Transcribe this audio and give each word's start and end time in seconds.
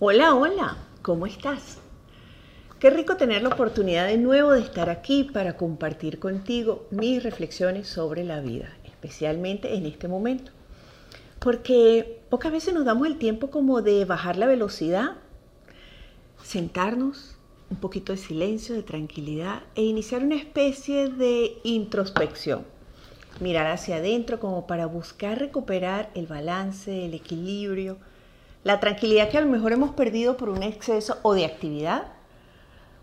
Hola, 0.00 0.32
hola, 0.36 0.76
¿cómo 1.02 1.26
estás? 1.26 1.78
Qué 2.78 2.88
rico 2.88 3.16
tener 3.16 3.42
la 3.42 3.48
oportunidad 3.48 4.06
de 4.06 4.16
nuevo 4.16 4.52
de 4.52 4.60
estar 4.60 4.90
aquí 4.90 5.24
para 5.24 5.56
compartir 5.56 6.20
contigo 6.20 6.86
mis 6.92 7.20
reflexiones 7.20 7.88
sobre 7.88 8.22
la 8.22 8.40
vida, 8.40 8.68
especialmente 8.84 9.74
en 9.74 9.86
este 9.86 10.06
momento. 10.06 10.52
Porque 11.40 12.20
pocas 12.30 12.52
veces 12.52 12.74
nos 12.74 12.84
damos 12.84 13.08
el 13.08 13.18
tiempo 13.18 13.50
como 13.50 13.82
de 13.82 14.04
bajar 14.04 14.36
la 14.36 14.46
velocidad, 14.46 15.16
sentarnos, 16.44 17.34
un 17.68 17.78
poquito 17.78 18.12
de 18.12 18.18
silencio, 18.18 18.76
de 18.76 18.84
tranquilidad 18.84 19.64
e 19.74 19.82
iniciar 19.82 20.22
una 20.22 20.36
especie 20.36 21.08
de 21.08 21.58
introspección. 21.64 22.64
Mirar 23.40 23.66
hacia 23.66 23.96
adentro 23.96 24.38
como 24.38 24.68
para 24.68 24.86
buscar 24.86 25.40
recuperar 25.40 26.10
el 26.14 26.28
balance, 26.28 27.04
el 27.04 27.14
equilibrio, 27.14 27.98
la 28.68 28.80
tranquilidad 28.80 29.30
que 29.30 29.38
a 29.38 29.40
lo 29.40 29.48
mejor 29.48 29.72
hemos 29.72 29.92
perdido 29.92 30.36
por 30.36 30.50
un 30.50 30.62
exceso 30.62 31.16
o 31.22 31.32
de 31.32 31.46
actividad 31.46 32.08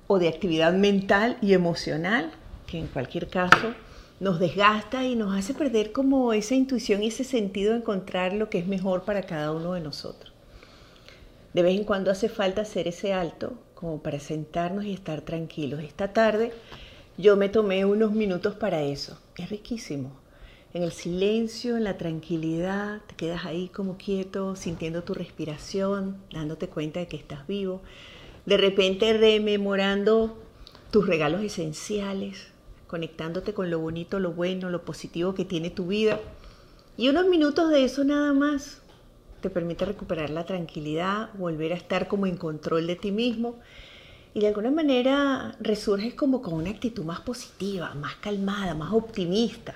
o 0.06 0.20
de 0.20 0.28
actividad 0.28 0.74
mental 0.74 1.40
y 1.42 1.54
emocional, 1.54 2.30
que 2.68 2.78
en 2.78 2.86
cualquier 2.86 3.30
caso 3.30 3.74
nos 4.20 4.40
desgasta 4.40 5.04
y 5.06 5.16
nos 5.16 5.36
hace 5.36 5.56
perder 5.56 5.92
como 5.92 6.34
esa 6.34 6.54
intuición 6.54 7.02
y 7.02 7.08
ese 7.08 7.24
sentido 7.24 7.72
de 7.72 7.80
encontrar 7.80 8.34
lo 8.34 8.48
que 8.48 8.60
es 8.60 8.68
mejor 8.68 9.06
para 9.06 9.24
cada 9.24 9.52
uno 9.54 9.74
de 9.74 9.82
nosotros. 9.82 10.32
De 11.56 11.64
vez 11.64 11.76
en 11.76 11.84
cuando 11.84 12.12
hace 12.12 12.30
falta 12.30 12.62
hacer 12.62 12.88
ese 12.88 13.14
alto 13.14 13.54
como 13.74 14.04
para 14.04 14.20
sentarnos 14.20 14.86
y 14.86 14.94
estar 14.94 15.22
tranquilos. 15.22 15.82
Esta 15.82 16.14
tarde 16.14 16.52
yo 17.18 17.38
me 17.38 17.50
tomé 17.50 17.86
unos 17.86 18.12
minutos 18.12 18.54
para 18.54 18.84
eso. 18.84 19.18
Es 19.36 19.50
riquísimo 19.50 20.25
en 20.76 20.84
el 20.84 20.92
silencio, 20.92 21.78
en 21.78 21.86
la 21.86 21.98
tranquilidad, 21.98 23.00
te 23.08 23.16
quedas 23.16 23.46
ahí 23.46 23.70
como 23.70 23.98
quieto, 23.98 24.58
sintiendo 24.58 25.06
tu 25.06 25.14
respiración, 25.14 26.18
dándote 26.34 26.68
cuenta 26.68 27.00
de 27.00 27.08
que 27.08 27.16
estás 27.16 27.48
vivo, 27.48 27.82
de 28.46 28.58
repente 28.58 29.14
rememorando 29.18 30.38
tus 30.92 31.08
regalos 31.08 31.42
esenciales, 31.44 32.48
conectándote 32.88 33.54
con 33.54 33.70
lo 33.70 33.80
bonito, 33.80 34.20
lo 34.20 34.34
bueno, 34.34 34.70
lo 34.70 34.84
positivo 34.84 35.34
que 35.34 35.46
tiene 35.46 35.70
tu 35.70 35.88
vida. 35.88 36.20
Y 36.98 37.08
unos 37.08 37.26
minutos 37.28 37.70
de 37.70 37.86
eso 37.86 38.04
nada 38.04 38.34
más 38.34 38.82
te 39.40 39.50
permite 39.50 39.86
recuperar 39.86 40.30
la 40.30 40.46
tranquilidad, 40.46 41.30
volver 41.36 41.72
a 41.72 41.78
estar 41.78 42.10
como 42.10 42.26
en 42.26 42.36
control 42.36 42.86
de 42.86 42.98
ti 42.98 43.14
mismo. 43.14 43.60
Y 44.34 44.42
de 44.42 44.48
alguna 44.50 44.72
manera 44.72 45.56
resurges 45.62 46.16
como 46.16 46.42
con 46.42 46.56
una 46.56 46.72
actitud 46.72 47.06
más 47.06 47.22
positiva, 47.22 47.96
más 47.96 48.16
calmada, 48.16 48.76
más 48.76 48.92
optimista 48.92 49.76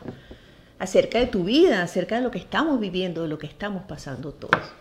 acerca 0.80 1.20
de 1.20 1.28
tu 1.28 1.44
vida, 1.44 1.84
acerca 1.84 2.16
de 2.16 2.22
lo 2.22 2.32
que 2.32 2.40
estamos 2.40 2.80
viviendo, 2.80 3.24
de 3.24 3.28
lo 3.28 3.38
que 3.38 3.48
estamos 3.48 3.84
pasando 3.84 4.32
todos. 4.32 4.72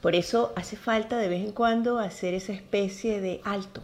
Por 0.00 0.14
eso 0.14 0.52
hace 0.54 0.76
falta 0.76 1.18
de 1.18 1.28
vez 1.28 1.44
en 1.44 1.52
cuando 1.52 1.98
hacer 1.98 2.34
esa 2.34 2.52
especie 2.52 3.20
de 3.20 3.40
alto, 3.44 3.82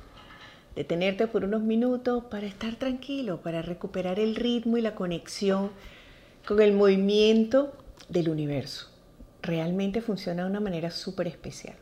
detenerte 0.77 1.27
por 1.27 1.45
unos 1.45 1.63
minutos 1.63 2.25
para 2.31 2.47
estar 2.47 2.77
tranquilo, 2.77 3.43
para 3.43 3.63
recuperar 3.63 4.21
el 4.21 4.37
ritmo 4.37 4.77
y 4.77 4.83
la 4.83 4.95
conexión 4.95 5.71
con 6.47 6.63
el 6.63 6.73
movimiento 6.73 7.73
del 8.09 8.29
universo. 8.29 8.89
Realmente 9.43 10.03
funciona 10.03 10.45
de 10.45 10.51
una 10.51 10.61
manera 10.61 10.91
súper 10.91 11.27
especial. 11.27 11.75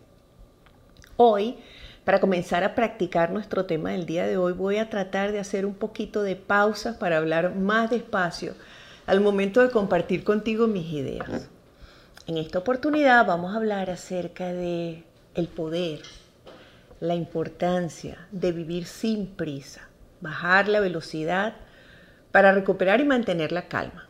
Hoy, 1.16 1.56
para 2.04 2.20
comenzar 2.20 2.62
a 2.64 2.74
practicar 2.74 3.32
nuestro 3.32 3.66
tema 3.66 3.90
del 3.90 4.06
día 4.06 4.26
de 4.26 4.36
hoy, 4.36 4.52
voy 4.52 4.76
a 4.78 4.88
tratar 4.88 5.32
de 5.32 5.40
hacer 5.40 5.66
un 5.66 5.74
poquito 5.74 6.22
de 6.22 6.36
pausas 6.36 6.96
para 6.96 7.18
hablar 7.18 7.56
más 7.56 7.90
despacio 7.90 8.54
al 9.08 9.22
momento 9.22 9.62
de 9.62 9.70
compartir 9.70 10.22
contigo 10.22 10.66
mis 10.66 10.92
ideas. 10.92 11.48
En 12.26 12.36
esta 12.36 12.58
oportunidad 12.58 13.26
vamos 13.26 13.54
a 13.54 13.56
hablar 13.56 13.88
acerca 13.88 14.52
de 14.52 15.02
el 15.34 15.48
poder, 15.48 16.02
la 17.00 17.14
importancia 17.14 18.18
de 18.32 18.52
vivir 18.52 18.84
sin 18.84 19.26
prisa, 19.26 19.88
bajar 20.20 20.68
la 20.68 20.80
velocidad 20.80 21.56
para 22.32 22.52
recuperar 22.52 23.00
y 23.00 23.04
mantener 23.04 23.50
la 23.50 23.66
calma, 23.66 24.06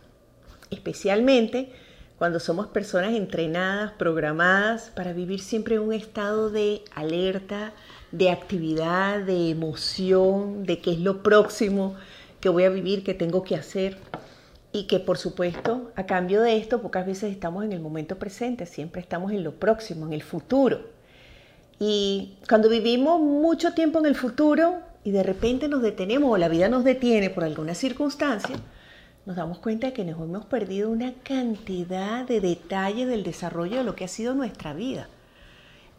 especialmente 0.71 1.71
cuando 2.19 2.41
somos 2.41 2.67
personas 2.67 3.15
entrenadas, 3.15 3.93
programadas 3.93 4.91
para 4.97 5.13
vivir 5.13 5.39
siempre 5.39 5.77
en 5.77 5.83
un 5.83 5.93
estado 5.93 6.51
de 6.51 6.83
alerta, 6.93 7.73
de 8.11 8.31
actividad, 8.31 9.21
de 9.21 9.51
emoción, 9.51 10.65
de 10.65 10.81
qué 10.81 10.91
es 10.91 10.99
lo 10.99 11.23
próximo 11.23 11.95
que 12.41 12.49
voy 12.49 12.65
a 12.65 12.71
vivir, 12.71 13.05
que 13.05 13.15
tengo 13.15 13.45
que 13.45 13.55
hacer 13.55 14.08
y 14.73 14.87
que 14.87 15.01
por 15.01 15.19
supuesto 15.19 15.93
a 15.97 16.07
cambio 16.07 16.43
de 16.43 16.57
esto 16.57 16.83
pocas 16.83 17.07
veces 17.07 17.33
estamos 17.33 17.65
en 17.65 17.73
el 17.73 17.81
momento 17.81 18.19
presente, 18.19 18.67
siempre 18.67 19.01
estamos 19.01 19.33
en 19.33 19.45
lo 19.45 19.53
próximo, 19.53 20.07
en 20.07 20.13
el 20.13 20.23
futuro. 20.23 20.81
Y 21.81 22.35
cuando 22.49 22.69
vivimos 22.69 23.21
mucho 23.21 23.73
tiempo 23.73 23.99
en 24.01 24.07
el 24.07 24.15
futuro 24.15 24.81
y 25.05 25.11
de 25.11 25.23
repente 25.23 25.69
nos 25.69 25.83
detenemos 25.83 26.31
o 26.31 26.37
la 26.37 26.49
vida 26.49 26.69
nos 26.69 26.85
detiene 26.85 27.31
por 27.31 27.45
alguna 27.45 27.75
circunstancia, 27.75 28.57
nos 29.27 29.37
damos 29.37 29.59
cuenta 29.59 29.89
de 29.89 29.93
que 29.93 30.05
nos 30.05 30.21
hemos 30.21 30.47
perdido 30.47 30.91
una 30.91 31.13
cantidad 31.23 32.27
de 32.27 32.41
detalles 32.41 33.07
del 33.09 33.23
desarrollo 33.23 33.79
de 33.79 33.85
lo 33.85 33.95
que 33.95 34.05
ha 34.05 34.09
sido 34.09 34.35
nuestra 34.35 34.73
vida. 34.73 35.09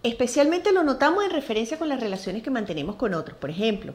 Especialmente 0.02 0.72
lo 0.72 0.84
notamos 0.84 1.24
en 1.24 1.32
referencia 1.32 1.78
con 1.78 1.90
las 1.90 2.00
relaciones 2.00 2.42
que 2.42 2.50
mantenemos 2.50 2.96
con 2.96 3.14
otros. 3.14 3.38
Por 3.38 3.50
ejemplo, 3.50 3.94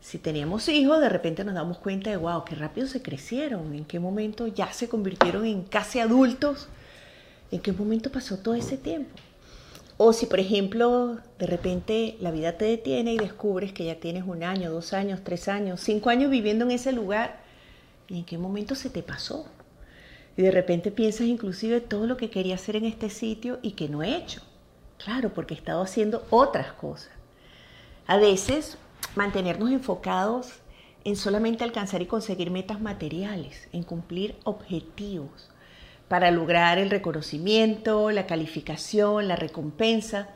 si 0.00 0.18
teníamos 0.18 0.68
hijos, 0.68 1.00
de 1.00 1.08
repente 1.08 1.44
nos 1.44 1.54
damos 1.54 1.78
cuenta 1.78 2.10
de, 2.10 2.16
wow, 2.16 2.44
qué 2.44 2.54
rápido 2.54 2.86
se 2.86 3.02
crecieron, 3.02 3.74
en 3.74 3.84
qué 3.84 3.98
momento 3.98 4.46
ya 4.46 4.72
se 4.72 4.88
convirtieron 4.88 5.44
en 5.44 5.62
casi 5.62 5.98
adultos, 5.98 6.68
en 7.50 7.60
qué 7.60 7.72
momento 7.72 8.10
pasó 8.10 8.38
todo 8.38 8.54
ese 8.54 8.76
tiempo. 8.76 9.10
O 9.96 10.12
si, 10.12 10.26
por 10.26 10.38
ejemplo, 10.38 11.18
de 11.40 11.46
repente 11.46 12.16
la 12.20 12.30
vida 12.30 12.52
te 12.52 12.66
detiene 12.66 13.14
y 13.14 13.18
descubres 13.18 13.72
que 13.72 13.84
ya 13.84 13.96
tienes 13.96 14.24
un 14.24 14.44
año, 14.44 14.70
dos 14.70 14.92
años, 14.92 15.20
tres 15.24 15.48
años, 15.48 15.80
cinco 15.80 16.10
años 16.10 16.30
viviendo 16.30 16.64
en 16.64 16.70
ese 16.70 16.92
lugar, 16.92 17.40
¿y 18.06 18.18
en 18.18 18.24
qué 18.24 18.38
momento 18.38 18.76
se 18.76 18.90
te 18.90 19.02
pasó? 19.02 19.46
Y 20.36 20.42
de 20.42 20.52
repente 20.52 20.92
piensas 20.92 21.26
inclusive 21.26 21.80
todo 21.80 22.06
lo 22.06 22.16
que 22.16 22.30
quería 22.30 22.54
hacer 22.54 22.76
en 22.76 22.84
este 22.84 23.10
sitio 23.10 23.58
y 23.60 23.72
que 23.72 23.88
no 23.88 24.04
he 24.04 24.16
hecho. 24.16 24.40
Claro, 24.98 25.34
porque 25.34 25.54
he 25.54 25.56
estado 25.56 25.82
haciendo 25.82 26.24
otras 26.30 26.72
cosas. 26.72 27.10
A 28.06 28.18
veces 28.18 28.78
mantenernos 29.16 29.70
enfocados 29.70 30.60
en 31.04 31.16
solamente 31.16 31.64
alcanzar 31.64 32.02
y 32.02 32.06
conseguir 32.06 32.50
metas 32.50 32.80
materiales, 32.80 33.68
en 33.72 33.82
cumplir 33.82 34.36
objetivos 34.44 35.48
para 36.08 36.30
lograr 36.30 36.78
el 36.78 36.90
reconocimiento, 36.90 38.10
la 38.10 38.26
calificación, 38.26 39.28
la 39.28 39.36
recompensa 39.36 40.28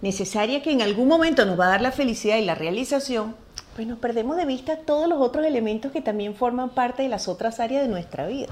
necesaria 0.00 0.62
que 0.62 0.72
en 0.72 0.82
algún 0.82 1.08
momento 1.08 1.44
nos 1.44 1.58
va 1.58 1.66
a 1.66 1.70
dar 1.70 1.82
la 1.82 1.92
felicidad 1.92 2.36
y 2.36 2.44
la 2.44 2.54
realización, 2.54 3.36
pues 3.74 3.86
nos 3.86 3.98
perdemos 3.98 4.36
de 4.36 4.46
vista 4.46 4.78
todos 4.78 5.08
los 5.08 5.20
otros 5.20 5.46
elementos 5.46 5.92
que 5.92 6.00
también 6.00 6.34
forman 6.34 6.70
parte 6.70 7.02
de 7.02 7.08
las 7.08 7.28
otras 7.28 7.60
áreas 7.60 7.82
de 7.82 7.88
nuestra 7.88 8.26
vida. 8.26 8.48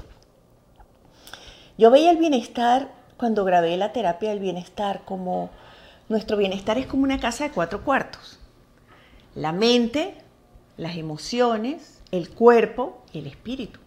Yo 1.77 1.91
veía 1.91 2.11
el 2.11 2.17
bienestar 2.17 2.91
cuando 3.17 3.43
grabé 3.43 3.75
la 3.77 3.93
terapia 3.93 4.29
del 4.29 4.39
bienestar 4.39 5.01
como 5.05 5.49
nuestro 6.09 6.37
bienestar 6.37 6.77
es 6.77 6.87
como 6.87 7.03
una 7.03 7.19
casa 7.19 7.45
de 7.45 7.51
cuatro 7.51 7.83
cuartos 7.83 8.36
la 9.37 9.51
mente, 9.51 10.15
las 10.77 10.97
emociones, 10.97 12.01
el 12.11 12.29
cuerpo 12.29 13.03
y 13.13 13.19
el 13.19 13.27
espíritu. 13.27 13.79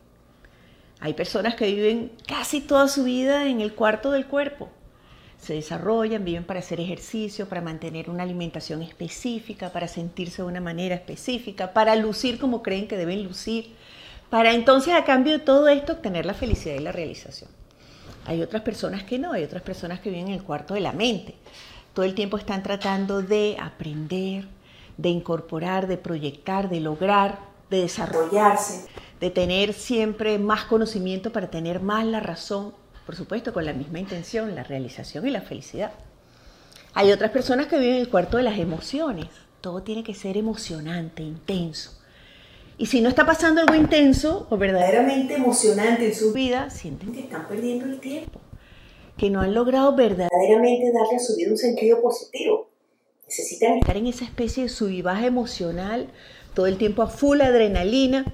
Hay 1.01 1.15
personas 1.15 1.57
que 1.57 1.67
viven 1.67 2.13
casi 2.27 2.61
toda 2.61 2.87
su 2.87 3.03
vida 3.03 3.49
en 3.49 3.61
el 3.61 3.75
cuarto 3.75 4.13
del 4.13 4.27
cuerpo. 4.27 4.69
Se 5.39 5.55
desarrollan, 5.55 6.25
viven 6.25 6.45
para 6.45 6.61
hacer 6.61 6.79
ejercicio, 6.79 7.49
para 7.49 7.63
mantener 7.63 8.11
una 8.11 8.23
alimentación 8.23 8.83
específica, 8.83 9.73
para 9.73 9.89
sentirse 9.89 10.43
de 10.43 10.49
una 10.49 10.61
manera 10.61 10.95
específica, 10.95 11.73
para 11.73 11.97
lucir 11.97 12.39
como 12.39 12.63
creen 12.63 12.87
que 12.87 12.97
deben 12.97 13.25
lucir, 13.25 13.75
para 14.29 14.53
entonces 14.53 14.95
a 14.95 15.05
cambio 15.05 15.33
de 15.33 15.45
todo 15.45 15.69
esto 15.69 15.95
obtener 15.95 16.27
la 16.27 16.35
felicidad 16.35 16.77
y 16.77 16.81
la 16.81 16.93
realización. 16.93 17.51
Hay 18.25 18.41
otras 18.41 18.63
personas 18.63 19.03
que 19.03 19.19
no, 19.19 19.33
hay 19.33 19.43
otras 19.43 19.63
personas 19.63 19.99
que 19.99 20.11
viven 20.11 20.29
en 20.29 20.35
el 20.35 20.45
cuarto 20.45 20.75
de 20.75 20.81
la 20.81 20.93
mente. 20.93 21.35
Todo 21.93 22.05
el 22.05 22.15
tiempo 22.15 22.37
están 22.37 22.63
tratando 22.63 23.21
de 23.21 23.57
aprender, 23.59 24.47
de 25.01 25.09
incorporar, 25.09 25.87
de 25.87 25.97
proyectar, 25.97 26.69
de 26.69 26.81
lograr, 26.81 27.39
de 27.71 27.83
desarrollarse, 27.83 28.87
de 29.19 29.31
tener 29.31 29.73
siempre 29.73 30.39
más 30.39 30.65
conocimiento 30.65 31.33
para 31.33 31.51
tener 31.51 31.81
más 31.81 32.05
la 32.05 32.21
razón, 32.21 32.75
por 33.07 33.17
supuesto, 33.17 33.53
con 33.55 33.65
la 33.65 33.73
misma 33.73 33.99
intención, 33.99 34.55
la 34.55 34.63
realización 34.63 35.27
y 35.27 35.31
la 35.31 35.41
felicidad. 35.41 35.93
Hay 36.93 37.13
otras 37.13 37.31
personas 37.31 37.67
que 37.67 37.79
viven 37.79 37.95
en 37.95 38.01
el 38.03 38.09
cuarto 38.09 38.37
de 38.37 38.43
las 38.43 38.59
emociones. 38.59 39.27
Todo 39.61 39.83
tiene 39.83 40.05
que 40.05 40.15
ser 40.15 40.37
emocionante, 40.37 41.23
intenso. 41.23 41.99
Y 42.77 42.87
si 42.87 43.01
no 43.01 43.09
está 43.09 43.25
pasando 43.25 43.61
algo 43.61 43.75
intenso 43.75 44.47
o 44.51 44.57
verdaderamente 44.57 45.35
emocionante 45.35 46.09
en 46.09 46.15
su 46.15 46.33
vida, 46.33 46.71
sienten 46.71 47.13
que 47.13 47.21
están 47.21 47.47
perdiendo 47.47 47.87
el 47.87 48.01
tiempo, 48.01 48.41
que 49.17 49.31
no 49.31 49.41
han 49.41 49.55
logrado 49.55 49.95
verdaderamente 49.95 50.93
darle 50.93 51.17
a 51.17 51.21
su 51.21 51.37
vida 51.37 51.51
un 51.51 51.59
sentido 51.59 52.01
positivo 52.03 52.70
necesitan 53.31 53.79
estar 53.79 53.97
en 53.97 54.09
esa 54.09 54.25
especie 54.25 54.65
de 54.65 54.69
subivaje 54.69 55.27
emocional, 55.27 56.09
todo 56.53 56.67
el 56.67 56.79
tiempo 56.79 57.03
a 57.03 57.07
full 57.07 57.41
adrenalina, 57.41 58.25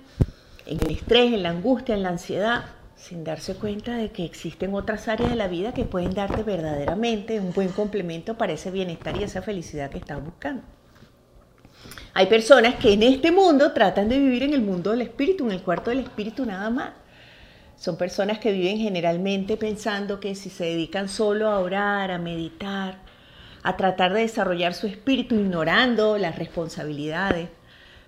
en 0.65 0.81
el 0.81 0.91
estrés, 0.91 1.35
en 1.35 1.43
la 1.43 1.51
angustia, 1.51 1.95
en 1.95 2.03
la 2.03 2.09
ansiedad, 2.09 2.65
sin 2.97 3.23
darse 3.23 3.57
cuenta 3.57 3.95
de 3.95 4.11
que 4.11 4.25
existen 4.25 4.73
otras 4.73 5.07
áreas 5.07 5.29
de 5.29 5.37
la 5.37 5.49
vida 5.49 5.75
que 5.75 5.85
pueden 5.85 6.15
darte 6.15 6.43
verdaderamente 6.43 7.39
un 7.41 7.53
buen 7.53 7.69
complemento 7.69 8.39
para 8.39 8.55
ese 8.55 8.71
bienestar 8.71 9.15
y 9.19 9.25
esa 9.25 9.43
felicidad 9.43 9.91
que 9.91 9.99
estás 9.99 10.25
buscando. 10.25 10.63
Hay 12.15 12.27
personas 12.27 12.77
que 12.77 12.95
en 12.95 13.03
este 13.03 13.31
mundo 13.31 13.73
tratan 13.73 14.09
de 14.09 14.19
vivir 14.19 14.45
en 14.45 14.55
el 14.55 14.63
mundo 14.63 14.93
del 14.93 15.03
espíritu, 15.03 15.45
en 15.45 15.53
el 15.53 15.63
cuarto 15.63 15.91
del 15.91 16.01
espíritu 16.01 16.47
nada 16.47 16.71
más. 16.71 16.93
Son 17.77 17.99
personas 17.99 18.39
que 18.39 18.51
viven 18.51 18.79
generalmente 18.79 19.59
pensando 19.59 20.21
que 20.21 20.35
si 20.35 20.49
se 20.49 20.65
dedican 20.65 21.11
solo 21.11 21.51
a 21.51 21.59
orar, 21.59 22.11
a 22.11 22.19
meditar, 22.19 23.05
a 23.67 23.77
tratar 23.77 24.15
de 24.15 24.21
desarrollar 24.21 24.75
su 24.75 24.87
espíritu, 24.87 25.35
ignorando 25.35 26.19
las 26.19 26.39
responsabilidades, 26.39 27.49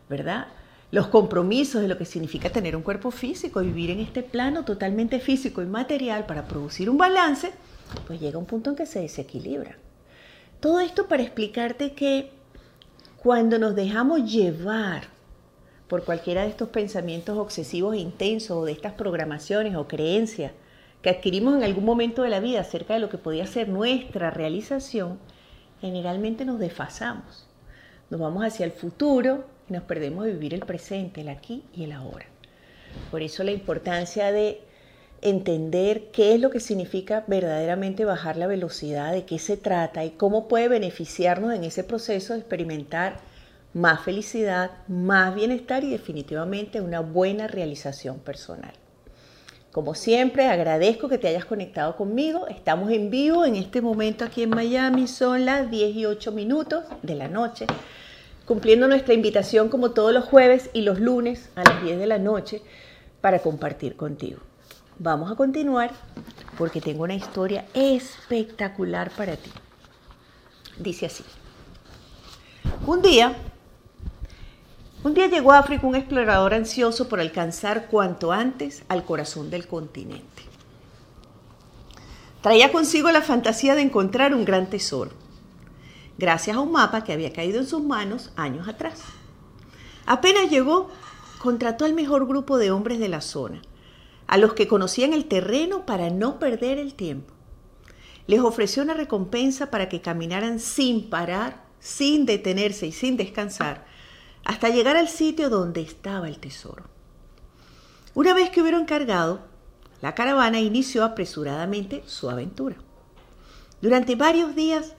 ¿verdad? 0.09 0.47
Los 0.93 1.09
compromisos 1.09 1.83
de 1.83 1.89
lo 1.89 1.99
que 1.99 2.05
significa 2.05 2.49
tener 2.49 2.77
un 2.77 2.83
cuerpo 2.83 3.11
físico, 3.11 3.59
vivir 3.59 3.91
en 3.91 3.99
este 3.99 4.23
plano 4.23 4.65
totalmente 4.65 5.19
físico 5.19 5.61
y 5.61 5.67
material 5.67 6.27
para 6.27 6.47
producir 6.47 6.89
un 6.89 6.97
balance, 6.97 7.51
pues 8.07 8.21
llega 8.21 8.39
un 8.39 8.47
punto 8.47 8.71
en 8.71 8.77
que 8.77 8.87
se 8.87 9.01
desequilibra. 9.01 9.77
Todo 10.61 10.79
esto 10.79 11.09
para 11.09 11.25
explicarte 11.25 11.93
que 11.93 12.31
cuando 13.17 13.59
nos 13.59 13.75
dejamos 13.75 14.31
llevar 14.31 15.09
por 15.89 16.05
cualquiera 16.05 16.43
de 16.43 16.51
estos 16.51 16.69
pensamientos 16.69 17.37
obsesivos 17.37 17.97
e 17.97 17.99
intensos 17.99 18.57
o 18.57 18.65
de 18.65 18.71
estas 18.71 18.93
programaciones 18.93 19.75
o 19.75 19.89
creencias 19.89 20.53
que 21.03 21.11
adquirimos 21.11 21.57
en 21.57 21.65
algún 21.65 21.85
momento 21.85 22.23
de 22.23 22.31
la 22.31 22.39
vida 22.39 22.61
acerca 22.61 22.95
de 22.95 23.01
lo 23.01 23.09
que 23.09 23.19
podía 23.19 23.47
ser 23.49 23.69
nuestra 23.69 24.31
realización, 24.31 25.19
generalmente 25.81 26.45
nos 26.45 26.59
desfasamos. 26.59 27.47
Nos 28.11 28.21
vamos 28.21 28.45
hacia 28.45 28.65
el 28.65 28.73
futuro 28.73 29.45
y 29.69 29.73
nos 29.73 29.83
perdemos 29.83 30.25
de 30.25 30.33
vivir 30.33 30.55
el 30.55 30.61
presente, 30.61 31.21
el 31.21 31.29
aquí 31.29 31.65
y 31.75 31.85
el 31.85 31.93
ahora. 31.93 32.27
Por 33.11 33.23
eso 33.23 33.45
la 33.45 33.53
importancia 33.53 34.33
de 34.33 34.63
entender 35.21 36.11
qué 36.13 36.35
es 36.35 36.41
lo 36.41 36.51
que 36.51 36.61
significa 36.61 37.25
verdaderamente 37.27 38.05
bajar 38.05 38.37
la 38.37 38.47
velocidad, 38.47 39.13
de 39.13 39.25
qué 39.25 39.39
se 39.39 39.57
trata 39.57 40.05
y 40.05 40.11
cómo 40.11 40.49
puede 40.49 40.69
beneficiarnos 40.69 41.55
en 41.55 41.65
ese 41.65 41.85
proceso 41.85 42.33
de 42.33 42.41
experimentar 42.41 43.19
más 43.75 44.03
felicidad, 44.03 44.71
más 44.89 45.35
bienestar 45.35 45.85
y 45.85 45.91
definitivamente 45.91 46.81
una 46.81 47.01
buena 47.01 47.47
realización 47.47 48.19
personal. 48.21 48.73
Como 49.79 49.95
siempre, 49.95 50.49
agradezco 50.49 51.09
que 51.09 51.19
te 51.19 51.29
hayas 51.29 51.45
conectado 51.45 51.97
conmigo. 51.97 52.49
Estamos 52.49 52.91
en 52.91 53.11
vivo 53.11 53.45
en 53.45 53.55
este 53.55 53.81
momento 53.81 54.25
aquí 54.25 54.43
en 54.43 54.51
Miami. 54.51 55.07
Son 55.07 55.45
las 55.45 55.71
10 55.71 55.95
y 55.95 56.05
8 56.05 56.33
minutos 56.33 56.83
de 57.03 57.15
la 57.15 57.29
noche, 57.29 57.65
cumpliendo 58.45 58.89
nuestra 58.89 59.15
invitación 59.15 59.69
como 59.69 59.93
todos 59.93 60.13
los 60.13 60.25
jueves 60.25 60.69
y 60.73 60.83
los 60.83 60.99
lunes 60.99 61.51
a 61.55 61.63
las 61.63 61.81
10 61.85 61.97
de 61.97 62.07
la 62.09 62.19
noche 62.19 62.61
para 63.21 63.39
compartir 63.39 63.95
contigo. 63.95 64.41
Vamos 64.99 65.31
a 65.31 65.37
continuar 65.37 65.93
porque 66.59 66.81
tengo 66.81 67.05
una 67.05 67.15
historia 67.15 67.65
espectacular 67.73 69.13
para 69.13 69.37
ti. 69.37 69.53
Dice 70.77 71.07
así. 71.07 71.23
Un 72.85 73.01
día 73.01 73.37
un 75.05 75.15
día 75.15 75.29
llegó 75.29 75.53
a 75.53 75.59
África 75.59 75.87
un 75.87 75.95
explorador 75.95 76.55
ansioso 76.55 77.09
por 77.09 77.21
alcanzar 77.21 77.87
cuanto 77.87 78.33
antes 78.33 78.83
al 78.89 79.05
corazón 79.05 79.49
del 79.49 79.67
continente. 79.67 80.43
Traía 82.43 82.73
consigo 82.73 83.11
la 83.11 83.23
fantasía 83.23 83.75
de 83.75 83.83
encontrar 83.83 84.35
un 84.35 84.45
gran 84.45 84.69
tesoro, 84.69 85.13
gracias 86.19 86.57
a 86.57 86.61
un 86.61 86.73
mapa 86.73 87.05
que 87.05 87.13
había 87.13 87.33
caído 87.33 87.61
en 87.61 87.67
sus 87.67 87.83
manos 87.83 88.33
años 88.37 88.69
atrás. 88.69 89.03
Apenas 90.05 90.51
llegó, 90.51 90.91
contrató 91.39 91.85
al 91.85 91.95
mejor 91.95 92.27
grupo 92.27 92.59
de 92.59 92.71
hombres 92.71 92.99
de 92.99 93.09
la 93.09 93.21
zona, 93.21 93.63
a 94.27 94.37
los 94.37 94.55
que 94.55 94.67
conocían 94.67 95.13
el 95.13 95.27
terreno 95.27 95.87
para 95.87 96.11
no 96.11 96.39
perder 96.39 96.79
el 96.79 96.95
tiempo. 96.95 97.35
Les 98.27 98.41
ofreció 98.41 98.83
una 98.83 98.95
recompensa 98.95 99.71
para 99.71 99.89
que 99.89 100.01
caminaran 100.01 100.59
sin 100.59 101.09
parar, 101.09 101.65
sin 101.79 102.27
detenerse 102.27 102.87
y 102.87 102.93
sin 102.93 103.17
descansar 103.17 103.87
hasta 104.45 104.69
llegar 104.69 104.97
al 104.97 105.09
sitio 105.09 105.51
donde 105.51 105.81
estaba 105.81 106.29
el 106.29 106.39
tesoro. 106.39 106.85
Una 108.15 108.35
vez 108.35 108.51
que 108.51 108.63
hubieron 108.63 108.85
cargado, 108.85 109.41
la 110.01 110.15
caravana 110.15 110.61
inició 110.61 111.05
apresuradamente 111.05 112.03
su 112.07 112.31
aventura. 112.31 112.77
Durante 113.81 114.17
varios 114.17 114.55
días, 114.55 114.95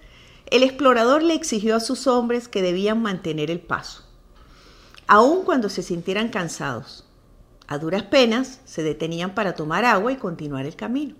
el 0.45 0.63
explorador 0.63 1.21
le 1.21 1.33
exigió 1.33 1.75
a 1.75 1.79
sus 1.79 2.07
hombres 2.07 2.47
que 2.47 2.61
debían 2.61 3.01
mantener 3.01 3.51
el 3.51 3.59
paso, 3.59 4.03
aun 5.07 5.43
cuando 5.43 5.69
se 5.69 5.83
sintieran 5.83 6.29
cansados. 6.29 7.05
A 7.67 7.77
duras 7.77 8.03
penas 8.03 8.61
se 8.65 8.81
detenían 8.81 9.35
para 9.35 9.53
tomar 9.53 9.85
agua 9.85 10.11
y 10.11 10.15
continuar 10.15 10.65
el 10.65 10.75
camino. 10.75 11.15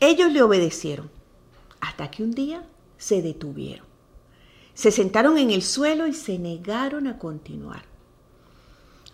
Ellos 0.00 0.32
le 0.32 0.42
obedecieron, 0.42 1.10
hasta 1.80 2.10
que 2.10 2.22
un 2.22 2.32
día 2.32 2.64
se 2.98 3.22
detuvieron. 3.22 3.91
Se 4.74 4.90
sentaron 4.90 5.38
en 5.38 5.50
el 5.50 5.62
suelo 5.62 6.06
y 6.06 6.14
se 6.14 6.38
negaron 6.38 7.06
a 7.06 7.18
continuar. 7.18 7.82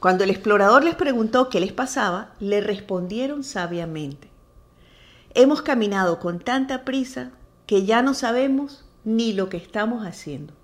Cuando 0.01 0.23
el 0.25 0.31
explorador 0.31 0.85
les 0.85 0.95
preguntó 0.95 1.49
qué 1.49 1.59
les 1.59 1.73
pasaba, 1.73 2.33
le 2.39 2.61
respondieron 2.61 3.43
sabiamente, 3.43 4.29
hemos 5.35 5.63
caminado 5.63 6.21
con 6.21 6.39
tanta 6.39 6.85
prisa 6.85 7.33
que 7.67 7.85
ya 7.85 8.03
no 8.03 8.15
sabemos 8.15 8.85
ni 9.05 9.33
lo 9.33 9.49
que 9.49 9.57
estamos 9.57 10.07
haciendo. 10.07 10.55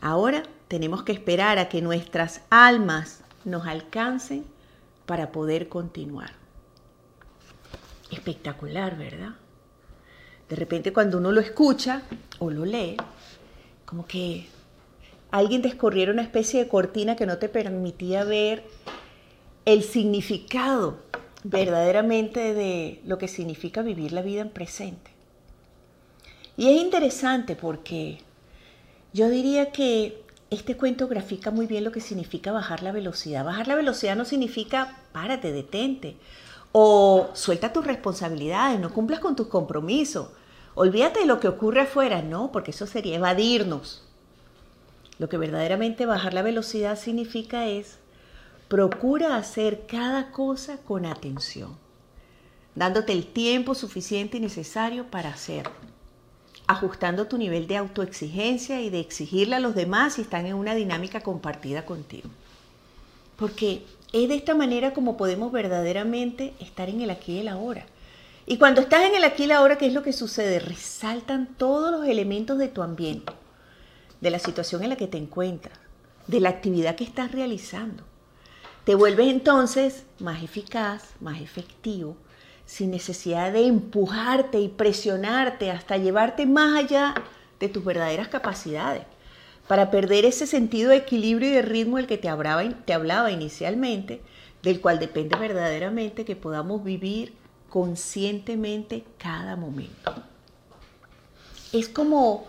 Ahora 0.00 0.42
tenemos 0.68 1.02
que 1.02 1.12
esperar 1.12 1.58
a 1.58 1.68
que 1.68 1.80
nuestras 1.80 2.42
almas 2.50 3.22
nos 3.44 3.66
alcancen 3.66 4.44
para 5.06 5.32
poder 5.32 5.68
continuar. 5.68 6.32
Espectacular, 8.10 8.96
¿verdad? 8.96 9.34
De 10.48 10.56
repente 10.56 10.92
cuando 10.92 11.18
uno 11.18 11.32
lo 11.32 11.40
escucha 11.40 12.02
o 12.38 12.50
lo 12.50 12.64
lee, 12.64 12.96
como 13.88 14.06
que 14.06 14.44
alguien 15.30 15.62
descorriera 15.62 16.12
una 16.12 16.20
especie 16.20 16.62
de 16.62 16.68
cortina 16.68 17.16
que 17.16 17.24
no 17.24 17.38
te 17.38 17.48
permitía 17.48 18.22
ver 18.22 18.62
el 19.64 19.82
significado 19.82 20.98
verdaderamente 21.42 22.52
de 22.52 23.00
lo 23.06 23.16
que 23.16 23.28
significa 23.28 23.80
vivir 23.80 24.12
la 24.12 24.20
vida 24.20 24.42
en 24.42 24.50
presente. 24.50 25.10
Y 26.58 26.68
es 26.68 26.82
interesante 26.82 27.56
porque 27.56 28.18
yo 29.14 29.30
diría 29.30 29.72
que 29.72 30.22
este 30.50 30.76
cuento 30.76 31.08
grafica 31.08 31.50
muy 31.50 31.66
bien 31.66 31.84
lo 31.84 31.92
que 31.92 32.02
significa 32.02 32.52
bajar 32.52 32.82
la 32.82 32.92
velocidad. 32.92 33.42
Bajar 33.42 33.68
la 33.68 33.74
velocidad 33.74 34.16
no 34.16 34.26
significa 34.26 34.98
párate, 35.12 35.50
detente 35.50 36.16
o 36.72 37.30
suelta 37.32 37.72
tus 37.72 37.86
responsabilidades, 37.86 38.78
no 38.80 38.92
cumplas 38.92 39.20
con 39.20 39.34
tus 39.34 39.46
compromisos 39.46 40.28
Olvídate 40.80 41.18
de 41.18 41.26
lo 41.26 41.40
que 41.40 41.48
ocurre 41.48 41.80
afuera, 41.80 42.22
no, 42.22 42.52
porque 42.52 42.70
eso 42.70 42.86
sería 42.86 43.16
evadirnos. 43.16 44.04
Lo 45.18 45.28
que 45.28 45.36
verdaderamente 45.36 46.06
bajar 46.06 46.34
la 46.34 46.42
velocidad 46.42 46.96
significa 46.96 47.66
es 47.66 47.98
procura 48.68 49.34
hacer 49.34 49.86
cada 49.88 50.30
cosa 50.30 50.78
con 50.78 51.04
atención, 51.04 51.76
dándote 52.76 53.12
el 53.12 53.26
tiempo 53.26 53.74
suficiente 53.74 54.36
y 54.36 54.40
necesario 54.40 55.10
para 55.10 55.30
hacerlo, 55.30 55.72
ajustando 56.68 57.26
tu 57.26 57.38
nivel 57.38 57.66
de 57.66 57.76
autoexigencia 57.76 58.80
y 58.80 58.88
de 58.88 59.00
exigirle 59.00 59.56
a 59.56 59.60
los 59.60 59.74
demás 59.74 60.14
si 60.14 60.22
están 60.22 60.46
en 60.46 60.54
una 60.54 60.76
dinámica 60.76 61.22
compartida 61.22 61.84
contigo. 61.86 62.28
Porque 63.36 63.82
es 64.12 64.28
de 64.28 64.36
esta 64.36 64.54
manera 64.54 64.94
como 64.94 65.16
podemos 65.16 65.50
verdaderamente 65.50 66.54
estar 66.60 66.88
en 66.88 67.00
el 67.00 67.10
aquí 67.10 67.32
y 67.32 67.38
el 67.40 67.48
ahora 67.48 67.84
y 68.50 68.56
cuando 68.56 68.80
estás 68.80 69.04
en 69.04 69.14
el 69.14 69.24
aquí 69.24 69.44
y 69.44 69.46
la 69.46 69.58
ahora, 69.58 69.76
¿qué 69.76 69.86
es 69.86 69.92
lo 69.92 70.02
que 70.02 70.14
sucede? 70.14 70.58
Resaltan 70.58 71.54
todos 71.58 71.92
los 71.92 72.06
elementos 72.06 72.56
de 72.56 72.68
tu 72.68 72.82
ambiente, 72.82 73.34
de 74.22 74.30
la 74.30 74.38
situación 74.38 74.82
en 74.82 74.88
la 74.88 74.96
que 74.96 75.06
te 75.06 75.18
encuentras, 75.18 75.78
de 76.26 76.40
la 76.40 76.48
actividad 76.48 76.96
que 76.96 77.04
estás 77.04 77.30
realizando. 77.30 78.04
Te 78.84 78.94
vuelves 78.94 79.28
entonces 79.28 80.06
más 80.18 80.42
eficaz, 80.42 81.10
más 81.20 81.42
efectivo, 81.42 82.16
sin 82.64 82.90
necesidad 82.90 83.52
de 83.52 83.66
empujarte 83.66 84.58
y 84.58 84.68
presionarte 84.68 85.70
hasta 85.70 85.98
llevarte 85.98 86.46
más 86.46 86.74
allá 86.74 87.16
de 87.60 87.68
tus 87.68 87.84
verdaderas 87.84 88.28
capacidades, 88.28 89.02
para 89.66 89.90
perder 89.90 90.24
ese 90.24 90.46
sentido 90.46 90.88
de 90.88 90.96
equilibrio 90.96 91.50
y 91.50 91.52
de 91.52 91.60
ritmo 91.60 91.98
del 91.98 92.06
que 92.06 92.16
te 92.16 92.30
hablaba, 92.30 92.66
te 92.86 92.94
hablaba 92.94 93.30
inicialmente, 93.30 94.22
del 94.62 94.80
cual 94.80 94.98
depende 94.98 95.36
verdaderamente 95.36 96.24
que 96.24 96.34
podamos 96.34 96.82
vivir 96.82 97.34
conscientemente 97.68 99.04
cada 99.18 99.56
momento. 99.56 100.14
Es 101.72 101.88
como 101.88 102.46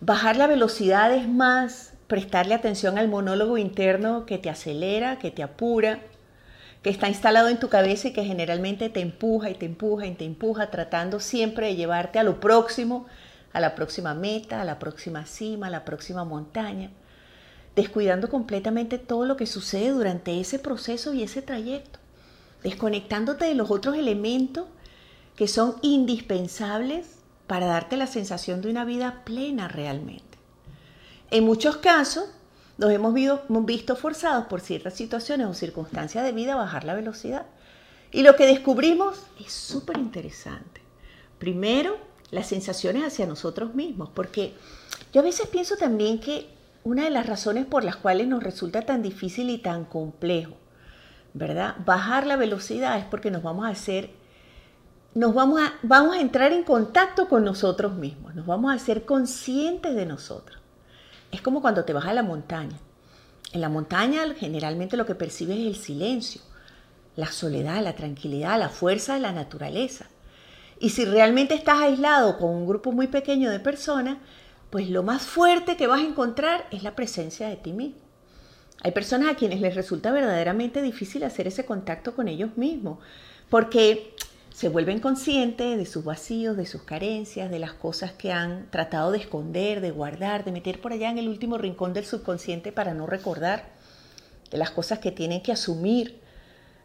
bajar 0.00 0.36
la 0.36 0.46
velocidad, 0.46 1.12
es 1.14 1.28
más 1.28 1.92
prestarle 2.08 2.54
atención 2.54 2.98
al 2.98 3.08
monólogo 3.08 3.58
interno 3.58 4.26
que 4.26 4.38
te 4.38 4.50
acelera, 4.50 5.18
que 5.18 5.30
te 5.30 5.42
apura, 5.42 6.00
que 6.82 6.90
está 6.90 7.08
instalado 7.08 7.48
en 7.48 7.58
tu 7.58 7.68
cabeza 7.68 8.08
y 8.08 8.12
que 8.12 8.24
generalmente 8.24 8.88
te 8.90 9.00
empuja 9.00 9.50
y 9.50 9.54
te 9.54 9.66
empuja 9.66 10.06
y 10.06 10.14
te 10.14 10.24
empuja, 10.24 10.70
tratando 10.70 11.20
siempre 11.20 11.68
de 11.68 11.76
llevarte 11.76 12.18
a 12.18 12.22
lo 12.22 12.38
próximo, 12.38 13.06
a 13.52 13.60
la 13.60 13.74
próxima 13.74 14.14
meta, 14.14 14.60
a 14.60 14.64
la 14.64 14.78
próxima 14.78 15.26
cima, 15.26 15.68
a 15.68 15.70
la 15.70 15.84
próxima 15.84 16.24
montaña, 16.24 16.90
descuidando 17.74 18.28
completamente 18.28 18.98
todo 18.98 19.24
lo 19.24 19.36
que 19.36 19.46
sucede 19.46 19.90
durante 19.90 20.40
ese 20.40 20.58
proceso 20.58 21.12
y 21.12 21.22
ese 21.22 21.42
trayecto 21.42 21.98
desconectándote 22.62 23.44
de 23.44 23.54
los 23.54 23.70
otros 23.70 23.96
elementos 23.96 24.66
que 25.36 25.48
son 25.48 25.76
indispensables 25.82 27.16
para 27.46 27.66
darte 27.66 27.96
la 27.96 28.06
sensación 28.06 28.60
de 28.62 28.70
una 28.70 28.84
vida 28.84 29.22
plena 29.24 29.68
realmente. 29.68 30.38
En 31.30 31.44
muchos 31.44 31.76
casos 31.76 32.24
nos 32.78 32.90
hemos 32.90 33.14
visto 33.14 33.96
forzados 33.96 34.46
por 34.46 34.60
ciertas 34.60 34.94
situaciones 34.94 35.46
o 35.46 35.54
circunstancias 35.54 36.24
de 36.24 36.32
vida 36.32 36.54
a 36.54 36.56
bajar 36.56 36.84
la 36.84 36.94
velocidad. 36.94 37.46
Y 38.12 38.22
lo 38.22 38.36
que 38.36 38.46
descubrimos 38.46 39.18
es 39.44 39.52
súper 39.52 39.98
interesante. 39.98 40.80
Primero, 41.38 41.98
las 42.30 42.48
sensaciones 42.48 43.04
hacia 43.04 43.26
nosotros 43.26 43.74
mismos, 43.74 44.10
porque 44.14 44.54
yo 45.12 45.20
a 45.20 45.24
veces 45.24 45.48
pienso 45.48 45.76
también 45.76 46.20
que 46.20 46.48
una 46.84 47.04
de 47.04 47.10
las 47.10 47.26
razones 47.26 47.66
por 47.66 47.84
las 47.84 47.96
cuales 47.96 48.28
nos 48.28 48.42
resulta 48.42 48.82
tan 48.82 49.02
difícil 49.02 49.50
y 49.50 49.58
tan 49.58 49.84
complejo, 49.84 50.56
¿verdad? 51.36 51.76
Bajar 51.84 52.26
la 52.26 52.36
velocidad 52.36 52.98
es 52.98 53.04
porque 53.04 53.30
nos 53.30 53.42
vamos 53.42 53.66
a 53.66 53.70
hacer, 53.70 54.10
nos 55.14 55.34
vamos 55.34 55.60
a, 55.60 55.74
vamos 55.82 56.16
a 56.16 56.20
entrar 56.20 56.52
en 56.52 56.62
contacto 56.62 57.28
con 57.28 57.44
nosotros 57.44 57.94
mismos, 57.94 58.34
nos 58.34 58.46
vamos 58.46 58.74
a 58.74 58.78
ser 58.78 59.04
conscientes 59.04 59.94
de 59.94 60.06
nosotros. 60.06 60.58
Es 61.30 61.42
como 61.42 61.60
cuando 61.60 61.84
te 61.84 61.92
vas 61.92 62.06
a 62.06 62.14
la 62.14 62.22
montaña. 62.22 62.78
En 63.52 63.60
la 63.60 63.68
montaña 63.68 64.22
generalmente 64.34 64.96
lo 64.96 65.04
que 65.04 65.14
percibes 65.14 65.58
es 65.58 65.66
el 65.66 65.76
silencio, 65.76 66.40
la 67.16 67.26
soledad, 67.26 67.82
la 67.82 67.94
tranquilidad, 67.94 68.58
la 68.58 68.70
fuerza 68.70 69.14
de 69.14 69.20
la 69.20 69.32
naturaleza. 69.32 70.06
Y 70.80 70.90
si 70.90 71.04
realmente 71.04 71.54
estás 71.54 71.80
aislado 71.80 72.38
con 72.38 72.50
un 72.50 72.66
grupo 72.66 72.92
muy 72.92 73.08
pequeño 73.08 73.50
de 73.50 73.60
personas, 73.60 74.18
pues 74.70 74.88
lo 74.88 75.02
más 75.02 75.22
fuerte 75.22 75.76
que 75.76 75.86
vas 75.86 76.00
a 76.00 76.06
encontrar 76.06 76.66
es 76.70 76.82
la 76.82 76.96
presencia 76.96 77.48
de 77.48 77.56
ti 77.56 77.72
mismo. 77.72 78.05
Hay 78.82 78.92
personas 78.92 79.30
a 79.30 79.36
quienes 79.36 79.60
les 79.60 79.74
resulta 79.74 80.12
verdaderamente 80.12 80.82
difícil 80.82 81.24
hacer 81.24 81.46
ese 81.46 81.64
contacto 81.64 82.14
con 82.14 82.28
ellos 82.28 82.56
mismos, 82.56 82.98
porque 83.48 84.14
se 84.56 84.68
vuelven 84.68 85.00
conscientes 85.00 85.76
de 85.76 85.86
sus 85.86 86.04
vacíos, 86.04 86.56
de 86.56 86.64
sus 86.64 86.82
carencias, 86.82 87.50
de 87.50 87.58
las 87.58 87.74
cosas 87.74 88.12
que 88.12 88.32
han 88.32 88.70
tratado 88.70 89.12
de 89.12 89.18
esconder, 89.18 89.80
de 89.80 89.90
guardar, 89.90 90.44
de 90.44 90.52
meter 90.52 90.80
por 90.80 90.92
allá 90.92 91.10
en 91.10 91.18
el 91.18 91.28
último 91.28 91.58
rincón 91.58 91.92
del 91.92 92.06
subconsciente 92.06 92.72
para 92.72 92.94
no 92.94 93.06
recordar, 93.06 93.64
de 94.50 94.58
las 94.58 94.70
cosas 94.70 94.98
que 94.98 95.12
tienen 95.12 95.42
que 95.42 95.52
asumir, 95.52 96.20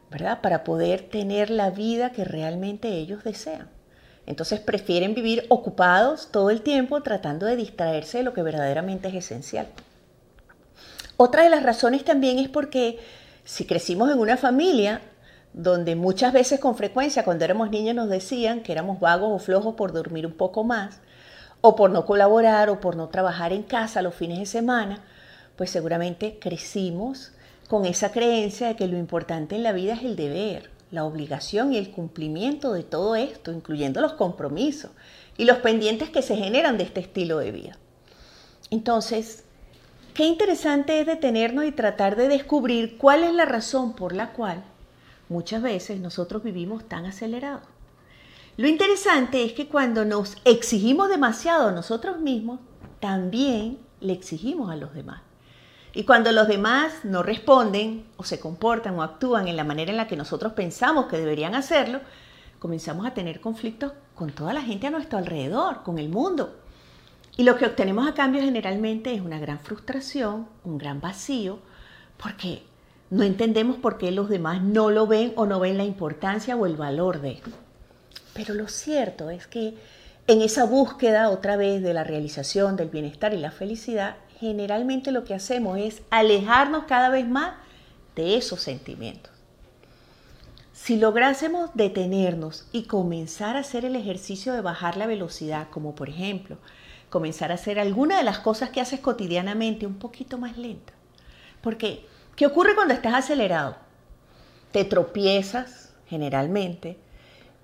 ¿verdad? 0.10 0.42
Para 0.42 0.64
poder 0.64 1.04
tener 1.10 1.50
la 1.50 1.70
vida 1.70 2.12
que 2.12 2.26
realmente 2.26 2.90
ellos 2.90 3.24
desean. 3.24 3.70
Entonces 4.26 4.60
prefieren 4.60 5.16
vivir 5.16 5.46
ocupados 5.50 6.30
todo 6.32 6.50
el 6.50 6.62
tiempo 6.62 7.02
tratando 7.02 7.46
de 7.46 7.56
distraerse 7.56 8.20
de 8.20 8.24
lo 8.26 8.34
que 8.34 8.44
verdaderamente 8.44 9.08
es 9.08 9.16
esencial. 9.16 9.68
Otra 11.24 11.44
de 11.44 11.52
las 11.52 11.62
razones 11.62 12.04
también 12.04 12.40
es 12.40 12.50
porque 12.50 12.98
si 13.44 13.66
crecimos 13.66 14.10
en 14.10 14.18
una 14.18 14.38
familia 14.38 15.02
donde 15.54 15.96
muchas 15.96 16.34
veces 16.34 16.60
con 16.60 16.76
frecuencia 16.76 17.24
cuando 17.24 17.46
éramos 17.46 17.70
niños 17.70 17.94
nos 17.94 18.10
decían 18.10 18.64
que 18.64 18.72
éramos 18.72 19.00
vagos 19.00 19.30
o 19.32 19.38
flojos 19.38 19.76
por 19.76 19.94
dormir 19.94 20.26
un 20.26 20.34
poco 20.34 20.64
más, 20.64 21.00
o 21.62 21.76
por 21.76 21.92
no 21.92 22.08
colaborar, 22.08 22.72
o 22.72 22.80
por 22.80 22.96
no 22.96 23.10
trabajar 23.10 23.54
en 23.54 23.62
casa 23.62 24.02
los 24.02 24.16
fines 24.16 24.40
de 24.40 24.48
semana, 24.48 25.04
pues 25.58 25.70
seguramente 25.70 26.40
crecimos 26.40 27.34
con 27.68 27.86
esa 27.86 28.12
creencia 28.12 28.70
de 28.70 28.76
que 28.76 28.88
lo 28.88 28.98
importante 28.98 29.56
en 29.56 29.62
la 29.62 29.74
vida 29.74 29.94
es 29.94 30.02
el 30.02 30.16
deber, 30.16 30.72
la 30.90 31.06
obligación 31.06 31.72
y 31.72 31.78
el 31.78 31.92
cumplimiento 31.92 32.74
de 32.74 32.82
todo 32.82 33.16
esto, 33.16 33.52
incluyendo 33.52 34.02
los 34.02 34.14
compromisos 34.14 34.90
y 35.38 35.46
los 35.46 35.60
pendientes 35.60 36.10
que 36.10 36.24
se 36.24 36.36
generan 36.36 36.80
de 36.80 36.86
este 36.86 37.00
estilo 37.00 37.38
de 37.38 37.52
vida. 37.52 37.78
Entonces, 38.72 39.44
qué 40.14 40.26
interesante 40.26 41.00
es 41.00 41.08
detenernos 41.08 41.66
y 41.66 41.72
tratar 41.72 42.16
de 42.16 42.28
descubrir 42.28 42.98
cuál 42.98 43.24
es 43.24 43.34
la 43.34 43.46
razón 43.46 43.94
por 43.94 44.14
la 44.14 44.34
cual 44.34 44.64
muchas 45.30 45.62
veces 45.62 46.00
nosotros 46.00 46.44
vivimos 46.44 46.88
tan 46.88 47.06
acelerados. 47.06 47.64
Lo 48.58 48.68
interesante 48.68 49.44
es 49.46 49.54
que 49.54 49.68
cuando 49.68 50.06
nos 50.06 50.36
exigimos 50.46 51.10
demasiado 51.10 51.70
a 51.70 51.72
nosotros 51.72 52.20
mismos, 52.20 52.60
también 53.00 53.80
le 54.02 54.14
exigimos 54.14 54.70
a 54.70 54.76
los 54.76 54.94
demás. 54.94 55.22
Y 55.94 56.04
cuando 56.04 56.32
los 56.32 56.48
demás 56.48 57.04
no 57.04 57.24
responden 57.24 58.06
o 58.18 58.24
se 58.24 58.40
comportan 58.40 58.98
o 58.98 59.04
actúan 59.04 59.48
en 59.48 59.58
la 59.58 59.64
manera 59.64 59.92
en 59.92 59.98
la 59.98 60.08
que 60.08 60.16
nosotros 60.16 60.54
pensamos 60.54 61.08
que 61.08 61.18
deberían 61.18 61.56
hacerlo, 61.56 62.00
comenzamos 62.60 63.06
a 63.06 63.14
tener 63.14 63.42
conflictos 63.42 63.94
con 64.16 64.32
toda 64.32 64.54
la 64.54 64.62
gente 64.62 64.88
a 64.88 64.92
nuestro 64.92 65.18
alrededor, 65.18 65.84
con 65.84 65.98
el 65.98 66.10
mundo. 66.10 66.61
Y 67.42 67.44
lo 67.44 67.58
que 67.58 67.66
obtenemos 67.66 68.08
a 68.08 68.14
cambio 68.14 68.44
generalmente 68.44 69.16
es 69.16 69.20
una 69.20 69.40
gran 69.40 69.60
frustración, 69.60 70.48
un 70.64 70.78
gran 70.78 71.02
vacío, 71.02 71.58
porque 72.22 72.62
no 73.10 73.24
entendemos 73.24 73.78
por 73.78 73.98
qué 73.98 74.12
los 74.12 74.30
demás 74.30 74.62
no 74.62 74.92
lo 74.92 75.08
ven 75.08 75.34
o 75.36 75.48
no 75.48 75.60
ven 75.60 75.80
la 75.80 75.84
importancia 75.84 76.56
o 76.56 76.68
el 76.68 76.76
valor 76.76 77.20
de. 77.20 77.42
Pero 78.36 78.54
lo 78.54 78.68
cierto 78.68 79.32
es 79.32 79.48
que 79.48 79.74
en 80.28 80.44
esa 80.44 80.66
búsqueda 80.66 81.32
otra 81.32 81.58
vez 81.58 81.82
de 81.82 81.96
la 81.96 82.04
realización, 82.04 82.76
del 82.76 82.90
bienestar 82.90 83.34
y 83.34 83.38
la 83.38 83.50
felicidad, 83.50 84.18
generalmente 84.40 85.12
lo 85.12 85.24
que 85.24 85.34
hacemos 85.34 85.80
es 85.80 86.04
alejarnos 86.12 86.84
cada 86.84 87.10
vez 87.10 87.28
más 87.28 87.56
de 88.16 88.38
esos 88.38 88.62
sentimientos. 88.62 89.32
Si 90.74 90.96
lográsemos 90.96 91.72
detenernos 91.74 92.68
y 92.72 92.84
comenzar 92.84 93.58
a 93.58 93.62
hacer 93.62 93.84
el 93.84 93.96
ejercicio 93.96 94.54
de 94.54 94.62
bajar 94.62 94.96
la 94.96 95.08
velocidad, 95.08 95.70
como 95.72 95.96
por 95.96 96.08
ejemplo, 96.08 96.60
comenzar 97.12 97.52
a 97.52 97.56
hacer 97.56 97.80
alguna 97.80 98.18
de 98.18 98.24
las 98.24 98.40
cosas 98.40 98.72
que 98.72 98.82
haces 98.82 99.02
cotidianamente 99.02 99.86
un 99.86 100.00
poquito 100.00 100.40
más 100.40 100.58
lenta. 100.58 100.94
Porque, 101.62 102.08
¿qué 102.36 102.48
ocurre 102.48 102.74
cuando 102.74 102.96
estás 102.96 103.14
acelerado? 103.14 103.76
Te 104.72 104.86
tropiezas, 104.86 105.94
generalmente, 106.08 106.98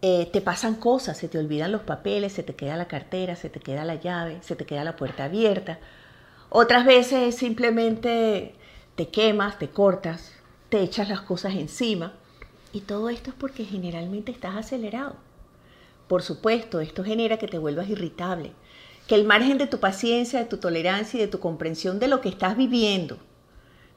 eh, 0.02 0.30
te 0.32 0.42
pasan 0.42 0.76
cosas, 0.76 1.18
se 1.18 1.30
te 1.30 1.40
olvidan 1.40 1.72
los 1.72 1.82
papeles, 1.82 2.34
se 2.34 2.44
te 2.44 2.56
queda 2.56 2.78
la 2.78 2.88
cartera, 2.88 3.36
se 3.36 3.50
te 3.50 3.60
queda 3.60 3.86
la 3.86 3.96
llave, 3.96 4.38
se 4.42 4.56
te 4.56 4.66
queda 4.66 4.84
la 4.84 4.96
puerta 4.98 5.24
abierta, 5.24 5.80
otras 6.50 6.86
veces 6.86 7.36
simplemente 7.36 8.54
te 8.96 9.08
quemas, 9.08 9.58
te 9.58 9.70
cortas, 9.70 10.34
te 10.70 10.82
echas 10.82 11.10
las 11.10 11.22
cosas 11.22 11.56
encima. 11.56 12.14
Y 12.74 12.82
todo 12.82 13.10
esto 13.10 13.30
es 13.30 13.36
porque 13.36 13.64
generalmente 13.64 14.32
estás 14.32 14.56
acelerado. 14.56 15.16
Por 16.08 16.22
supuesto, 16.22 16.80
esto 16.80 17.04
genera 17.04 17.38
que 17.38 17.48
te 17.48 17.58
vuelvas 17.58 17.90
irritable, 17.90 18.54
que 19.08 19.16
el 19.16 19.24
margen 19.24 19.58
de 19.58 19.68
tu 19.68 19.80
paciencia, 19.80 20.40
de 20.40 20.46
tu 20.46 20.58
tolerancia 20.58 21.18
y 21.18 21.22
de 21.22 21.28
tu 21.28 21.40
comprensión 21.40 21.98
de 21.98 22.10
lo 22.10 22.22
que 22.22 22.30
estás 22.30 22.58
viviendo, 22.58 23.18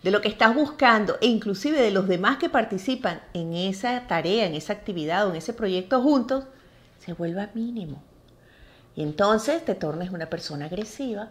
de 0.03 0.11
lo 0.11 0.21
que 0.21 0.29
estás 0.29 0.55
buscando 0.55 1.19
e 1.21 1.27
inclusive 1.27 1.81
de 1.81 1.91
los 1.91 2.09
demás 2.09 2.39
que 2.39 2.49
participan 2.49 3.21
en 3.35 3.53
esa 3.53 4.07
tarea, 4.07 4.47
en 4.47 4.55
esa 4.55 4.73
actividad 4.73 5.27
o 5.27 5.31
en 5.31 5.37
ese 5.37 5.53
proyecto 5.53 6.01
juntos, 6.01 6.45
se 7.05 7.13
vuelva 7.13 7.51
mínimo. 7.55 8.03
Y 8.95 9.03
entonces 9.03 9.65
te 9.65 9.75
tornes 9.75 10.11
una 10.11 10.31
persona 10.31 10.67
agresiva, 10.67 11.31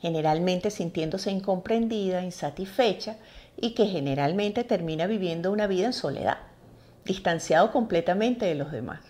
generalmente 0.00 0.70
sintiéndose 0.70 1.30
incomprendida, 1.30 2.22
insatisfecha 2.22 3.16
y 3.56 3.70
que 3.70 3.86
generalmente 3.86 4.64
termina 4.64 5.06
viviendo 5.06 5.50
una 5.50 5.66
vida 5.66 5.86
en 5.86 5.92
soledad, 5.92 6.38
distanciado 7.04 7.72
completamente 7.72 8.44
de 8.44 8.54
los 8.54 8.70
demás. 8.70 9.00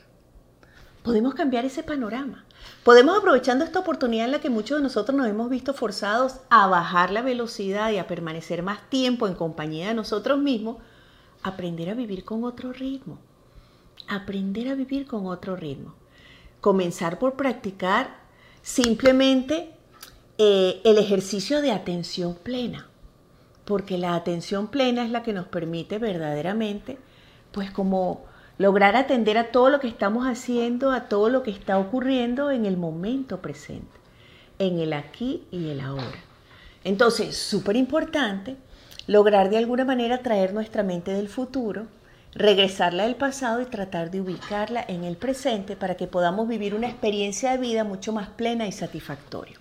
Podemos 1.03 1.35
cambiar 1.35 1.65
ese 1.65 1.83
panorama. 1.83 2.45
Podemos, 2.85 3.17
aprovechando 3.17 3.65
esta 3.65 3.79
oportunidad 3.79 4.27
en 4.27 4.33
la 4.33 4.41
que 4.41 4.51
muchos 4.51 4.77
de 4.77 4.83
nosotros 4.83 5.17
nos 5.17 5.27
hemos 5.27 5.49
visto 5.49 5.73
forzados 5.73 6.37
a 6.51 6.67
bajar 6.67 7.11
la 7.11 7.23
velocidad 7.23 7.91
y 7.91 7.97
a 7.97 8.07
permanecer 8.07 8.63
más 8.63 8.91
tiempo 8.91 9.27
en 9.27 9.35
compañía 9.35 9.89
de 9.89 9.95
nosotros 9.95 10.39
mismos, 10.39 10.77
aprender 11.43 11.89
a 11.89 11.95
vivir 11.95 12.25
con 12.25 12.45
otro 12.45 12.75
ritmo. 12.75 13.19
Aprender 14.07 14.69
a 14.69 14.75
vivir 14.75 15.07
con 15.07 15.27
otro 15.27 15.57
ritmo. 15.57 15.95
Comenzar 16.61 17.19
por 17.19 17.37
practicar 17.37 18.19
simplemente 18.61 19.71
eh, 20.37 20.83
el 20.85 20.99
ejercicio 20.99 21.63
de 21.63 21.73
atención 21.73 22.35
plena, 22.35 22.89
porque 23.65 23.97
la 23.97 24.15
atención 24.15 24.67
plena 24.67 25.05
es 25.05 25.11
la 25.11 25.23
que 25.23 25.33
nos 25.33 25.47
permite 25.47 25.99
verdaderamente, 25.99 26.99
pues 27.51 27.71
como 27.71 28.27
lograr 28.59 28.97
atender 28.97 29.37
a 29.39 29.51
todo 29.51 29.71
lo 29.71 29.81
que 29.81 29.89
estamos 29.89 30.27
haciendo, 30.27 30.93
a 30.93 31.09
todo 31.09 31.29
lo 31.29 31.43
que 31.43 31.51
está 31.51 31.79
ocurriendo 31.79 32.51
en 32.51 32.67
el 32.67 32.77
momento 32.77 33.41
presente, 33.41 33.99
en 34.59 34.79
el 34.79 34.93
aquí 34.93 35.45
y 35.51 35.71
el 35.71 35.81
ahora. 35.81 36.19
Entonces, 36.85 37.37
súper 37.37 37.77
importante 37.77 38.57
lograr 39.07 39.51
de 39.51 39.59
alguna 39.59 39.85
manera 39.85 40.23
traer 40.23 40.55
nuestra 40.55 40.83
mente 40.83 41.13
del 41.13 41.29
futuro, 41.29 41.87
regresarla 42.35 43.05
del 43.05 43.17
pasado 43.17 43.61
y 43.61 43.67
tratar 43.67 44.11
de 44.11 44.21
ubicarla 44.21 44.85
en 44.87 45.05
el 45.05 45.17
presente 45.17 45.77
para 45.77 45.97
que 45.97 46.07
podamos 46.07 46.49
vivir 46.49 46.75
una 46.75 46.89
experiencia 46.89 47.53
de 47.53 47.59
vida 47.59 47.85
mucho 47.85 48.13
más 48.13 48.29
plena 48.29 48.67
y 48.67 48.73
satisfactoria. 48.73 49.57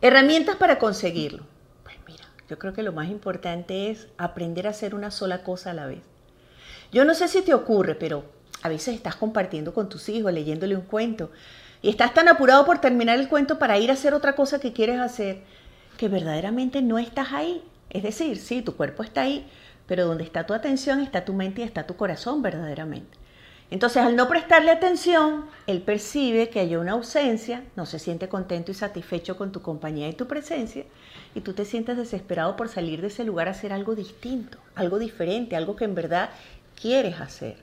Herramientas 0.00 0.56
para 0.56 0.78
conseguirlo. 0.78 1.44
Pues 1.84 1.96
mira, 2.06 2.24
yo 2.48 2.58
creo 2.58 2.72
que 2.72 2.82
lo 2.82 2.92
más 2.92 3.08
importante 3.08 3.90
es 3.90 4.08
aprender 4.16 4.66
a 4.66 4.70
hacer 4.70 4.94
una 4.94 5.10
sola 5.10 5.42
cosa 5.42 5.70
a 5.70 5.74
la 5.74 5.86
vez. 5.86 6.09
Yo 6.92 7.04
no 7.04 7.14
sé 7.14 7.28
si 7.28 7.42
te 7.42 7.54
ocurre, 7.54 7.94
pero 7.94 8.24
a 8.62 8.68
veces 8.68 8.94
estás 8.94 9.16
compartiendo 9.16 9.72
con 9.72 9.88
tus 9.88 10.08
hijos, 10.08 10.32
leyéndole 10.32 10.76
un 10.76 10.82
cuento, 10.82 11.30
y 11.82 11.88
estás 11.88 12.12
tan 12.12 12.28
apurado 12.28 12.66
por 12.66 12.80
terminar 12.80 13.18
el 13.18 13.28
cuento 13.28 13.58
para 13.58 13.78
ir 13.78 13.90
a 13.90 13.94
hacer 13.94 14.12
otra 14.12 14.34
cosa 14.34 14.60
que 14.60 14.72
quieres 14.72 14.98
hacer, 14.98 15.42
que 15.96 16.08
verdaderamente 16.08 16.82
no 16.82 16.98
estás 16.98 17.32
ahí. 17.32 17.62
Es 17.90 18.02
decir, 18.02 18.38
sí, 18.38 18.62
tu 18.62 18.76
cuerpo 18.76 19.02
está 19.02 19.22
ahí, 19.22 19.46
pero 19.86 20.06
donde 20.06 20.24
está 20.24 20.46
tu 20.46 20.54
atención 20.54 21.00
está 21.00 21.24
tu 21.24 21.32
mente 21.32 21.62
y 21.62 21.64
está 21.64 21.86
tu 21.86 21.96
corazón 21.96 22.42
verdaderamente. 22.42 23.18
Entonces, 23.70 24.02
al 24.02 24.16
no 24.16 24.28
prestarle 24.28 24.72
atención, 24.72 25.44
él 25.68 25.80
percibe 25.82 26.48
que 26.48 26.58
hay 26.58 26.74
una 26.74 26.92
ausencia, 26.92 27.62
no 27.76 27.86
se 27.86 28.00
siente 28.00 28.28
contento 28.28 28.72
y 28.72 28.74
satisfecho 28.74 29.36
con 29.36 29.52
tu 29.52 29.62
compañía 29.62 30.08
y 30.08 30.12
tu 30.12 30.26
presencia, 30.26 30.84
y 31.36 31.40
tú 31.40 31.52
te 31.52 31.64
sientes 31.64 31.96
desesperado 31.96 32.56
por 32.56 32.68
salir 32.68 33.00
de 33.00 33.06
ese 33.06 33.22
lugar 33.22 33.46
a 33.46 33.52
hacer 33.52 33.72
algo 33.72 33.94
distinto, 33.94 34.58
algo 34.74 34.98
diferente, 34.98 35.54
algo 35.54 35.76
que 35.76 35.84
en 35.84 35.94
verdad 35.94 36.30
quieres 36.80 37.20
hacer. 37.20 37.56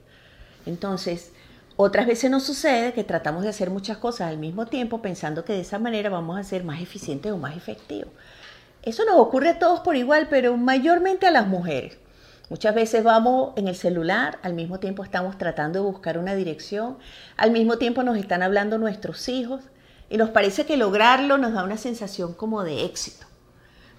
Entonces, 0.66 1.32
otras 1.76 2.08
veces 2.08 2.32
nos 2.32 2.44
sucede 2.44 2.94
que 2.94 3.04
tratamos 3.04 3.44
de 3.44 3.50
hacer 3.50 3.70
muchas 3.70 3.98
cosas 3.98 4.30
al 4.30 4.38
mismo 4.38 4.66
tiempo 4.66 5.02
pensando 5.02 5.46
que 5.46 5.54
de 5.54 5.62
esa 5.62 5.78
manera 5.78 6.10
vamos 6.10 6.40
a 6.40 6.44
ser 6.44 6.64
más 6.64 6.82
eficientes 6.82 7.32
o 7.32 7.38
más 7.38 7.56
efectivos. 7.56 8.12
Eso 8.82 9.06
nos 9.06 9.20
ocurre 9.20 9.50
a 9.50 9.60
todos 9.60 9.82
por 9.82 9.96
igual, 9.96 10.28
pero 10.30 10.58
mayormente 10.58 11.28
a 11.28 11.32
las 11.32 11.48
mujeres. 11.48 11.98
Muchas 12.50 12.74
veces 12.74 13.04
vamos 13.04 13.52
en 13.58 13.68
el 13.68 13.76
celular, 13.76 14.40
al 14.42 14.54
mismo 14.54 14.80
tiempo 14.80 15.04
estamos 15.04 15.38
tratando 15.38 15.80
de 15.80 15.86
buscar 15.86 16.18
una 16.18 16.34
dirección, 16.34 16.98
al 17.36 17.52
mismo 17.52 17.78
tiempo 17.78 18.02
nos 18.02 18.18
están 18.18 18.42
hablando 18.42 18.78
nuestros 18.78 19.28
hijos 19.28 19.62
y 20.10 20.18
nos 20.18 20.30
parece 20.30 20.66
que 20.66 20.78
lograrlo 20.78 21.38
nos 21.38 21.54
da 21.54 21.64
una 21.64 21.78
sensación 21.78 22.34
como 22.34 22.64
de 22.64 22.86
éxito. 22.86 23.27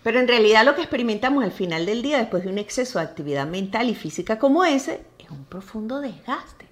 Pero 0.03 0.21
en 0.21 0.29
realidad 0.29 0.65
lo 0.65 0.75
que 0.75 0.83
experimentamos 0.83 1.45
al 1.45 1.53
final 1.53 1.87
del 1.87 2.03
día, 2.03 2.19
después 2.19 2.45
de 2.45 2.51
un 2.51 2.59
exceso 2.59 2.99
de 2.99 3.05
actividad 3.05 3.47
mental 3.47 3.89
y 3.89 3.95
física 3.95 4.39
como 4.39 4.65
ese, 4.65 5.03
es 5.19 5.31
un 5.31 5.45
profundo 5.45 6.01
desgaste. 6.01 6.67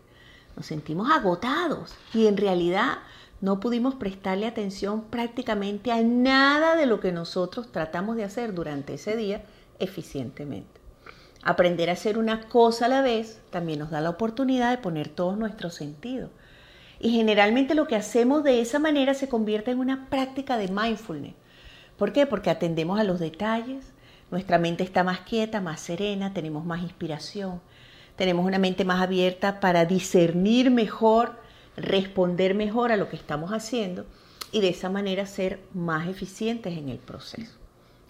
Nos 0.56 0.66
sentimos 0.66 1.10
agotados 1.10 1.94
y 2.14 2.26
en 2.26 2.36
realidad 2.36 2.98
no 3.40 3.60
pudimos 3.60 3.94
prestarle 3.96 4.46
atención 4.46 5.04
prácticamente 5.04 5.92
a 5.92 6.00
nada 6.00 6.76
de 6.76 6.86
lo 6.86 7.00
que 7.00 7.12
nosotros 7.12 7.70
tratamos 7.70 8.16
de 8.16 8.24
hacer 8.24 8.54
durante 8.54 8.94
ese 8.94 9.16
día 9.16 9.44
eficientemente. 9.78 10.80
Aprender 11.42 11.90
a 11.90 11.92
hacer 11.92 12.18
una 12.18 12.48
cosa 12.48 12.86
a 12.86 12.88
la 12.88 13.02
vez 13.02 13.40
también 13.50 13.78
nos 13.78 13.90
da 13.90 14.00
la 14.00 14.10
oportunidad 14.10 14.70
de 14.70 14.78
poner 14.78 15.08
todos 15.08 15.36
nuestros 15.36 15.74
sentidos. 15.74 16.30
Y 16.98 17.10
generalmente 17.10 17.74
lo 17.74 17.86
que 17.86 17.94
hacemos 17.94 18.42
de 18.42 18.60
esa 18.60 18.78
manera 18.78 19.14
se 19.14 19.28
convierte 19.28 19.70
en 19.70 19.78
una 19.78 20.08
práctica 20.08 20.56
de 20.56 20.68
mindfulness. 20.68 21.34
¿Por 21.96 22.12
qué? 22.12 22.26
Porque 22.26 22.50
atendemos 22.50 23.00
a 23.00 23.04
los 23.04 23.18
detalles, 23.18 23.92
nuestra 24.30 24.58
mente 24.58 24.84
está 24.84 25.04
más 25.04 25.20
quieta, 25.20 25.60
más 25.60 25.80
serena, 25.80 26.34
tenemos 26.34 26.64
más 26.64 26.82
inspiración, 26.82 27.60
tenemos 28.16 28.44
una 28.44 28.58
mente 28.58 28.84
más 28.84 29.02
abierta 29.02 29.60
para 29.60 29.84
discernir 29.84 30.70
mejor, 30.70 31.36
responder 31.76 32.54
mejor 32.54 32.92
a 32.92 32.96
lo 32.96 33.08
que 33.08 33.16
estamos 33.16 33.52
haciendo 33.52 34.04
y 34.52 34.60
de 34.60 34.70
esa 34.70 34.88
manera 34.88 35.26
ser 35.26 35.60
más 35.74 36.08
eficientes 36.08 36.76
en 36.76 36.88
el 36.88 36.98
proceso. 36.98 37.52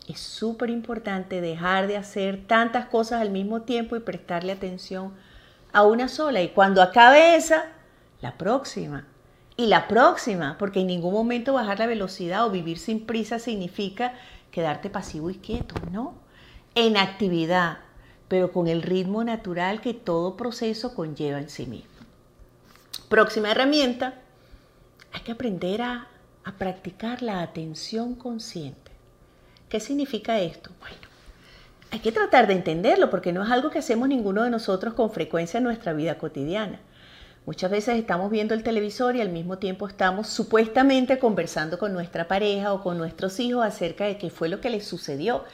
Es 0.09 0.21
súper 0.21 0.71
importante 0.71 1.40
dejar 1.40 1.88
de 1.88 1.97
hacer 1.97 2.47
tantas 2.47 2.87
cosas 2.87 3.21
al 3.21 3.31
mismo 3.31 3.62
tiempo 3.62 3.97
y 3.97 4.00
prestarle 4.00 4.52
atención 4.52 5.12
a 5.73 5.83
una 5.83 6.09
sola. 6.09 6.43
Y 6.43 6.50
cuando 6.50 6.81
acabe 6.81 7.35
esa, 7.35 7.64
la 8.21 8.38
próxima. 8.38 9.07
Y 9.57 9.67
la 9.67 9.89
próxima, 9.89 10.57
porque 10.59 10.81
en 10.81 10.89
ningún 10.89 11.15
momento 11.15 11.55
bajar 11.55 11.79
la 11.79 11.87
velocidad 11.87 12.47
o 12.47 12.51
vivir 12.51 12.79
sin 12.79 13.07
prisa 13.07 13.39
significa 13.39 14.13
quedarte 14.51 14.91
pasivo 14.91 15.31
y 15.31 15.37
quieto, 15.37 15.75
¿no? 15.91 16.15
En 16.75 16.97
actividad, 16.97 17.79
pero 18.29 18.53
con 18.53 18.69
el 18.69 18.83
ritmo 18.83 19.25
natural 19.25 19.81
que 19.81 19.95
todo 19.95 20.37
proceso 20.37 20.95
conlleva 20.95 21.39
en 21.39 21.49
sí 21.49 21.65
mismo. 21.65 21.91
Próxima 23.09 23.51
herramienta, 23.51 24.15
hay 25.13 25.21
que 25.23 25.33
aprender 25.33 25.83
a, 25.83 26.09
practicar 26.59 27.23
la 27.23 27.43
atención 27.43 28.15
consciente. 28.15 28.93
¿Qué 29.69 29.81
significa 29.81 30.39
esto? 30.39 30.71
Bueno, 30.79 30.97
hay 31.91 31.99
que 31.99 32.13
tratar 32.13 32.47
de 32.47 32.53
entenderlo 32.53 33.11
porque 33.11 33.33
no 33.33 33.43
es 33.43 33.51
algo 33.51 33.71
que 33.71 33.81
hacemos 33.81 34.09
ninguno 34.09 34.45
de 34.45 34.51
nosotros 34.51 34.95
con 34.95 35.11
frecuencia 35.11 35.59
en 35.59 35.65
nuestra 35.65 35.93
vida 35.93 36.19
cotidiana. 36.19 36.79
Muchas 37.47 37.71
veces 37.71 37.97
estamos 37.97 38.29
viendo 38.29 38.55
el 38.55 38.65
televisor 38.65 39.15
y 39.15 39.21
al 39.21 39.29
mismo 39.29 39.59
tiempo 39.59 39.87
estamos 39.87 40.26
supuestamente 40.26 41.21
conversando 41.21 41.79
con 41.79 41.93
nuestra 41.93 42.26
pareja 42.26 42.73
o 42.73 42.83
con 42.83 42.99
nuestros 42.99 43.38
hijos 43.38 43.65
acerca 43.65 44.05
de 44.05 44.19
qué 44.19 44.31
fue 44.31 44.49
lo 44.49 44.61
que 44.61 44.69
les 44.69 44.85
sucedió 44.85 45.45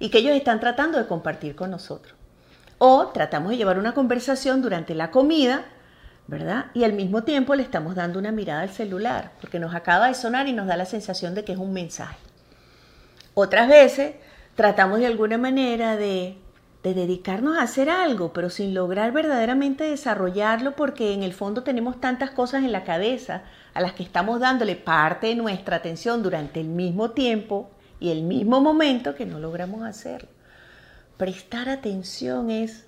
y 0.00 0.10
que 0.10 0.18
ellos 0.18 0.34
están 0.34 0.58
tratando 0.58 0.98
de 0.98 1.06
compartir 1.06 1.54
con 1.54 1.70
nosotros. 1.70 2.16
O 2.78 3.12
tratamos 3.14 3.50
de 3.50 3.58
llevar 3.58 3.78
una 3.78 3.94
conversación 3.94 4.60
durante 4.60 4.96
la 4.96 5.12
comida, 5.12 5.64
¿verdad? 6.26 6.66
Y 6.74 6.82
al 6.82 6.94
mismo 6.94 7.22
tiempo 7.22 7.54
le 7.54 7.62
estamos 7.62 7.94
dando 7.94 8.18
una 8.18 8.32
mirada 8.32 8.62
al 8.62 8.70
celular 8.70 9.30
porque 9.40 9.60
nos 9.60 9.72
acaba 9.72 10.08
de 10.08 10.14
sonar 10.14 10.48
y 10.48 10.52
nos 10.52 10.66
da 10.66 10.76
la 10.76 10.84
sensación 10.84 11.36
de 11.36 11.44
que 11.44 11.52
es 11.52 11.58
un 11.58 11.72
mensaje. 11.72 12.18
Otras 13.34 13.68
veces 13.68 14.16
tratamos 14.56 14.98
de 14.98 15.06
alguna 15.06 15.38
manera 15.38 15.96
de, 15.96 16.38
dedicarnos 16.94 17.56
a 17.56 17.62
hacer 17.62 17.88
algo, 17.90 18.32
pero 18.32 18.50
sin 18.50 18.74
lograr 18.74 19.12
verdaderamente 19.12 19.84
desarrollarlo 19.84 20.76
porque 20.76 21.12
en 21.12 21.22
el 21.22 21.32
fondo 21.32 21.62
tenemos 21.62 22.00
tantas 22.00 22.30
cosas 22.30 22.64
en 22.64 22.72
la 22.72 22.84
cabeza 22.84 23.42
a 23.74 23.80
las 23.80 23.92
que 23.92 24.02
estamos 24.02 24.40
dándole 24.40 24.76
parte 24.76 25.28
de 25.28 25.34
nuestra 25.34 25.76
atención 25.76 26.22
durante 26.22 26.60
el 26.60 26.68
mismo 26.68 27.10
tiempo 27.12 27.70
y 28.00 28.10
el 28.10 28.22
mismo 28.22 28.60
momento 28.60 29.14
que 29.14 29.26
no 29.26 29.38
logramos 29.38 29.82
hacerlo. 29.82 30.28
Prestar 31.16 31.68
atención 31.68 32.50
es 32.50 32.86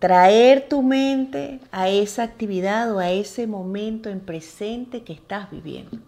traer 0.00 0.68
tu 0.68 0.82
mente 0.82 1.60
a 1.70 1.88
esa 1.88 2.22
actividad 2.22 2.92
o 2.92 2.98
a 2.98 3.10
ese 3.10 3.46
momento 3.46 4.08
en 4.08 4.20
presente 4.20 5.04
que 5.04 5.12
estás 5.12 5.50
viviendo. 5.50 5.98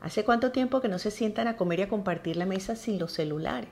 ¿Hace 0.00 0.24
cuánto 0.24 0.50
tiempo 0.50 0.80
que 0.80 0.88
no 0.88 0.98
se 0.98 1.12
sientan 1.12 1.46
a 1.46 1.56
comer 1.56 1.78
y 1.78 1.82
a 1.82 1.88
compartir 1.88 2.36
la 2.36 2.46
mesa 2.46 2.74
sin 2.74 2.98
los 2.98 3.12
celulares? 3.12 3.68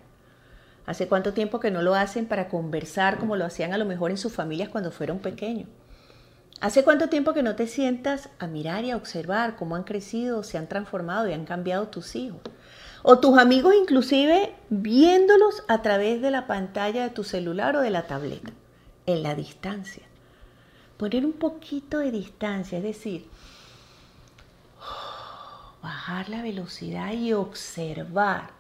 ¿Hace 0.91 1.07
cuánto 1.07 1.33
tiempo 1.33 1.61
que 1.61 1.71
no 1.71 1.83
lo 1.83 1.95
hacen 1.95 2.27
para 2.27 2.49
conversar 2.49 3.19
como 3.19 3.37
lo 3.37 3.45
hacían 3.45 3.73
a 3.73 3.79
lo 3.79 3.85
mejor 3.85 4.11
en 4.11 4.19
sus 4.19 4.33
familias 4.33 4.71
cuando 4.71 4.91
fueron 4.91 5.21
pequeños? 5.21 5.69
¿Hace 6.61 6.83
cuánto 6.83 7.09
tiempo 7.09 7.33
que 7.33 7.45
no 7.45 7.55
te 7.55 7.69
sientas 7.69 8.29
a 8.41 8.49
mirar 8.49 8.83
y 8.83 8.91
a 8.91 8.97
observar 8.97 9.55
cómo 9.55 9.77
han 9.77 9.85
crecido, 9.85 10.43
se 10.43 10.59
han 10.59 10.69
transformado 10.69 11.29
y 11.29 11.33
han 11.33 11.45
cambiado 11.45 11.87
tus 11.87 12.17
hijos? 12.17 12.41
O 13.05 13.21
tus 13.21 13.39
amigos 13.39 13.73
inclusive 13.81 14.53
viéndolos 14.69 15.63
a 15.69 15.81
través 15.81 16.21
de 16.23 16.33
la 16.33 16.49
pantalla 16.49 17.05
de 17.05 17.11
tu 17.11 17.23
celular 17.23 17.77
o 17.77 17.83
de 17.83 17.91
la 17.91 18.09
tableta, 18.09 18.51
en 19.07 19.23
la 19.23 19.37
distancia. 19.37 20.03
Poner 20.97 21.25
un 21.25 21.35
poquito 21.35 22.01
de 22.01 22.11
distancia, 22.11 22.79
es 22.79 22.83
decir, 22.83 23.29
bajar 25.85 26.29
la 26.29 26.43
velocidad 26.43 27.13
y 27.13 27.33
observar 27.33 28.60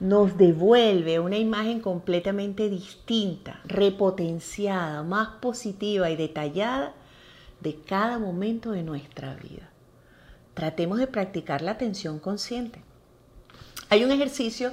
nos 0.00 0.36
devuelve 0.38 1.18
una 1.18 1.38
imagen 1.38 1.80
completamente 1.80 2.68
distinta, 2.68 3.60
repotenciada, 3.64 5.02
más 5.02 5.28
positiva 5.40 6.10
y 6.10 6.16
detallada 6.16 6.94
de 7.60 7.80
cada 7.80 8.18
momento 8.18 8.70
de 8.70 8.84
nuestra 8.84 9.34
vida. 9.34 9.70
Tratemos 10.54 10.98
de 10.98 11.08
practicar 11.08 11.62
la 11.62 11.72
atención 11.72 12.18
consciente. 12.20 12.80
Hay 13.90 14.04
un 14.04 14.12
ejercicio 14.12 14.72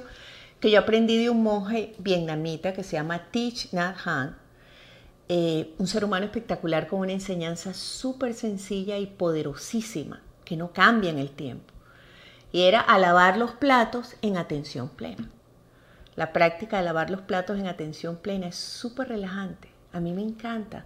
que 0.60 0.70
yo 0.70 0.78
aprendí 0.78 1.16
de 1.18 1.30
un 1.30 1.42
monje 1.42 1.94
vietnamita 1.98 2.72
que 2.72 2.84
se 2.84 2.92
llama 2.92 3.30
Thich 3.30 3.72
Nhat 3.72 3.96
Hanh, 4.04 4.36
eh, 5.28 5.74
un 5.78 5.88
ser 5.88 6.04
humano 6.04 6.26
espectacular 6.26 6.86
con 6.86 7.00
una 7.00 7.12
enseñanza 7.12 7.74
súper 7.74 8.34
sencilla 8.34 8.96
y 8.98 9.06
poderosísima 9.06 10.22
que 10.44 10.56
no 10.56 10.72
cambia 10.72 11.10
en 11.10 11.18
el 11.18 11.30
tiempo. 11.30 11.75
Y 12.52 12.62
era 12.62 12.80
a 12.80 12.98
lavar 12.98 13.36
los 13.36 13.52
platos 13.52 14.16
en 14.22 14.36
atención 14.36 14.88
plena. 14.88 15.28
La 16.14 16.32
práctica 16.32 16.78
de 16.78 16.84
lavar 16.84 17.10
los 17.10 17.20
platos 17.20 17.58
en 17.58 17.66
atención 17.66 18.16
plena 18.16 18.46
es 18.46 18.56
súper 18.56 19.08
relajante. 19.08 19.68
A 19.92 20.00
mí 20.00 20.12
me 20.12 20.22
encanta. 20.22 20.84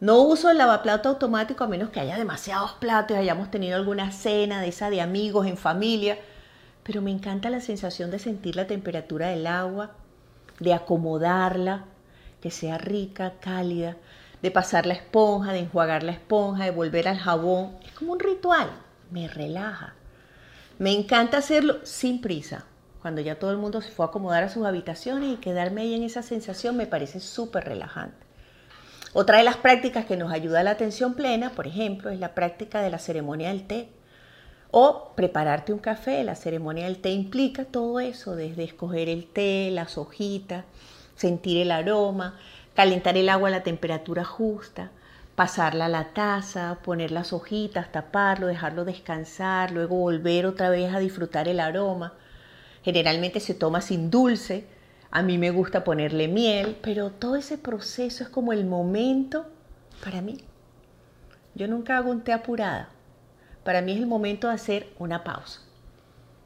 No 0.00 0.22
uso 0.22 0.50
el 0.50 0.58
lavaplato 0.58 1.08
automático 1.08 1.62
a 1.62 1.68
menos 1.68 1.90
que 1.90 2.00
haya 2.00 2.16
demasiados 2.16 2.72
platos 2.72 3.16
y 3.16 3.20
hayamos 3.20 3.50
tenido 3.50 3.76
alguna 3.76 4.10
cena 4.10 4.60
de 4.60 4.68
esa 4.68 4.90
de 4.90 5.00
amigos 5.00 5.46
en 5.46 5.56
familia. 5.56 6.18
Pero 6.82 7.00
me 7.02 7.10
encanta 7.10 7.50
la 7.50 7.60
sensación 7.60 8.10
de 8.10 8.18
sentir 8.18 8.56
la 8.56 8.66
temperatura 8.66 9.28
del 9.28 9.46
agua, 9.46 9.92
de 10.58 10.74
acomodarla, 10.74 11.84
que 12.40 12.50
sea 12.50 12.76
rica, 12.76 13.34
cálida, 13.40 13.96
de 14.42 14.50
pasar 14.50 14.84
la 14.84 14.94
esponja, 14.94 15.52
de 15.52 15.60
enjuagar 15.60 16.02
la 16.02 16.12
esponja, 16.12 16.64
de 16.64 16.70
volver 16.70 17.08
al 17.08 17.18
jabón. 17.18 17.76
Es 17.84 17.92
como 17.92 18.12
un 18.12 18.20
ritual 18.20 18.68
me 19.10 19.28
relaja. 19.28 19.94
Me 20.78 20.92
encanta 20.92 21.38
hacerlo 21.38 21.78
sin 21.84 22.20
prisa, 22.20 22.64
cuando 23.00 23.20
ya 23.20 23.38
todo 23.38 23.52
el 23.52 23.58
mundo 23.58 23.80
se 23.80 23.90
fue 23.90 24.06
a 24.06 24.08
acomodar 24.08 24.42
a 24.42 24.48
sus 24.48 24.66
habitaciones 24.66 25.32
y 25.32 25.36
quedarme 25.36 25.82
ahí 25.82 25.94
en 25.94 26.02
esa 26.02 26.22
sensación 26.22 26.76
me 26.76 26.86
parece 26.86 27.20
súper 27.20 27.64
relajante. 27.64 28.24
Otra 29.12 29.38
de 29.38 29.44
las 29.44 29.56
prácticas 29.56 30.06
que 30.06 30.16
nos 30.16 30.32
ayuda 30.32 30.60
a 30.60 30.62
la 30.64 30.72
atención 30.72 31.14
plena, 31.14 31.50
por 31.50 31.68
ejemplo, 31.68 32.10
es 32.10 32.18
la 32.18 32.34
práctica 32.34 32.82
de 32.82 32.90
la 32.90 32.98
ceremonia 32.98 33.50
del 33.50 33.68
té. 33.68 33.88
O 34.72 35.12
prepararte 35.14 35.72
un 35.72 35.78
café. 35.78 36.24
La 36.24 36.34
ceremonia 36.34 36.86
del 36.86 36.98
té 36.98 37.10
implica 37.10 37.64
todo 37.64 38.00
eso, 38.00 38.34
desde 38.34 38.64
escoger 38.64 39.08
el 39.08 39.26
té, 39.26 39.70
las 39.70 39.96
hojitas, 39.98 40.64
sentir 41.14 41.58
el 41.58 41.70
aroma, 41.70 42.40
calentar 42.74 43.16
el 43.16 43.28
agua 43.28 43.50
a 43.50 43.52
la 43.52 43.62
temperatura 43.62 44.24
justa, 44.24 44.90
pasarla 45.34 45.86
a 45.86 45.88
la 45.88 46.12
taza, 46.14 46.78
poner 46.82 47.10
las 47.10 47.32
hojitas, 47.32 47.90
taparlo, 47.90 48.46
dejarlo 48.46 48.84
descansar, 48.84 49.72
luego 49.72 49.96
volver 49.96 50.46
otra 50.46 50.70
vez 50.70 50.94
a 50.94 51.00
disfrutar 51.00 51.48
el 51.48 51.60
aroma. 51.60 52.14
Generalmente 52.82 53.40
se 53.40 53.54
toma 53.54 53.80
sin 53.80 54.10
dulce, 54.10 54.66
A 55.10 55.22
mí 55.22 55.38
me 55.38 55.52
gusta 55.52 55.84
ponerle 55.84 56.26
miel, 56.26 56.76
pero 56.82 57.10
todo 57.10 57.36
ese 57.36 57.56
proceso 57.56 58.24
es 58.24 58.28
como 58.28 58.52
el 58.52 58.64
momento 58.66 59.46
para 60.02 60.20
mí. 60.22 60.38
Yo 61.54 61.68
nunca 61.68 61.96
hago 61.96 62.10
un 62.10 62.22
té 62.22 62.32
apurada. 62.32 62.88
Para 63.62 63.80
mí 63.80 63.92
es 63.92 63.98
el 63.98 64.08
momento 64.08 64.48
de 64.48 64.54
hacer 64.54 64.88
una 64.98 65.22
pausa. 65.22 65.60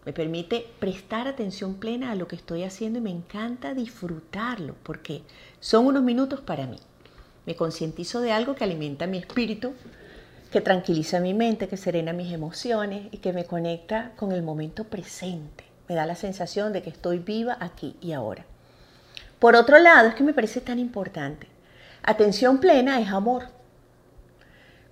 Me 0.04 0.12
permite 0.12 0.66
prestar 0.80 1.28
atención 1.28 1.76
plena 1.76 2.10
a 2.10 2.14
lo 2.14 2.28
que 2.28 2.36
estoy 2.36 2.62
haciendo 2.62 2.98
y 2.98 3.02
me 3.02 3.10
encanta 3.10 3.72
disfrutarlo 3.72 4.74
porque 4.82 5.22
son 5.60 5.86
unos 5.86 6.02
minutos 6.02 6.42
para 6.42 6.66
mí. 6.66 6.78
Me 7.48 7.56
concientizo 7.56 8.20
de 8.20 8.30
algo 8.30 8.54
que 8.54 8.64
alimenta 8.64 9.06
mi 9.06 9.16
espíritu, 9.16 9.72
que 10.52 10.60
tranquiliza 10.60 11.18
mi 11.18 11.32
mente, 11.32 11.66
que 11.66 11.78
serena 11.78 12.12
mis 12.12 12.30
emociones 12.30 13.08
y 13.10 13.16
que 13.16 13.32
me 13.32 13.46
conecta 13.46 14.12
con 14.16 14.32
el 14.32 14.42
momento 14.42 14.84
presente. 14.84 15.64
Me 15.88 15.94
da 15.94 16.04
la 16.04 16.14
sensación 16.14 16.74
de 16.74 16.82
que 16.82 16.90
estoy 16.90 17.20
viva 17.20 17.56
aquí 17.58 17.96
y 18.02 18.12
ahora. 18.12 18.44
Por 19.38 19.56
otro 19.56 19.78
lado, 19.78 20.10
es 20.10 20.14
que 20.14 20.24
me 20.24 20.34
parece 20.34 20.60
tan 20.60 20.78
importante. 20.78 21.46
Atención 22.02 22.58
plena 22.58 23.00
es 23.00 23.08
amor. 23.08 23.44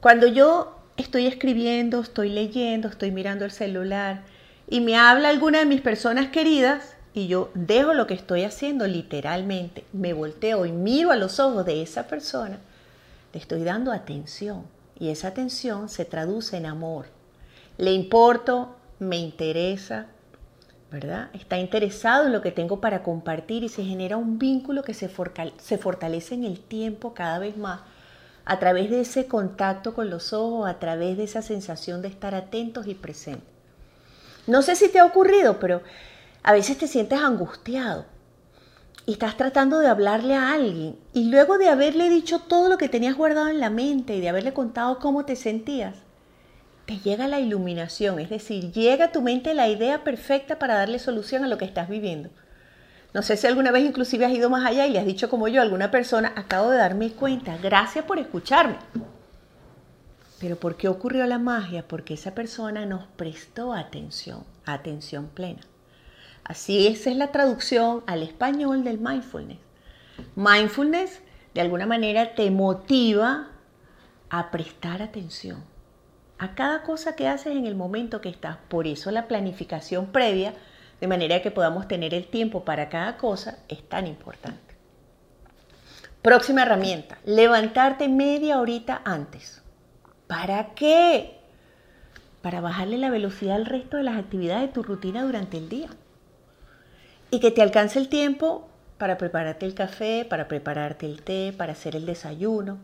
Cuando 0.01 0.27
yo 0.27 0.79
estoy 0.97 1.27
escribiendo, 1.27 2.01
estoy 2.01 2.31
leyendo, 2.31 2.89
estoy 2.89 3.11
mirando 3.11 3.45
el 3.45 3.51
celular 3.51 4.23
y 4.67 4.81
me 4.81 4.97
habla 4.97 5.29
alguna 5.29 5.59
de 5.59 5.67
mis 5.67 5.83
personas 5.83 6.29
queridas 6.29 6.96
y 7.17 7.29
yo 7.29 7.51
dejo 7.55 7.95
lo 7.95 8.07
que 8.07 8.13
estoy 8.13 8.45
haciendo 8.45 8.87
literalmente, 8.87 9.87
me 9.95 10.13
volteo 10.13 10.67
y 10.67 10.73
miro 10.73 11.13
a 11.13 11.17
los 11.17 11.41
ojos 11.41 11.65
de 11.65 11.81
esa 11.81 12.07
persona, 12.09 12.59
le 13.33 13.41
estoy 13.41 13.65
dando 13.65 13.91
atención 13.91 14.65
y 15.01 15.09
esa 15.09 15.29
atención 15.29 15.89
se 15.89 16.05
traduce 16.05 16.59
en 16.59 16.67
amor. 16.67 17.07
Le 17.79 17.93
importo, 17.93 18.77
me 18.99 19.17
interesa, 19.17 20.09
¿verdad? 20.93 21.31
Está 21.33 21.57
interesado 21.57 22.27
en 22.27 22.35
lo 22.35 22.43
que 22.43 22.53
tengo 22.53 22.83
para 22.83 23.03
compartir 23.03 23.65
y 23.65 23.71
se 23.71 23.83
genera 23.83 24.19
un 24.19 24.39
vínculo 24.39 24.83
que 24.83 24.93
se, 24.93 25.09
fortalece 25.09 26.35
en 26.35 26.45
el 26.45 26.61
tiempo 26.61 27.15
cada 27.15 27.39
vez 27.39 27.57
más 27.57 27.81
a 28.45 28.59
través 28.59 28.91
de 28.91 29.01
ese 29.01 29.27
contacto 29.27 29.95
con 29.95 30.11
los 30.11 30.35
ojos, 30.35 30.69
a 30.69 30.79
través 30.79 31.17
de 31.17 31.25
esa 31.25 31.41
sensación 31.41 32.03
de 32.03 32.09
estar 32.09 32.35
atentos 32.35 32.87
y 32.87 32.95
presentes. 32.95 33.49
No 34.47 34.61
sé 34.61 34.77
si 34.77 34.91
te 34.91 34.99
ha 34.99 35.07
ocurrido, 35.07 35.59
pero 35.59 35.81
a 36.47 36.53
veces 36.53 36.79
te 36.79 36.87
sientes 36.87 37.19
angustiado 37.19 38.07
y 39.05 39.15
estás 39.15 39.37
tratando 39.37 39.81
de 39.81 39.89
hablarle 39.89 40.37
a 40.37 40.53
alguien 40.53 40.97
y 41.13 41.29
luego 41.29 41.59
de 41.59 41.69
haberle 41.69 42.09
dicho 42.09 42.39
todo 42.39 42.69
lo 42.69 42.79
que 42.79 42.89
tenías 42.89 43.17
guardado 43.17 43.49
en 43.49 43.59
la 43.59 43.69
mente 43.69 44.15
y 44.15 44.21
de 44.21 44.29
haberle 44.29 44.53
contado 44.53 45.01
cómo 45.01 45.25
te 45.25 45.35
sentías, 45.35 45.97
te 46.87 46.99
llega 47.01 47.27
la 47.27 47.41
iluminación, 47.41 48.21
es 48.21 48.31
decir, 48.31 48.71
llega 48.71 49.07
a 49.07 49.13
tu 49.13 49.23
mente 49.23 49.55
la 49.55 49.69
idea 49.69 50.05
perfecta 50.05 50.57
para 50.57 50.77
darle 50.77 51.01
solución 51.01 51.43
a 51.43 51.49
lo 51.49 51.59
que 51.59 51.65
estás 51.65 51.89
viviendo. 51.89 52.31
No 53.13 53.23
sé 53.23 53.37
si 53.37 53.49
alguna 53.49 53.73
vez 53.73 53.85
inclusive 53.85 54.25
has 54.25 54.33
ido 54.33 54.49
más 54.49 54.65
allá 54.65 54.87
y 54.87 54.93
le 54.93 55.01
has 55.01 55.07
dicho 55.07 55.29
como 55.29 55.49
yo 55.49 55.61
a 55.61 55.65
alguna 55.65 55.91
persona, 55.91 56.33
acabo 56.37 56.71
de 56.71 56.79
darme 56.79 57.11
cuenta, 57.11 57.59
gracias 57.61 58.05
por 58.05 58.21
escucharme. 58.21 58.77
Pero 60.39 60.55
¿por 60.55 60.77
qué 60.77 60.87
ocurrió 60.87 61.27
la 61.27 61.41
magia? 61.41 61.89
Porque 61.89 62.15
esa 62.15 62.37
persona 62.37 62.87
nos 62.87 63.05
prestó 63.17 63.73
atención, 63.73 64.45
atención 64.65 65.27
plena. 65.27 65.63
Así 66.49 66.87
esa 66.87 67.11
es 67.11 67.17
la 67.17 67.33
traducción 67.33 68.05
al 68.07 68.23
español 68.23 68.85
del 68.85 68.99
mindfulness. 68.99 69.59
Mindfulness 70.37 71.21
de 71.55 71.61
alguna 71.61 71.87
manera 71.87 72.37
te 72.37 72.51
motiva 72.53 73.49
a 74.31 74.51
prestar 74.53 75.03
atención 75.03 75.65
a 76.39 76.55
cada 76.55 76.83
cosa 76.83 77.17
que 77.17 77.27
haces 77.27 77.57
en 77.57 77.67
el 77.67 77.75
momento 77.75 78.21
que 78.21 78.29
estás. 78.29 78.59
Por 78.69 78.87
eso 78.87 79.11
la 79.11 79.27
planificación 79.27 80.07
previa, 80.13 80.55
de 81.01 81.09
manera 81.09 81.43
que 81.43 81.51
podamos 81.51 81.89
tener 81.89 82.15
el 82.15 82.29
tiempo 82.29 82.65
para 82.65 82.89
cada 82.89 83.17
cosa, 83.17 83.59
es 83.69 83.83
tan 83.89 84.07
importante. 84.07 84.77
Próxima 86.23 86.63
herramienta, 86.63 87.19
levantarte 87.25 88.09
media 88.09 88.61
horita 88.61 89.03
antes. 89.05 89.63
¿Para 90.27 90.75
qué? 90.75 91.41
Para 92.43 92.61
bajarle 92.61 92.99
la 92.99 93.11
velocidad 93.11 93.57
al 93.57 93.67
resto 93.67 93.97
de 93.97 94.05
las 94.05 94.17
actividades 94.17 94.69
de 94.69 94.75
tu 94.75 94.83
rutina 94.85 95.23
durante 95.23 95.57
el 95.57 95.69
día. 95.69 95.89
Y 97.31 97.41
que 97.41 97.51
te 97.51 97.63
alcance 97.63 97.99
el 97.99 98.09
tiempo 98.09 98.69
para 98.99 99.19
prepararte 99.19 99.67
el 99.67 99.75
café, 99.75 100.27
para 100.29 100.49
prepararte 100.49 101.07
el 101.07 101.23
té, 101.23 101.55
para 101.57 101.73
hacer 101.73 101.97
el 101.97 102.07
desayuno, 102.07 102.79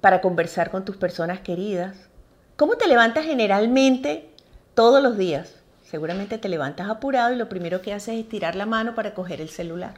para 0.00 0.20
conversar 0.20 0.70
con 0.70 0.84
tus 0.84 0.96
personas 0.96 1.40
queridas, 1.40 2.08
¿Cómo 2.56 2.76
te 2.76 2.86
levantas 2.86 3.24
generalmente 3.24 4.30
todos 4.74 5.02
los 5.02 5.18
días? 5.18 5.60
Seguramente 5.82 6.38
te 6.38 6.48
levantas 6.48 6.88
apurado 6.88 7.34
y 7.34 7.36
lo 7.36 7.48
primero 7.48 7.82
que 7.82 7.92
haces 7.92 8.20
es 8.20 8.28
tirar 8.28 8.54
la 8.54 8.64
mano 8.64 8.94
para 8.94 9.12
coger 9.12 9.40
el 9.40 9.48
celular. 9.48 9.94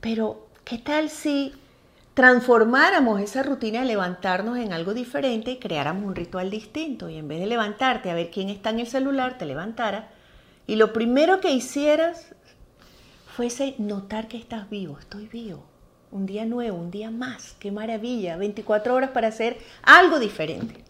Pero, 0.00 0.48
¿qué 0.64 0.78
tal 0.78 1.08
si 1.08 1.54
transformáramos 2.14 3.20
esa 3.20 3.44
rutina 3.44 3.80
de 3.80 3.86
levantarnos 3.86 4.58
en 4.58 4.72
algo 4.72 4.92
diferente 4.92 5.52
y 5.52 5.60
creáramos 5.60 6.04
un 6.04 6.16
ritual 6.16 6.50
distinto? 6.50 7.08
Y 7.08 7.16
en 7.16 7.28
vez 7.28 7.38
de 7.38 7.46
levantarte 7.46 8.10
a 8.10 8.14
ver 8.14 8.30
quién 8.32 8.48
está 8.48 8.70
en 8.70 8.80
el 8.80 8.88
celular, 8.88 9.38
te 9.38 9.46
levantara 9.46 10.08
y 10.70 10.76
lo 10.76 10.92
primero 10.92 11.40
que 11.40 11.50
hicieras 11.50 12.26
fuese 13.34 13.74
notar 13.78 14.28
que 14.28 14.36
estás 14.36 14.70
vivo, 14.70 15.00
estoy 15.00 15.26
vivo 15.26 15.64
un 16.12 16.26
día 16.26 16.44
nuevo, 16.44 16.78
un 16.78 16.92
día 16.92 17.10
más, 17.10 17.56
qué 17.58 17.72
maravilla, 17.72 18.36
24 18.36 18.94
horas 18.94 19.10
para 19.10 19.26
hacer 19.26 19.58
algo 19.82 20.20
diferente, 20.20 20.84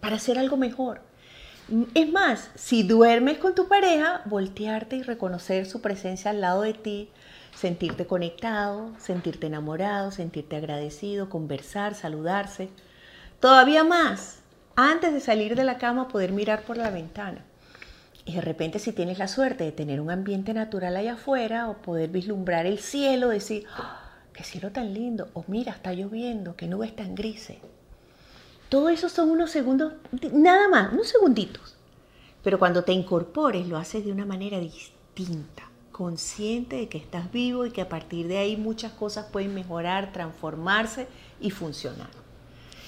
para 0.00 0.16
hacer 0.16 0.36
algo 0.36 0.56
mejor. 0.56 1.00
Es 1.94 2.10
más, 2.10 2.50
si 2.56 2.82
duermes 2.82 3.38
con 3.38 3.54
tu 3.54 3.68
pareja, 3.68 4.22
voltearte 4.24 4.96
y 4.96 5.02
reconocer 5.02 5.66
su 5.66 5.80
presencia 5.80 6.32
al 6.32 6.40
lado 6.40 6.62
de 6.62 6.74
ti, 6.74 7.08
sentirte 7.54 8.04
conectado, 8.04 8.90
sentirte 8.98 9.46
enamorado, 9.46 10.10
sentirte 10.10 10.56
agradecido, 10.56 11.28
conversar, 11.28 11.94
saludarse. 11.94 12.68
Todavía 13.38 13.84
más, 13.84 14.40
antes 14.74 15.12
de 15.12 15.20
salir 15.20 15.54
de 15.54 15.62
la 15.62 15.78
cama, 15.78 16.08
poder 16.08 16.32
mirar 16.32 16.62
por 16.62 16.76
la 16.76 16.90
ventana. 16.90 17.44
Y 18.28 18.34
de 18.34 18.42
repente 18.42 18.78
si 18.78 18.92
tienes 18.92 19.18
la 19.18 19.26
suerte 19.26 19.64
de 19.64 19.72
tener 19.72 20.02
un 20.02 20.10
ambiente 20.10 20.52
natural 20.52 20.94
allá 20.94 21.14
afuera 21.14 21.70
o 21.70 21.78
poder 21.78 22.10
vislumbrar 22.10 22.66
el 22.66 22.78
cielo, 22.78 23.30
decir, 23.30 23.64
qué 24.34 24.44
cielo 24.44 24.70
tan 24.70 24.92
lindo, 24.92 25.30
o 25.32 25.44
mira, 25.46 25.72
está 25.72 25.94
lloviendo, 25.94 26.54
qué 26.54 26.66
nubes 26.66 26.94
tan 26.94 27.14
grises. 27.14 27.56
Todo 28.68 28.90
eso 28.90 29.08
son 29.08 29.30
unos 29.30 29.50
segundos, 29.50 29.94
nada 30.30 30.68
más, 30.68 30.92
unos 30.92 31.08
segunditos. 31.08 31.78
Pero 32.44 32.58
cuando 32.58 32.84
te 32.84 32.92
incorpores 32.92 33.66
lo 33.66 33.78
haces 33.78 34.04
de 34.04 34.12
una 34.12 34.26
manera 34.26 34.60
distinta, 34.60 35.62
consciente 35.90 36.76
de 36.76 36.88
que 36.90 36.98
estás 36.98 37.32
vivo 37.32 37.64
y 37.64 37.70
que 37.70 37.80
a 37.80 37.88
partir 37.88 38.28
de 38.28 38.36
ahí 38.36 38.58
muchas 38.58 38.92
cosas 38.92 39.24
pueden 39.32 39.54
mejorar, 39.54 40.12
transformarse 40.12 41.08
y 41.40 41.50
funcionar. 41.50 42.10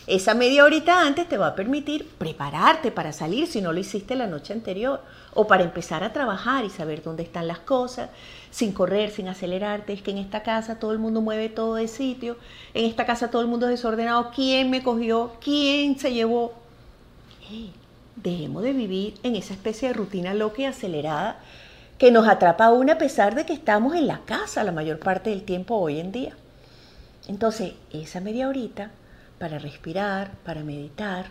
Esa 0.06 0.34
media 0.34 0.64
horita 0.64 1.06
antes 1.06 1.28
te 1.28 1.36
va 1.36 1.48
a 1.48 1.54
permitir 1.54 2.06
prepararte 2.06 2.90
para 2.90 3.12
salir 3.12 3.46
si 3.46 3.60
no 3.60 3.72
lo 3.72 3.80
hiciste 3.80 4.16
la 4.16 4.26
noche 4.26 4.52
anterior 4.52 5.02
o 5.34 5.46
para 5.46 5.62
empezar 5.62 6.02
a 6.02 6.12
trabajar 6.12 6.64
y 6.64 6.70
saber 6.70 7.02
dónde 7.02 7.22
están 7.22 7.46
las 7.46 7.58
cosas, 7.58 8.10
sin 8.50 8.72
correr, 8.72 9.10
sin 9.10 9.28
acelerarte. 9.28 9.92
Es 9.92 10.02
que 10.02 10.10
en 10.10 10.18
esta 10.18 10.42
casa 10.42 10.78
todo 10.78 10.92
el 10.92 10.98
mundo 10.98 11.20
mueve 11.20 11.48
todo 11.48 11.74
de 11.74 11.86
sitio, 11.86 12.36
en 12.74 12.86
esta 12.86 13.06
casa 13.06 13.30
todo 13.30 13.42
el 13.42 13.48
mundo 13.48 13.66
es 13.66 13.72
desordenado. 13.72 14.30
¿Quién 14.34 14.70
me 14.70 14.82
cogió? 14.82 15.32
¿Quién 15.40 15.98
se 15.98 16.12
llevó? 16.12 16.54
dejemos 18.16 18.62
de 18.62 18.72
vivir 18.72 19.14
en 19.22 19.34
esa 19.34 19.54
especie 19.54 19.88
de 19.88 19.94
rutina 19.94 20.34
loca 20.34 20.62
y 20.62 20.64
acelerada 20.66 21.40
que 21.98 22.10
nos 22.10 22.28
atrapa 22.28 22.66
aún 22.66 22.88
a 22.90 22.98
pesar 22.98 23.34
de 23.34 23.44
que 23.44 23.52
estamos 23.52 23.94
en 23.94 24.06
la 24.06 24.20
casa 24.20 24.64
la 24.64 24.72
mayor 24.72 24.98
parte 24.98 25.30
del 25.30 25.42
tiempo 25.42 25.76
hoy 25.76 26.00
en 26.00 26.12
día. 26.12 26.36
Entonces, 27.28 27.74
esa 27.92 28.20
media 28.20 28.48
horita 28.48 28.90
para 29.40 29.58
respirar, 29.58 30.32
para 30.44 30.62
meditar, 30.62 31.24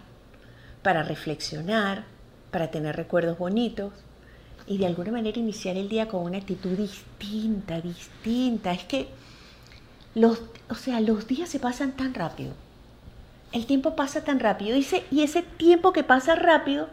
para 0.82 1.04
reflexionar, 1.04 2.06
para 2.50 2.72
tener 2.72 2.95
recuerdos 2.95 3.38
bonitos 3.38 3.93
y 4.65 4.80
de 4.80 4.88
alguna 4.88 5.12
manera 5.12 5.38
iniciar 5.38 5.78
el 5.78 5.89
día 5.89 6.08
con 6.08 6.24
una 6.24 6.39
actitud 6.39 6.72
distinta, 6.72 7.80
distinta. 7.80 8.72
Es 8.72 8.84
que 8.84 9.10
los, 10.15 10.41
o 10.69 10.74
sea, 10.76 11.00
los 11.02 11.28
días 11.28 11.50
se 11.50 11.60
pasan 11.60 11.91
tan 11.91 12.15
rápido. 12.15 12.54
El 13.52 13.67
tiempo 13.67 13.95
pasa 13.95 14.24
tan 14.24 14.39
rápido 14.39 14.76
y 14.76 15.22
ese, 15.22 15.43
tiempo 15.43 15.93
que 15.93 16.04
pasa 16.04 16.34
rápido 16.34 16.88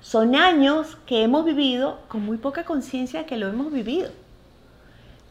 son 0.00 0.34
años 0.34 0.98
que 1.06 1.22
hemos 1.22 1.44
vivido 1.44 2.00
con 2.08 2.24
muy 2.24 2.38
poca 2.38 2.64
conciencia 2.64 3.20
de 3.20 3.26
que 3.26 3.36
lo 3.36 3.46
hemos 3.46 3.72
vivido. 3.72 4.10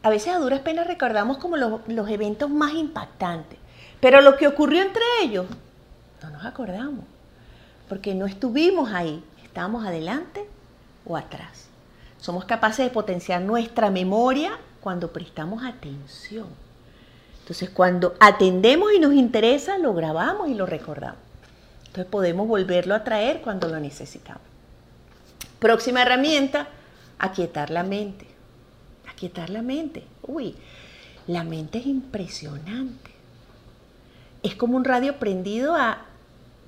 A 0.02 0.08
veces 0.08 0.34
a 0.34 0.38
duras 0.38 0.60
penas 0.60 0.86
recordamos 0.86 1.36
como 1.36 1.58
los 1.58 2.08
eventos 2.08 2.48
más 2.48 2.72
impactantes, 2.72 3.58
pero 4.00 4.20
lo 4.20 4.36
que 4.36 4.46
ocurrió 4.46 4.82
entre 4.82 5.02
ellos 5.22 5.46
no 6.22 6.30
nos 6.30 6.44
acordamos, 6.44 7.04
porque 7.88 8.14
no 8.14 8.26
estuvimos 8.26 8.92
ahí, 8.92 9.22
¿Estamos 9.56 9.86
adelante 9.86 10.44
o 11.06 11.16
atrás? 11.16 11.68
Somos 12.20 12.44
capaces 12.44 12.84
de 12.84 12.90
potenciar 12.90 13.40
nuestra 13.40 13.90
memoria 13.90 14.58
cuando 14.82 15.10
prestamos 15.10 15.64
atención. 15.64 16.48
Entonces, 17.40 17.70
cuando 17.70 18.16
atendemos 18.20 18.92
y 18.92 18.98
nos 18.98 19.14
interesa, 19.14 19.78
lo 19.78 19.94
grabamos 19.94 20.50
y 20.50 20.54
lo 20.54 20.66
recordamos. 20.66 21.20
Entonces, 21.86 22.04
podemos 22.04 22.46
volverlo 22.46 22.94
a 22.94 23.02
traer 23.02 23.40
cuando 23.40 23.66
lo 23.66 23.80
necesitamos. 23.80 24.42
Próxima 25.58 26.02
herramienta, 26.02 26.68
aquietar 27.18 27.70
la 27.70 27.82
mente. 27.82 28.26
aquietar 29.08 29.48
la 29.48 29.62
mente. 29.62 30.04
Uy, 30.20 30.54
la 31.28 31.44
mente 31.44 31.78
es 31.78 31.86
impresionante. 31.86 33.10
Es 34.46 34.54
como 34.54 34.76
un 34.76 34.84
radio 34.84 35.16
prendido 35.16 35.74
a, 35.74 36.04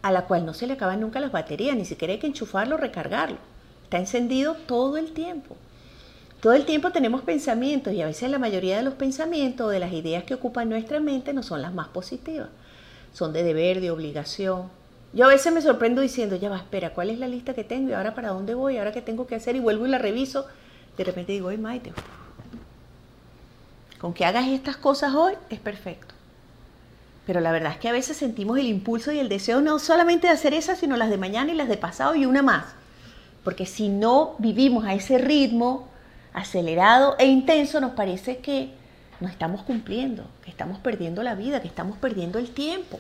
a 0.02 0.10
la 0.10 0.24
cual 0.24 0.44
no 0.44 0.52
se 0.52 0.66
le 0.66 0.72
acaban 0.72 1.00
nunca 1.00 1.20
las 1.20 1.30
baterías, 1.30 1.76
ni 1.76 1.84
siquiera 1.84 2.12
hay 2.12 2.18
que 2.18 2.26
enchufarlo 2.26 2.76
recargarlo. 2.76 3.36
Está 3.84 3.98
encendido 3.98 4.54
todo 4.54 4.96
el 4.96 5.12
tiempo. 5.12 5.56
Todo 6.40 6.54
el 6.54 6.64
tiempo 6.64 6.90
tenemos 6.90 7.22
pensamientos 7.22 7.92
y 7.92 8.02
a 8.02 8.06
veces 8.06 8.32
la 8.32 8.40
mayoría 8.40 8.78
de 8.78 8.82
los 8.82 8.94
pensamientos 8.94 9.68
o 9.68 9.70
de 9.70 9.78
las 9.78 9.92
ideas 9.92 10.24
que 10.24 10.34
ocupan 10.34 10.68
nuestra 10.68 10.98
mente 10.98 11.32
no 11.32 11.44
son 11.44 11.62
las 11.62 11.72
más 11.72 11.86
positivas. 11.86 12.48
Son 13.12 13.32
de 13.32 13.44
deber, 13.44 13.80
de 13.80 13.92
obligación. 13.92 14.64
Yo 15.12 15.26
a 15.26 15.28
veces 15.28 15.52
me 15.52 15.62
sorprendo 15.62 16.00
diciendo, 16.00 16.34
ya 16.34 16.50
va, 16.50 16.56
espera, 16.56 16.94
¿cuál 16.94 17.10
es 17.10 17.20
la 17.20 17.28
lista 17.28 17.54
que 17.54 17.62
tengo? 17.62 17.90
¿Y 17.90 17.92
ahora 17.92 18.16
para 18.16 18.30
dónde 18.30 18.54
voy? 18.54 18.78
¿Ahora 18.78 18.90
qué 18.90 19.02
tengo 19.02 19.28
que 19.28 19.36
hacer? 19.36 19.54
Y 19.54 19.60
vuelvo 19.60 19.86
y 19.86 19.90
la 19.90 19.98
reviso. 19.98 20.48
De 20.96 21.04
repente 21.04 21.30
digo, 21.30 21.50
ay 21.50 21.58
Maite, 21.58 21.92
con 24.00 24.12
que 24.12 24.24
hagas 24.24 24.48
estas 24.48 24.76
cosas 24.76 25.14
hoy 25.14 25.34
es 25.48 25.60
perfecto. 25.60 26.17
Pero 27.28 27.42
la 27.42 27.52
verdad 27.52 27.72
es 27.72 27.78
que 27.78 27.90
a 27.90 27.92
veces 27.92 28.16
sentimos 28.16 28.58
el 28.58 28.68
impulso 28.68 29.12
y 29.12 29.18
el 29.18 29.28
deseo 29.28 29.60
no 29.60 29.78
solamente 29.78 30.28
de 30.28 30.32
hacer 30.32 30.54
esas, 30.54 30.78
sino 30.78 30.96
las 30.96 31.10
de 31.10 31.18
mañana 31.18 31.52
y 31.52 31.54
las 31.54 31.68
de 31.68 31.76
pasado 31.76 32.14
y 32.14 32.24
una 32.24 32.40
más. 32.40 32.64
Porque 33.44 33.66
si 33.66 33.90
no 33.90 34.34
vivimos 34.38 34.86
a 34.86 34.94
ese 34.94 35.18
ritmo, 35.18 35.88
acelerado 36.32 37.16
e 37.18 37.26
intenso, 37.26 37.82
nos 37.82 37.90
parece 37.92 38.38
que 38.38 38.70
no 39.20 39.28
estamos 39.28 39.60
cumpliendo, 39.60 40.24
que 40.42 40.48
estamos 40.48 40.78
perdiendo 40.78 41.22
la 41.22 41.34
vida, 41.34 41.60
que 41.60 41.68
estamos 41.68 41.98
perdiendo 41.98 42.38
el 42.38 42.48
tiempo, 42.48 42.98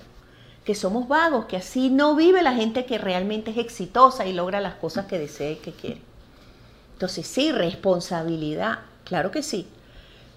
que 0.62 0.74
somos 0.74 1.08
vagos, 1.08 1.46
que 1.46 1.56
así 1.56 1.88
no 1.88 2.14
vive 2.14 2.42
la 2.42 2.52
gente 2.52 2.84
que 2.84 2.98
realmente 2.98 3.52
es 3.52 3.56
exitosa 3.56 4.26
y 4.26 4.34
logra 4.34 4.60
las 4.60 4.74
cosas 4.74 5.06
que 5.06 5.18
desea 5.18 5.52
y 5.52 5.56
que 5.56 5.72
quiere. 5.72 6.02
Entonces 6.92 7.26
sí, 7.26 7.50
responsabilidad, 7.50 8.80
claro 9.04 9.30
que 9.30 9.42
sí, 9.42 9.66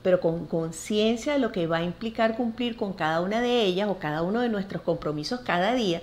pero 0.03 0.19
con 0.19 0.45
conciencia 0.45 1.33
de 1.33 1.39
lo 1.39 1.51
que 1.51 1.67
va 1.67 1.77
a 1.77 1.83
implicar 1.83 2.35
cumplir 2.35 2.75
con 2.75 2.93
cada 2.93 3.21
una 3.21 3.41
de 3.41 3.63
ellas 3.63 3.89
o 3.89 3.99
cada 3.99 4.23
uno 4.23 4.41
de 4.41 4.49
nuestros 4.49 4.81
compromisos 4.81 5.41
cada 5.41 5.73
día, 5.73 6.01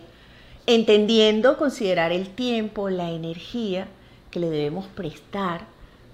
entendiendo, 0.66 1.56
considerar 1.56 2.12
el 2.12 2.28
tiempo, 2.28 2.90
la 2.90 3.11
energía 3.11 3.88
que 4.30 4.40
le 4.40 4.50
debemos 4.50 4.87
prestar 4.87 5.62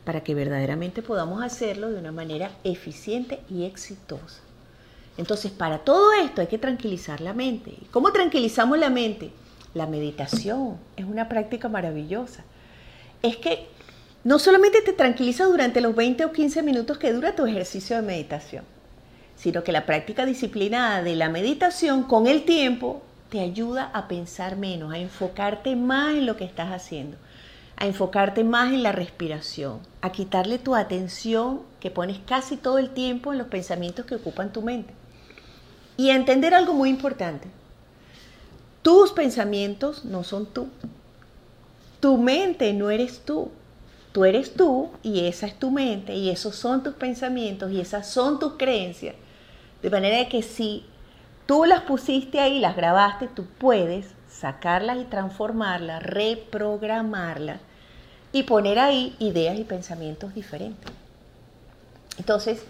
para 0.05 0.23
que 0.23 0.35
verdaderamente 0.35 1.03
podamos 1.03 1.42
hacerlo 1.42 1.90
de 1.90 1.99
una 1.99 2.12
manera 2.12 2.51
eficiente 2.62 3.40
y 3.51 3.64
exitosa. 3.64 4.40
Entonces, 5.16 5.53
para 5.53 5.79
todo 5.79 6.12
esto 6.12 6.40
hay 6.40 6.47
que 6.47 6.59
tranquilizar 6.59 7.20
la 7.20 7.33
mente. 7.33 7.75
¿Cómo 7.90 8.12
tranquilizamos 8.12 8.79
la 8.79 8.90
mente? 8.90 9.31
La 9.73 9.87
meditación 9.87 10.79
es 10.97 11.05
una 11.05 11.29
práctica 11.29 11.68
maravillosa. 11.68 12.44
Es 13.23 13.37
que 13.37 13.68
no 14.25 14.39
solamente 14.39 14.83
te 14.83 14.93
tranquiliza 14.93 15.45
durante 15.45 15.81
los 15.81 15.95
20 15.95 16.25
o 16.25 16.33
15 16.33 16.63
minutos 16.63 16.99
que 16.99 17.13
dura 17.13 17.37
tu 17.37 17.47
ejercicio 17.47 17.97
de 17.97 18.03
meditación, 18.03 18.65
sino 19.37 19.63
que 19.63 19.73
la 19.73 19.87
práctica 19.87 20.27
disciplinada 20.27 21.03
de 21.03 21.15
la 21.15 21.29
meditación 21.29 22.03
con 22.03 22.27
el 22.27 22.45
tiempo 22.45 23.03
te 23.31 23.41
ayuda 23.41 23.91
a 23.93 24.09
pensar 24.09 24.57
menos, 24.57 24.93
a 24.93 24.99
enfocarte 24.99 25.77
más 25.77 26.15
en 26.15 26.27
lo 26.27 26.37
que 26.37 26.45
estás 26.45 26.73
haciendo 26.73 27.17
a 27.77 27.87
enfocarte 27.87 28.45
más 28.45 28.73
en 28.73 28.83
la 28.83 28.93
respiración, 28.93 29.81
a 30.01 30.13
quitarle 30.13 30.59
tu 30.59 30.75
atención 30.75 31.63
que 31.81 31.91
pones 31.91 32.19
casi 32.25 32.57
todo 32.57 32.79
el 32.79 32.91
tiempo 32.91 33.33
en 33.33 33.39
los 33.39 33.49
pensamientos 33.49 34.07
que 34.07 34.15
ocupan 34.15 34.53
tu 34.53 34.63
mente. 34.63 34.95
Y 35.97 36.11
a 36.11 36.17
entender 36.17 36.55
algo 36.55 36.73
muy 36.75 36.91
importante. 36.91 37.49
Tus 38.83 39.13
pensamientos 39.13 40.05
no 40.05 40.25
son 40.25 40.47
tú. 40.47 40.69
Tu 42.01 42.17
mente 42.19 42.73
no 42.73 42.91
eres 42.91 43.21
tú. 43.21 43.51
Tú 44.14 44.24
eres 44.24 44.55
tú 44.55 44.90
y 45.03 45.27
esa 45.27 45.48
es 45.48 45.59
tu 45.59 45.72
mente 45.72 46.14
y 46.14 46.31
esos 46.31 46.55
son 46.55 46.85
tus 46.85 46.94
pensamientos 46.94 47.72
y 47.72 47.81
esas 47.81 48.07
son 48.07 48.38
tus 48.38 48.53
creencias. 48.53 49.16
De 49.83 49.90
manera 49.90 50.29
que 50.29 50.40
si 50.40 50.87
tú 51.46 51.64
las 51.64 51.83
pusiste 51.83 52.38
ahí, 52.38 52.61
las 52.61 52.77
grabaste, 52.77 53.27
tú 53.27 53.44
puedes 53.59 54.07
sacarlas 54.31 54.98
y 54.98 55.05
transformarlas, 55.07 56.00
reprogramarlas 56.00 57.59
y 58.31 58.44
poner 58.44 58.79
ahí 58.79 59.16
ideas 59.18 59.59
y 59.59 59.64
pensamientos 59.64 60.33
diferentes. 60.33 60.92
Entonces, 62.16 62.62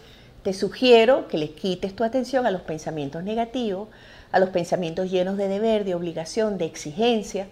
te 0.45 0.55
sugiero 0.55 1.29
que 1.29 1.37
le 1.37 1.51
quites 1.51 1.95
tu 1.95 2.05
atención 2.05 2.47
a 2.47 2.51
los 2.51 2.63
pensamientos 2.63 3.23
negativos, 3.23 3.91
a 4.33 4.39
los 4.39 4.49
pensamientos 4.49 5.11
llenos 5.11 5.37
de 5.37 5.49
deber, 5.49 5.85
de 5.85 5.95
obligación, 5.95 6.57
de 6.57 6.65
exigencia, 6.65 7.49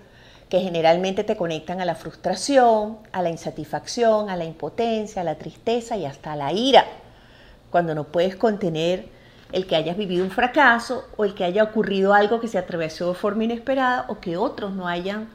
que 0.53 0.61
generalmente 0.61 1.25
te 1.25 1.35
conectan 1.35 1.81
a 1.81 1.87
la 1.87 1.95
frustración, 1.95 2.99
a 3.11 3.23
la 3.23 3.31
insatisfacción, 3.31 4.29
a 4.29 4.37
la 4.37 4.45
impotencia, 4.45 5.23
a 5.23 5.25
la 5.25 5.37
tristeza 5.37 5.97
y 5.97 6.05
hasta 6.05 6.33
a 6.33 6.37
la 6.37 6.53
ira, 6.53 6.85
cuando 7.71 7.95
no 7.95 8.05
puedes 8.05 8.37
contener 8.37 9.09
el 9.51 9.67
que 9.67 9.77
hayas 9.77 9.97
vivido 9.97 10.23
un 10.23 10.31
fracaso 10.31 11.09
o 11.17 11.25
el 11.25 11.33
que 11.33 11.45
haya 11.45 11.65
ocurrido 11.65 12.13
algo 12.13 12.39
que 12.39 12.49
se 12.49 12.59
atravesó 12.59 13.09
de 13.09 13.15
forma 13.15 13.45
inesperada 13.45 14.05
o 14.11 14.21
que 14.21 14.37
otros 14.37 14.75
no 14.75 14.87
hayan 14.87 15.27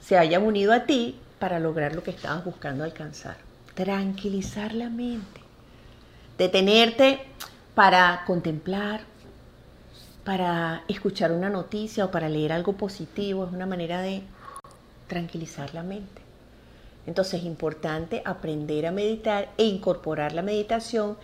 se 0.00 0.16
hayan 0.16 0.42
unido 0.42 0.72
a 0.72 0.84
ti 0.84 1.20
para 1.38 1.60
lograr 1.60 1.94
lo 1.94 2.02
que 2.02 2.12
estabas 2.12 2.42
buscando 2.42 2.84
alcanzar. 2.84 3.36
Tranquilizar 3.74 4.72
la 4.72 4.88
mente, 4.88 5.42
detenerte 6.38 7.20
para 7.74 8.22
contemplar, 8.26 9.02
para 10.24 10.84
escuchar 10.88 11.32
una 11.32 11.50
noticia 11.50 12.06
o 12.06 12.10
para 12.10 12.30
leer 12.30 12.54
algo 12.54 12.72
positivo, 12.72 13.44
es 13.44 13.52
una 13.52 13.66
manera 13.66 14.00
de 14.00 14.22
tranquilizar 15.08 15.74
la 15.74 15.82
mente. 15.82 16.22
Entonces 17.06 17.40
es 17.40 17.46
importante 17.46 18.22
aprender 18.24 18.86
a 18.86 18.92
meditar 18.92 19.48
e 19.56 19.64
incorporar 19.64 20.32
la 20.32 20.42
meditación 20.42 21.16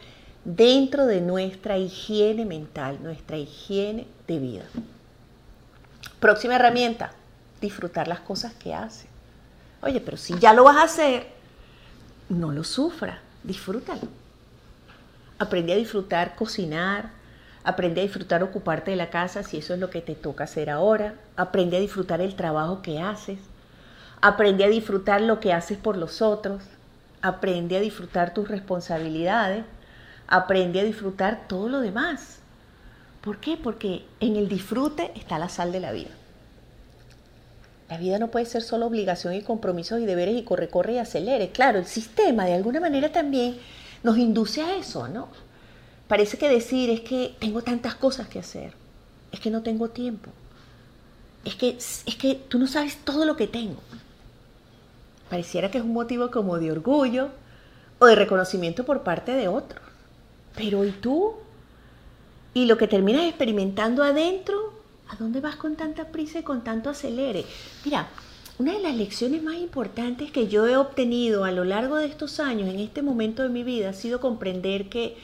dentro 0.44 1.06
de 1.06 1.20
nuestra 1.20 1.78
higiene 1.78 2.44
mental, 2.44 3.02
nuestra 3.02 3.36
higiene 3.36 4.06
de 4.26 4.38
vida. 4.38 4.64
Próxima 6.20 6.56
herramienta, 6.56 7.12
disfrutar 7.60 8.08
las 8.08 8.20
cosas 8.20 8.54
que 8.54 8.74
haces. 8.74 9.06
Oye, 9.82 10.00
pero 10.00 10.16
si 10.16 10.38
ya 10.38 10.54
lo 10.54 10.64
vas 10.64 10.76
a 10.76 10.84
hacer, 10.84 11.26
no 12.30 12.52
lo 12.52 12.64
sufra, 12.64 13.20
disfrútalo. 13.42 14.08
Aprende 15.38 15.74
a 15.74 15.76
disfrutar 15.76 16.34
cocinar, 16.34 17.10
aprende 17.64 18.00
a 18.00 18.04
disfrutar 18.04 18.42
ocuparte 18.42 18.90
de 18.92 18.96
la 18.96 19.10
casa 19.10 19.42
si 19.42 19.58
eso 19.58 19.74
es 19.74 19.80
lo 19.80 19.90
que 19.90 20.00
te 20.00 20.14
toca 20.14 20.44
hacer 20.44 20.70
ahora, 20.70 21.14
aprende 21.36 21.76
a 21.76 21.80
disfrutar 21.80 22.20
el 22.20 22.36
trabajo 22.36 22.80
que 22.80 23.00
haces, 23.00 23.38
aprende 24.24 24.64
a 24.64 24.68
disfrutar 24.68 25.20
lo 25.20 25.38
que 25.38 25.52
haces 25.52 25.76
por 25.76 25.98
los 25.98 26.22
otros, 26.22 26.62
aprende 27.20 27.76
a 27.76 27.80
disfrutar 27.80 28.32
tus 28.32 28.48
responsabilidades, 28.48 29.66
aprende 30.26 30.80
a 30.80 30.84
disfrutar 30.84 31.46
todo 31.46 31.68
lo 31.68 31.80
demás. 31.80 32.38
¿Por 33.20 33.36
qué? 33.36 33.58
Porque 33.58 34.06
en 34.20 34.36
el 34.36 34.48
disfrute 34.48 35.12
está 35.14 35.38
la 35.38 35.50
sal 35.50 35.72
de 35.72 35.80
la 35.80 35.92
vida. 35.92 36.08
La 37.90 37.98
vida 37.98 38.18
no 38.18 38.28
puede 38.28 38.46
ser 38.46 38.62
solo 38.62 38.86
obligación 38.86 39.34
y 39.34 39.42
compromisos 39.42 40.00
y 40.00 40.06
deberes 40.06 40.38
y 40.38 40.42
corre, 40.42 40.68
corre 40.68 40.94
y 40.94 40.98
acelere. 40.98 41.50
Claro, 41.50 41.78
el 41.78 41.86
sistema 41.86 42.46
de 42.46 42.54
alguna 42.54 42.80
manera 42.80 43.12
también 43.12 43.58
nos 44.02 44.16
induce 44.16 44.62
a 44.62 44.74
eso, 44.74 45.06
¿no? 45.06 45.28
Parece 46.08 46.38
que 46.38 46.48
decir 46.48 46.88
es 46.88 47.02
que 47.02 47.36
tengo 47.40 47.60
tantas 47.60 47.94
cosas 47.94 48.26
que 48.28 48.38
hacer, 48.38 48.72
es 49.32 49.40
que 49.40 49.50
no 49.50 49.60
tengo 49.60 49.90
tiempo, 49.90 50.30
es 51.44 51.56
que, 51.56 51.76
es 51.76 52.16
que 52.18 52.36
tú 52.48 52.58
no 52.58 52.66
sabes 52.66 52.96
todo 53.04 53.26
lo 53.26 53.36
que 53.36 53.46
tengo. 53.46 53.82
Pareciera 55.34 55.68
que 55.68 55.78
es 55.78 55.84
un 55.84 55.92
motivo 55.92 56.30
como 56.30 56.60
de 56.60 56.70
orgullo 56.70 57.30
o 57.98 58.06
de 58.06 58.14
reconocimiento 58.14 58.84
por 58.84 59.02
parte 59.02 59.32
de 59.32 59.48
otros. 59.48 59.82
Pero 60.54 60.84
¿y 60.84 60.92
tú? 60.92 61.34
Y 62.54 62.66
lo 62.66 62.78
que 62.78 62.86
terminas 62.86 63.24
experimentando 63.24 64.04
adentro 64.04 64.72
¿A 65.08 65.16
dónde 65.16 65.40
vas 65.40 65.56
con 65.56 65.74
tanta 65.74 66.12
prisa 66.12 66.38
y 66.38 66.42
con 66.44 66.62
tanto 66.62 66.88
acelere? 66.88 67.44
Mira, 67.84 68.06
una 68.58 68.74
de 68.74 68.80
las 68.80 68.94
lecciones 68.94 69.42
más 69.42 69.56
importantes 69.56 70.30
que 70.30 70.46
yo 70.46 70.68
he 70.68 70.76
obtenido 70.76 71.42
a 71.44 71.50
lo 71.50 71.64
largo 71.64 71.96
de 71.96 72.06
estos 72.06 72.38
años, 72.38 72.68
en 72.68 72.78
este 72.78 73.02
momento 73.02 73.42
de 73.42 73.48
mi 73.48 73.64
vida, 73.64 73.90
ha 73.90 73.92
sido 73.92 74.20
comprender 74.20 74.88
que 74.88 75.16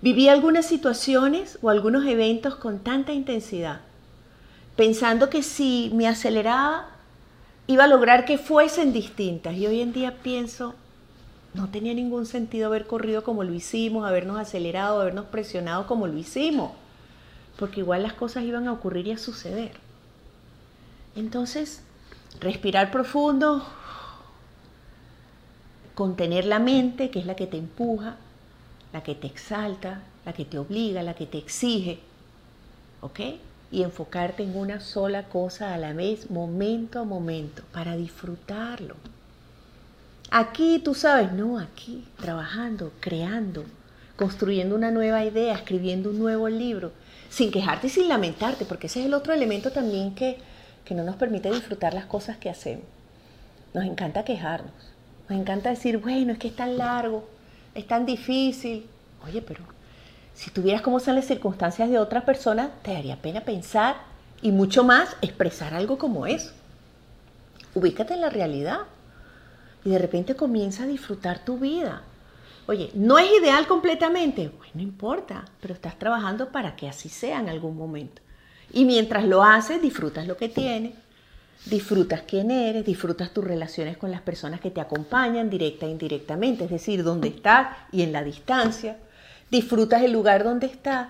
viví 0.00 0.28
algunas 0.28 0.64
situaciones 0.64 1.58
o 1.60 1.68
algunos 1.68 2.06
eventos 2.06 2.56
con 2.56 2.78
tanta 2.78 3.12
intensidad, 3.12 3.82
pensando 4.74 5.28
que 5.28 5.42
si 5.42 5.90
me 5.94 6.08
aceleraba, 6.08 6.99
iba 7.70 7.84
a 7.84 7.88
lograr 7.88 8.24
que 8.24 8.38
fuesen 8.38 8.92
distintas. 8.92 9.54
Y 9.54 9.66
hoy 9.66 9.80
en 9.80 9.92
día 9.92 10.18
pienso, 10.22 10.74
no 11.54 11.68
tenía 11.68 11.94
ningún 11.94 12.26
sentido 12.26 12.66
haber 12.66 12.86
corrido 12.86 13.24
como 13.24 13.44
lo 13.44 13.52
hicimos, 13.52 14.06
habernos 14.06 14.38
acelerado, 14.38 15.00
habernos 15.00 15.26
presionado 15.26 15.86
como 15.86 16.06
lo 16.06 16.16
hicimos 16.16 16.72
porque 17.60 17.80
igual 17.80 18.02
las 18.02 18.14
cosas 18.14 18.44
iban 18.44 18.66
a 18.66 18.72
ocurrir 18.72 19.06
y 19.06 19.12
a 19.12 19.18
suceder. 19.18 19.72
Entonces, 21.14 21.82
respirar 22.40 22.90
profundo, 22.90 23.62
contener 25.94 26.46
la 26.46 26.58
mente, 26.58 27.10
que 27.10 27.18
es 27.18 27.26
la 27.26 27.36
que 27.36 27.46
te 27.46 27.58
empuja, 27.58 28.16
la 28.94 29.02
que 29.02 29.14
te 29.14 29.26
exalta, 29.26 30.00
la 30.24 30.32
que 30.32 30.46
te 30.46 30.58
obliga, 30.58 31.02
la 31.02 31.12
que 31.12 31.26
te 31.26 31.36
exige, 31.36 31.98
¿ok? 33.02 33.20
Y 33.72 33.82
enfocarte 33.82 34.42
en 34.42 34.56
una 34.56 34.80
sola 34.80 35.24
cosa 35.24 35.74
a 35.74 35.78
la 35.78 35.92
vez, 35.92 36.30
momento 36.30 37.00
a 37.00 37.04
momento, 37.04 37.62
para 37.72 37.96
disfrutarlo. 37.96 38.96
Aquí, 40.30 40.80
tú 40.84 40.94
sabes, 40.94 41.32
no, 41.32 41.58
aquí, 41.58 42.04
trabajando, 42.20 42.92
creando, 43.00 43.64
construyendo 44.16 44.76
una 44.76 44.90
nueva 44.90 45.24
idea, 45.24 45.54
escribiendo 45.54 46.10
un 46.10 46.18
nuevo 46.18 46.48
libro, 46.48 46.92
sin 47.28 47.50
quejarte 47.50 47.88
y 47.88 47.90
sin 47.90 48.08
lamentarte, 48.08 48.64
porque 48.64 48.86
ese 48.86 49.00
es 49.00 49.06
el 49.06 49.14
otro 49.14 49.32
elemento 49.32 49.72
también 49.72 50.14
que, 50.14 50.38
que 50.84 50.94
no 50.94 51.02
nos 51.02 51.16
permite 51.16 51.50
disfrutar 51.50 51.94
las 51.94 52.06
cosas 52.06 52.36
que 52.36 52.50
hacemos. 52.50 52.84
Nos 53.74 53.84
encanta 53.84 54.24
quejarnos, 54.24 54.72
nos 55.28 55.38
encanta 55.38 55.70
decir, 55.70 55.98
bueno, 55.98 56.32
es 56.32 56.38
que 56.38 56.48
es 56.48 56.56
tan 56.56 56.76
largo, 56.76 57.28
es 57.74 57.86
tan 57.86 58.06
difícil. 58.06 58.86
Oye, 59.24 59.42
pero 59.42 59.64
si 60.34 60.50
tuvieras 60.50 60.82
cómo 60.82 61.00
son 61.00 61.16
las 61.16 61.26
circunstancias 61.26 61.90
de 61.90 61.98
otras 61.98 62.24
personas, 62.24 62.70
te 62.82 62.92
daría 62.92 63.20
pena 63.20 63.42
pensar 63.42 63.96
y 64.42 64.52
mucho 64.52 64.84
más 64.84 65.16
expresar 65.20 65.74
algo 65.74 65.98
como 65.98 66.26
eso. 66.26 66.52
Ubícate 67.74 68.14
en 68.14 68.22
la 68.22 68.30
realidad 68.30 68.80
y 69.84 69.90
de 69.90 69.98
repente 69.98 70.34
comienza 70.34 70.84
a 70.84 70.86
disfrutar 70.86 71.44
tu 71.44 71.58
vida. 71.58 72.02
Oye, 72.66 72.90
no 72.94 73.18
es 73.18 73.28
ideal 73.40 73.66
completamente, 73.66 74.48
bueno, 74.48 74.72
no 74.74 74.82
importa, 74.82 75.44
pero 75.60 75.74
estás 75.74 75.98
trabajando 75.98 76.50
para 76.50 76.76
que 76.76 76.88
así 76.88 77.08
sea 77.08 77.40
en 77.40 77.48
algún 77.48 77.76
momento. 77.76 78.22
Y 78.72 78.84
mientras 78.84 79.24
lo 79.24 79.42
haces, 79.42 79.82
disfrutas 79.82 80.26
lo 80.26 80.36
que 80.36 80.48
tienes, 80.48 80.94
disfrutas 81.66 82.22
quién 82.26 82.50
eres, 82.50 82.84
disfrutas 82.84 83.32
tus 83.32 83.44
relaciones 83.44 83.96
con 83.96 84.10
las 84.10 84.20
personas 84.20 84.60
que 84.60 84.70
te 84.70 84.80
acompañan 84.80 85.50
directa 85.50 85.86
e 85.86 85.90
indirectamente, 85.90 86.64
es 86.64 86.70
decir, 86.70 87.02
dónde 87.02 87.28
estás 87.28 87.76
y 87.92 88.02
en 88.02 88.12
la 88.12 88.22
distancia, 88.22 88.98
disfrutas 89.50 90.02
el 90.02 90.12
lugar 90.12 90.44
donde 90.44 90.66
estás. 90.66 91.08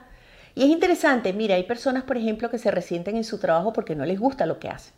Y 0.55 0.63
es 0.63 0.69
interesante, 0.69 1.33
mira, 1.33 1.55
hay 1.55 1.65
personas, 1.65 2.03
por 2.03 2.17
ejemplo, 2.17 2.51
que 2.51 2.59
se 2.59 2.71
resienten 2.71 3.17
en 3.17 3.25
su 3.25 3.39
trabajo 3.39 3.73
porque 3.73 3.95
no 3.95 4.05
les 4.05 4.19
gusta 4.19 4.47
lo 4.47 4.59
que 4.59 4.69
hacen. 4.69 4.95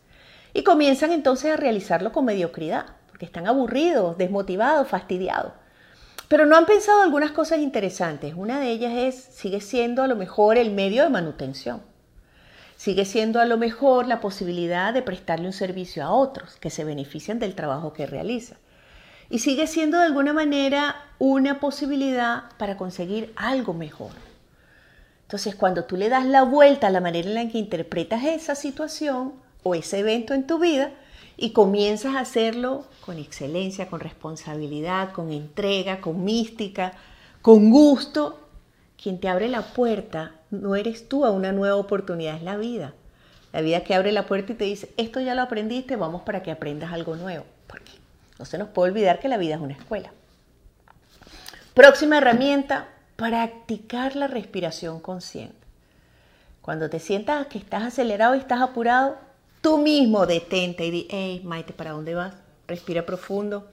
Y 0.53 0.63
comienzan 0.63 1.11
entonces 1.11 1.51
a 1.51 1.57
realizarlo 1.57 2.11
con 2.11 2.25
mediocridad, 2.25 2.85
porque 3.07 3.25
están 3.25 3.47
aburridos, 3.47 4.17
desmotivados, 4.17 4.87
fastidiados. 4.87 5.53
Pero 6.27 6.45
no 6.45 6.55
han 6.55 6.65
pensado 6.65 7.01
algunas 7.01 7.31
cosas 7.31 7.59
interesantes. 7.59 8.33
Una 8.35 8.59
de 8.59 8.69
ellas 8.69 8.93
es, 8.93 9.15
sigue 9.15 9.61
siendo 9.61 10.03
a 10.03 10.07
lo 10.07 10.15
mejor 10.15 10.57
el 10.57 10.71
medio 10.71 11.03
de 11.03 11.09
manutención 11.09 11.81
sigue 12.83 13.05
siendo 13.05 13.39
a 13.39 13.45
lo 13.45 13.57
mejor 13.57 14.07
la 14.07 14.19
posibilidad 14.19 14.93
de 14.93 15.01
prestarle 15.01 15.45
un 15.45 15.53
servicio 15.53 16.03
a 16.03 16.11
otros 16.11 16.57
que 16.57 16.69
se 16.69 16.83
benefician 16.83 17.39
del 17.39 17.55
trabajo 17.55 17.93
que 17.93 18.05
realiza. 18.05 18.57
Y 19.33 19.39
sigue 19.39 19.65
siendo 19.65 19.97
de 19.97 20.05
alguna 20.05 20.31
manera 20.31 20.95
una 21.17 21.59
posibilidad 21.59 22.43
para 22.59 22.77
conseguir 22.77 23.33
algo 23.35 23.73
mejor. 23.73 24.11
Entonces, 25.23 25.55
cuando 25.55 25.85
tú 25.85 25.97
le 25.97 26.07
das 26.07 26.27
la 26.27 26.43
vuelta 26.43 26.85
a 26.85 26.91
la 26.91 27.01
manera 27.01 27.27
en 27.27 27.33
la 27.33 27.49
que 27.49 27.57
interpretas 27.57 28.23
esa 28.25 28.53
situación 28.53 29.33
o 29.63 29.73
ese 29.73 29.97
evento 29.97 30.35
en 30.35 30.45
tu 30.45 30.59
vida 30.59 30.91
y 31.35 31.49
comienzas 31.49 32.13
a 32.13 32.19
hacerlo 32.19 32.85
con 33.03 33.17
excelencia, 33.17 33.87
con 33.87 34.01
responsabilidad, 34.01 35.13
con 35.13 35.31
entrega, 35.31 35.99
con 35.99 36.23
mística, 36.23 36.93
con 37.41 37.71
gusto, 37.71 38.39
quien 39.01 39.19
te 39.19 39.29
abre 39.29 39.49
la 39.49 39.63
puerta 39.73 40.33
no 40.51 40.75
eres 40.75 41.09
tú 41.09 41.25
a 41.25 41.31
una 41.31 41.51
nueva 41.51 41.77
oportunidad, 41.77 42.35
es 42.35 42.43
la 42.43 42.57
vida. 42.57 42.93
La 43.51 43.61
vida 43.61 43.83
que 43.83 43.95
abre 43.95 44.11
la 44.11 44.27
puerta 44.27 44.51
y 44.51 44.55
te 44.57 44.65
dice, 44.65 44.93
esto 44.97 45.19
ya 45.21 45.33
lo 45.33 45.41
aprendiste, 45.41 45.95
vamos 45.95 46.21
para 46.21 46.43
que 46.43 46.51
aprendas 46.51 46.93
algo 46.93 47.15
nuevo. 47.15 47.45
No 48.39 48.45
se 48.45 48.57
nos 48.57 48.69
puede 48.69 48.91
olvidar 48.91 49.19
que 49.19 49.27
la 49.27 49.37
vida 49.37 49.55
es 49.55 49.61
una 49.61 49.73
escuela. 49.73 50.11
Próxima 51.73 52.17
herramienta, 52.17 52.87
practicar 53.15 54.15
la 54.15 54.27
respiración 54.27 54.99
consciente. 54.99 55.55
Cuando 56.61 56.89
te 56.89 56.99
sientas 56.99 57.47
que 57.47 57.57
estás 57.57 57.83
acelerado 57.83 58.35
y 58.35 58.39
estás 58.39 58.61
apurado, 58.61 59.17
tú 59.61 59.77
mismo 59.77 60.25
detente 60.25 60.85
y 60.85 60.91
di, 60.91 61.07
hey, 61.09 61.41
Maite, 61.43 61.73
¿para 61.73 61.91
dónde 61.91 62.15
vas? 62.15 62.35
Respira 62.67 63.05
profundo. 63.05 63.67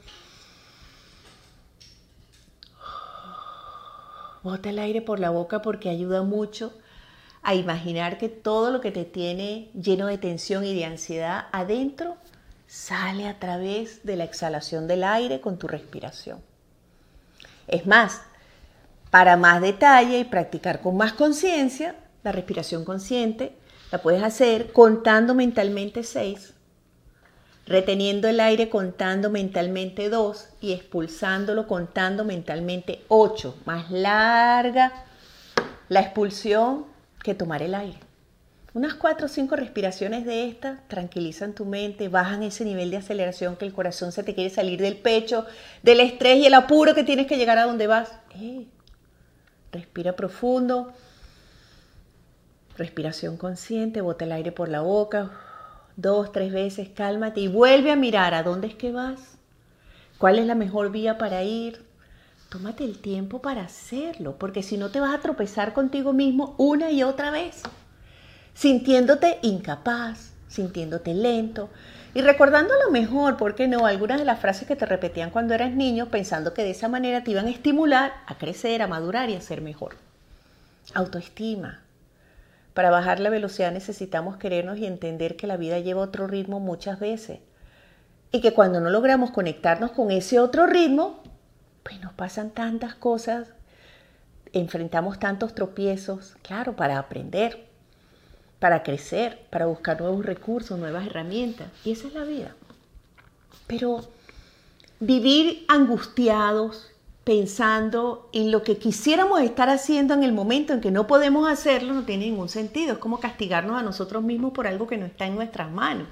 Bota 4.42 4.70
el 4.70 4.78
aire 4.78 5.02
por 5.02 5.20
la 5.20 5.30
boca 5.30 5.62
porque 5.62 5.90
ayuda 5.90 6.22
mucho 6.22 6.72
a 7.42 7.54
imaginar 7.54 8.18
que 8.18 8.28
todo 8.28 8.70
lo 8.70 8.80
que 8.80 8.90
te 8.90 9.04
tiene 9.04 9.70
lleno 9.74 10.06
de 10.06 10.18
tensión 10.18 10.64
y 10.64 10.74
de 10.74 10.84
ansiedad 10.84 11.46
adentro 11.52 12.16
sale 12.70 13.26
a 13.26 13.40
través 13.40 14.04
de 14.04 14.14
la 14.14 14.22
exhalación 14.22 14.86
del 14.86 15.02
aire 15.02 15.40
con 15.40 15.58
tu 15.58 15.66
respiración. 15.66 16.40
Es 17.66 17.86
más, 17.86 18.22
para 19.10 19.36
más 19.36 19.60
detalle 19.60 20.20
y 20.20 20.24
practicar 20.24 20.80
con 20.80 20.96
más 20.96 21.12
conciencia, 21.12 21.96
la 22.22 22.30
respiración 22.30 22.84
consciente 22.84 23.56
la 23.90 24.00
puedes 24.00 24.22
hacer 24.22 24.72
contando 24.72 25.34
mentalmente 25.34 26.04
seis 26.04 26.54
reteniendo 27.70 28.26
el 28.26 28.40
aire 28.40 28.68
contando 28.68 29.30
mentalmente 29.30 30.08
2 30.08 30.48
y 30.60 30.72
expulsándolo 30.72 31.68
contando 31.68 32.24
mentalmente 32.24 33.04
8. 33.06 33.58
Más 33.64 33.92
larga 33.92 35.04
la 35.88 36.00
expulsión 36.00 36.86
que 37.22 37.34
tomar 37.36 37.62
el 37.62 37.76
aire. 37.76 38.09
Unas 38.72 38.94
4 38.94 39.26
o 39.26 39.28
5 39.28 39.56
respiraciones 39.56 40.24
de 40.24 40.46
estas 40.46 40.86
tranquilizan 40.88 41.54
tu 41.54 41.64
mente, 41.64 42.08
bajan 42.08 42.42
ese 42.42 42.64
nivel 42.64 42.90
de 42.90 42.98
aceleración 42.98 43.56
que 43.56 43.64
el 43.64 43.72
corazón 43.72 44.12
se 44.12 44.22
te 44.22 44.34
quiere 44.34 44.50
salir 44.50 44.80
del 44.80 44.96
pecho, 44.96 45.44
del 45.82 46.00
estrés 46.00 46.38
y 46.38 46.46
el 46.46 46.54
apuro 46.54 46.94
que 46.94 47.02
tienes 47.02 47.26
que 47.26 47.36
llegar 47.36 47.58
a 47.58 47.64
donde 47.64 47.86
vas. 47.86 48.12
Eh, 48.36 48.66
respira 49.72 50.14
profundo. 50.14 50.92
Respiración 52.76 53.36
consciente, 53.36 54.00
bota 54.00 54.24
el 54.24 54.32
aire 54.32 54.52
por 54.52 54.68
la 54.68 54.80
boca 54.80 55.30
dos, 56.00 56.32
tres 56.32 56.52
veces, 56.52 56.88
cálmate 56.88 57.40
y 57.40 57.48
vuelve 57.48 57.90
a 57.90 57.96
mirar 57.96 58.34
a 58.34 58.42
dónde 58.42 58.68
es 58.68 58.74
que 58.74 58.92
vas, 58.92 59.20
cuál 60.18 60.38
es 60.38 60.46
la 60.46 60.54
mejor 60.54 60.90
vía 60.90 61.18
para 61.18 61.42
ir. 61.42 61.88
Tómate 62.48 62.84
el 62.84 62.98
tiempo 62.98 63.40
para 63.40 63.62
hacerlo, 63.62 64.36
porque 64.36 64.64
si 64.64 64.76
no 64.76 64.90
te 64.90 64.98
vas 64.98 65.14
a 65.14 65.20
tropezar 65.20 65.72
contigo 65.72 66.12
mismo 66.12 66.56
una 66.58 66.90
y 66.90 67.04
otra 67.04 67.30
vez, 67.30 67.62
sintiéndote 68.54 69.38
incapaz, 69.42 70.32
sintiéndote 70.48 71.14
lento 71.14 71.70
y 72.12 72.22
recordando 72.22 72.74
lo 72.84 72.90
mejor, 72.90 73.36
¿por 73.36 73.54
qué 73.54 73.68
no?, 73.68 73.86
algunas 73.86 74.18
de 74.18 74.24
las 74.24 74.40
frases 74.40 74.66
que 74.66 74.76
te 74.76 74.86
repetían 74.86 75.30
cuando 75.30 75.54
eras 75.54 75.70
niño, 75.70 76.06
pensando 76.06 76.54
que 76.54 76.64
de 76.64 76.70
esa 76.70 76.88
manera 76.88 77.22
te 77.22 77.30
iban 77.30 77.46
a 77.46 77.50
estimular 77.50 78.12
a 78.26 78.36
crecer, 78.36 78.82
a 78.82 78.88
madurar 78.88 79.30
y 79.30 79.36
a 79.36 79.40
ser 79.40 79.60
mejor. 79.60 79.94
Autoestima, 80.92 81.82
para 82.74 82.90
bajar 82.90 83.20
la 83.20 83.30
velocidad 83.30 83.70
necesitamos 83.70 84.38
querernos 84.38 84.78
y 84.78 84.86
entender 84.86 85.36
que 85.36 85.46
la 85.46 85.56
vida 85.56 85.78
lleva 85.78 86.02
otro 86.02 86.26
ritmo 86.26 86.58
muchas 86.58 86.98
veces. 86.98 87.38
Y 88.32 88.40
que 88.40 88.54
cuando 88.54 88.80
no 88.80 88.90
logramos 88.90 89.30
conectarnos 89.30 89.92
con 89.92 90.10
ese 90.10 90.40
otro 90.40 90.66
ritmo, 90.66 91.22
pues 91.82 92.00
nos 92.00 92.12
pasan 92.12 92.50
tantas 92.50 92.94
cosas, 92.94 93.48
enfrentamos 94.52 95.18
tantos 95.18 95.54
tropiezos, 95.54 96.36
claro, 96.42 96.74
para 96.74 96.98
aprender, 96.98 97.69
para 98.60 98.82
crecer, 98.84 99.40
para 99.50 99.66
buscar 99.66 100.00
nuevos 100.00 100.24
recursos, 100.24 100.78
nuevas 100.78 101.06
herramientas. 101.06 101.68
Y 101.84 101.92
esa 101.92 102.06
es 102.08 102.14
la 102.14 102.24
vida. 102.24 102.54
Pero 103.66 104.06
vivir 105.00 105.64
angustiados, 105.66 106.92
pensando 107.24 108.28
en 108.32 108.50
lo 108.50 108.62
que 108.62 108.76
quisiéramos 108.76 109.40
estar 109.40 109.68
haciendo 109.68 110.14
en 110.14 110.22
el 110.22 110.32
momento 110.32 110.72
en 110.72 110.80
que 110.80 110.90
no 110.90 111.06
podemos 111.06 111.50
hacerlo, 111.50 111.94
no 111.94 112.04
tiene 112.04 112.26
ningún 112.26 112.48
sentido. 112.48 112.92
Es 112.92 112.98
como 112.98 113.18
castigarnos 113.18 113.78
a 113.78 113.82
nosotros 113.82 114.22
mismos 114.22 114.52
por 114.52 114.66
algo 114.66 114.86
que 114.86 114.98
no 114.98 115.06
está 115.06 115.26
en 115.26 115.34
nuestras 115.34 115.70
manos. 115.70 116.06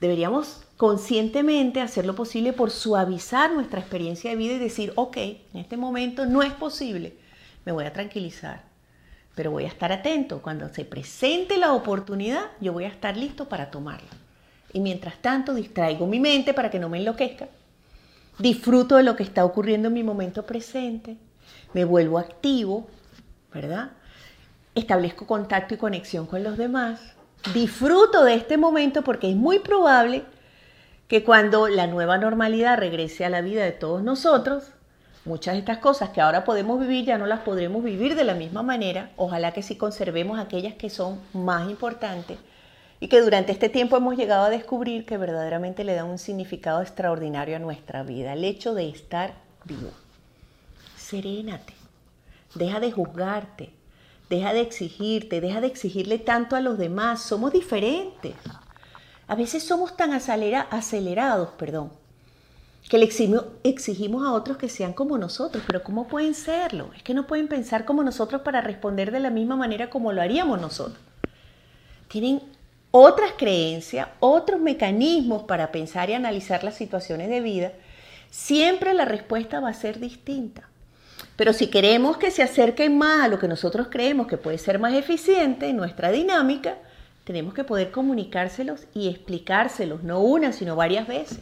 Deberíamos 0.00 0.62
conscientemente 0.76 1.80
hacer 1.80 2.04
lo 2.04 2.14
posible 2.14 2.52
por 2.52 2.70
suavizar 2.70 3.52
nuestra 3.52 3.80
experiencia 3.80 4.30
de 4.30 4.36
vida 4.36 4.54
y 4.54 4.58
decir, 4.58 4.92
ok, 4.96 5.16
en 5.16 5.60
este 5.60 5.76
momento 5.76 6.26
no 6.26 6.42
es 6.42 6.52
posible, 6.52 7.16
me 7.64 7.72
voy 7.72 7.84
a 7.84 7.92
tranquilizar, 7.92 8.64
pero 9.34 9.50
voy 9.50 9.64
a 9.64 9.68
estar 9.68 9.92
atento. 9.92 10.42
Cuando 10.42 10.68
se 10.68 10.84
presente 10.84 11.58
la 11.58 11.72
oportunidad, 11.72 12.46
yo 12.60 12.72
voy 12.72 12.84
a 12.84 12.88
estar 12.88 13.16
listo 13.16 13.48
para 13.48 13.70
tomarla. 13.70 14.10
Y 14.72 14.80
mientras 14.80 15.16
tanto, 15.18 15.54
distraigo 15.54 16.06
mi 16.06 16.20
mente 16.20 16.54
para 16.54 16.70
que 16.70 16.78
no 16.78 16.88
me 16.88 16.98
enloquezca 16.98 17.48
disfruto 18.38 18.96
de 18.96 19.02
lo 19.02 19.16
que 19.16 19.22
está 19.22 19.44
ocurriendo 19.44 19.88
en 19.88 19.94
mi 19.94 20.02
momento 20.02 20.44
presente, 20.44 21.16
me 21.72 21.84
vuelvo 21.84 22.18
activo, 22.18 22.86
¿verdad? 23.52 23.92
Establezco 24.74 25.26
contacto 25.26 25.74
y 25.74 25.78
conexión 25.78 26.26
con 26.26 26.42
los 26.42 26.56
demás, 26.56 27.00
disfruto 27.52 28.24
de 28.24 28.34
este 28.34 28.56
momento 28.56 29.02
porque 29.02 29.30
es 29.30 29.36
muy 29.36 29.60
probable 29.60 30.24
que 31.06 31.22
cuando 31.22 31.68
la 31.68 31.86
nueva 31.86 32.18
normalidad 32.18 32.78
regrese 32.78 33.24
a 33.24 33.30
la 33.30 33.42
vida 33.42 33.62
de 33.62 33.72
todos 33.72 34.02
nosotros, 34.02 34.64
muchas 35.24 35.54
de 35.54 35.60
estas 35.60 35.78
cosas 35.78 36.10
que 36.10 36.20
ahora 36.20 36.44
podemos 36.44 36.80
vivir 36.80 37.04
ya 37.04 37.18
no 37.18 37.26
las 37.26 37.40
podremos 37.40 37.82
vivir 37.82 38.14
de 38.14 38.24
la 38.24 38.34
misma 38.34 38.62
manera. 38.62 39.10
Ojalá 39.16 39.52
que 39.52 39.62
sí 39.62 39.76
conservemos 39.76 40.38
aquellas 40.38 40.74
que 40.74 40.90
son 40.90 41.20
más 41.32 41.68
importantes 41.70 42.38
y 43.00 43.08
que 43.08 43.20
durante 43.20 43.52
este 43.52 43.68
tiempo 43.68 43.96
hemos 43.96 44.16
llegado 44.16 44.44
a 44.44 44.50
descubrir 44.50 45.04
que 45.04 45.18
verdaderamente 45.18 45.84
le 45.84 45.94
da 45.94 46.04
un 46.04 46.18
significado 46.18 46.80
extraordinario 46.80 47.56
a 47.56 47.58
nuestra 47.58 48.02
vida, 48.02 48.32
el 48.32 48.44
hecho 48.44 48.74
de 48.74 48.88
estar 48.88 49.34
vivo. 49.64 49.90
Serénate, 50.96 51.74
deja 52.54 52.80
de 52.80 52.92
juzgarte, 52.92 53.70
deja 54.30 54.52
de 54.52 54.60
exigirte, 54.60 55.40
deja 55.40 55.60
de 55.60 55.66
exigirle 55.66 56.18
tanto 56.18 56.56
a 56.56 56.60
los 56.60 56.78
demás, 56.78 57.22
somos 57.22 57.52
diferentes. 57.52 58.34
A 59.26 59.34
veces 59.34 59.64
somos 59.64 59.96
tan 59.96 60.12
acelerados, 60.12 61.50
perdón, 61.58 61.92
que 62.88 62.98
le 62.98 63.08
exigimos 63.64 64.24
a 64.24 64.32
otros 64.32 64.58
que 64.58 64.68
sean 64.68 64.92
como 64.92 65.16
nosotros, 65.16 65.64
pero 65.66 65.82
¿cómo 65.82 66.06
pueden 66.06 66.34
serlo? 66.34 66.90
Es 66.94 67.02
que 67.02 67.14
no 67.14 67.26
pueden 67.26 67.48
pensar 67.48 67.84
como 67.84 68.04
nosotros 68.04 68.42
para 68.42 68.60
responder 68.60 69.10
de 69.10 69.20
la 69.20 69.30
misma 69.30 69.56
manera 69.56 69.88
como 69.88 70.12
lo 70.12 70.20
haríamos 70.20 70.60
nosotros. 70.60 70.98
Tienen 72.08 72.42
otras 72.90 73.32
creencias, 73.38 74.08
otros 74.20 74.60
mecanismos 74.60 75.44
para 75.44 75.72
pensar 75.72 76.10
y 76.10 76.14
analizar 76.14 76.62
las 76.62 76.76
situaciones 76.76 77.28
de 77.28 77.40
vida, 77.40 77.72
siempre 78.30 78.92
la 78.94 79.04
respuesta 79.04 79.60
va 79.60 79.70
a 79.70 79.74
ser 79.74 79.98
distinta. 79.98 80.68
Pero 81.36 81.52
si 81.52 81.68
queremos 81.68 82.18
que 82.18 82.30
se 82.30 82.42
acerquen 82.42 82.96
más 82.98 83.24
a 83.24 83.28
lo 83.28 83.38
que 83.38 83.48
nosotros 83.48 83.88
creemos 83.90 84.26
que 84.26 84.36
puede 84.36 84.58
ser 84.58 84.78
más 84.78 84.92
eficiente 84.92 85.68
en 85.68 85.76
nuestra 85.76 86.12
dinámica, 86.12 86.76
tenemos 87.24 87.54
que 87.54 87.64
poder 87.64 87.90
comunicárselos 87.90 88.82
y 88.94 89.08
explicárselos, 89.08 90.04
no 90.04 90.20
una, 90.20 90.52
sino 90.52 90.76
varias 90.76 91.08
veces. 91.08 91.40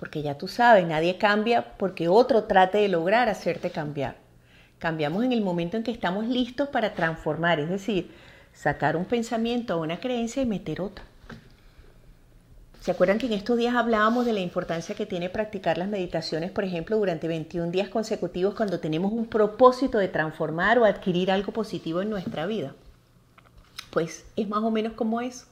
Porque 0.00 0.22
ya 0.22 0.38
tú 0.38 0.48
sabes, 0.48 0.86
nadie 0.86 1.18
cambia 1.18 1.76
porque 1.76 2.08
otro 2.08 2.44
trate 2.44 2.78
de 2.78 2.88
lograr 2.88 3.28
hacerte 3.28 3.70
cambiar. 3.70 4.16
Cambiamos 4.78 5.24
en 5.24 5.32
el 5.32 5.42
momento 5.42 5.76
en 5.76 5.82
que 5.82 5.90
estamos 5.90 6.26
listos 6.26 6.70
para 6.70 6.94
transformar, 6.94 7.60
es 7.60 7.68
decir, 7.68 8.10
sacar 8.54 8.96
un 8.96 9.04
pensamiento 9.04 9.76
o 9.76 9.82
una 9.82 10.00
creencia 10.00 10.40
y 10.40 10.46
meter 10.46 10.80
otra. 10.80 11.04
¿Se 12.80 12.90
acuerdan 12.90 13.18
que 13.18 13.26
en 13.26 13.34
estos 13.34 13.58
días 13.58 13.74
hablábamos 13.74 14.24
de 14.24 14.32
la 14.32 14.40
importancia 14.40 14.94
que 14.94 15.04
tiene 15.04 15.28
practicar 15.28 15.76
las 15.76 15.90
meditaciones, 15.90 16.50
por 16.50 16.64
ejemplo, 16.64 16.96
durante 16.96 17.28
21 17.28 17.70
días 17.70 17.90
consecutivos 17.90 18.54
cuando 18.54 18.80
tenemos 18.80 19.12
un 19.12 19.26
propósito 19.26 19.98
de 19.98 20.08
transformar 20.08 20.78
o 20.78 20.86
adquirir 20.86 21.30
algo 21.30 21.52
positivo 21.52 22.00
en 22.00 22.08
nuestra 22.08 22.46
vida? 22.46 22.74
Pues 23.90 24.24
es 24.34 24.48
más 24.48 24.62
o 24.62 24.70
menos 24.70 24.94
como 24.94 25.20
eso. 25.20 25.44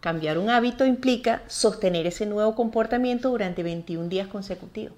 Cambiar 0.00 0.38
un 0.38 0.48
hábito 0.50 0.86
implica 0.86 1.42
sostener 1.46 2.06
ese 2.06 2.26
nuevo 2.26 2.54
comportamiento 2.54 3.30
durante 3.30 3.62
21 3.62 4.08
días 4.08 4.28
consecutivos. 4.28 4.96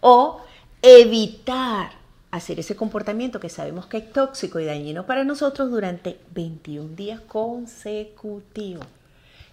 O 0.00 0.40
evitar 0.82 1.90
hacer 2.30 2.60
ese 2.60 2.76
comportamiento 2.76 3.40
que 3.40 3.48
sabemos 3.48 3.86
que 3.86 3.98
es 3.98 4.12
tóxico 4.12 4.60
y 4.60 4.64
dañino 4.64 5.04
para 5.04 5.24
nosotros 5.24 5.70
durante 5.70 6.18
21 6.32 6.94
días 6.94 7.20
consecutivos. 7.20 8.86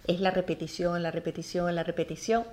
Es 0.06 0.20
la 0.20 0.30
repetición, 0.30 1.02
la 1.02 1.10
repetición, 1.10 1.74
la 1.74 1.82
repetición 1.82 2.44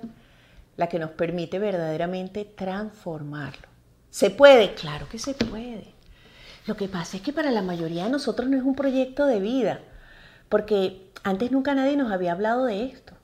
la 0.76 0.88
que 0.88 0.98
nos 0.98 1.10
permite 1.10 1.58
verdaderamente 1.58 2.44
transformarlo. 2.44 3.66
¿Se 4.10 4.30
puede? 4.30 4.74
Claro 4.74 5.08
que 5.08 5.18
se 5.18 5.34
puede. 5.34 5.94
Lo 6.66 6.76
que 6.76 6.88
pasa 6.88 7.16
es 7.16 7.22
que 7.22 7.32
para 7.32 7.50
la 7.50 7.62
mayoría 7.62 8.04
de 8.04 8.10
nosotros 8.10 8.48
no 8.48 8.56
es 8.56 8.62
un 8.62 8.74
proyecto 8.74 9.26
de 9.26 9.40
vida, 9.40 9.80
porque 10.48 11.10
antes 11.22 11.50
nunca 11.50 11.74
nadie 11.74 11.96
nos 11.96 12.12
había 12.12 12.32
hablado 12.32 12.66
de 12.66 12.84
esto. 12.84 13.14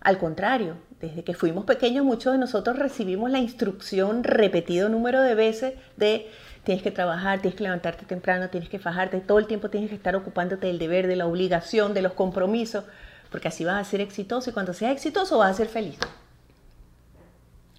Al 0.00 0.18
contrario, 0.18 0.76
desde 1.00 1.24
que 1.24 1.34
fuimos 1.34 1.64
pequeños 1.64 2.04
muchos 2.04 2.32
de 2.32 2.38
nosotros 2.38 2.78
recibimos 2.78 3.30
la 3.30 3.38
instrucción 3.38 4.24
repetido 4.24 4.88
número 4.88 5.20
de 5.22 5.34
veces 5.34 5.74
de 5.96 6.30
tienes 6.64 6.82
que 6.82 6.90
trabajar, 6.90 7.40
tienes 7.40 7.56
que 7.56 7.64
levantarte 7.64 8.06
temprano, 8.06 8.48
tienes 8.50 8.68
que 8.68 8.78
fajarte, 8.78 9.20
todo 9.20 9.38
el 9.38 9.46
tiempo 9.46 9.70
tienes 9.70 9.88
que 9.88 9.96
estar 9.96 10.16
ocupándote 10.16 10.66
del 10.66 10.78
deber, 10.78 11.06
de 11.06 11.16
la 11.16 11.26
obligación, 11.26 11.94
de 11.94 12.02
los 12.02 12.12
compromisos, 12.12 12.84
porque 13.30 13.48
así 13.48 13.64
vas 13.64 13.86
a 13.86 13.90
ser 13.90 14.00
exitoso 14.00 14.50
y 14.50 14.52
cuando 14.52 14.72
seas 14.72 14.92
exitoso 14.92 15.38
vas 15.38 15.52
a 15.52 15.54
ser 15.54 15.68
feliz. 15.68 15.98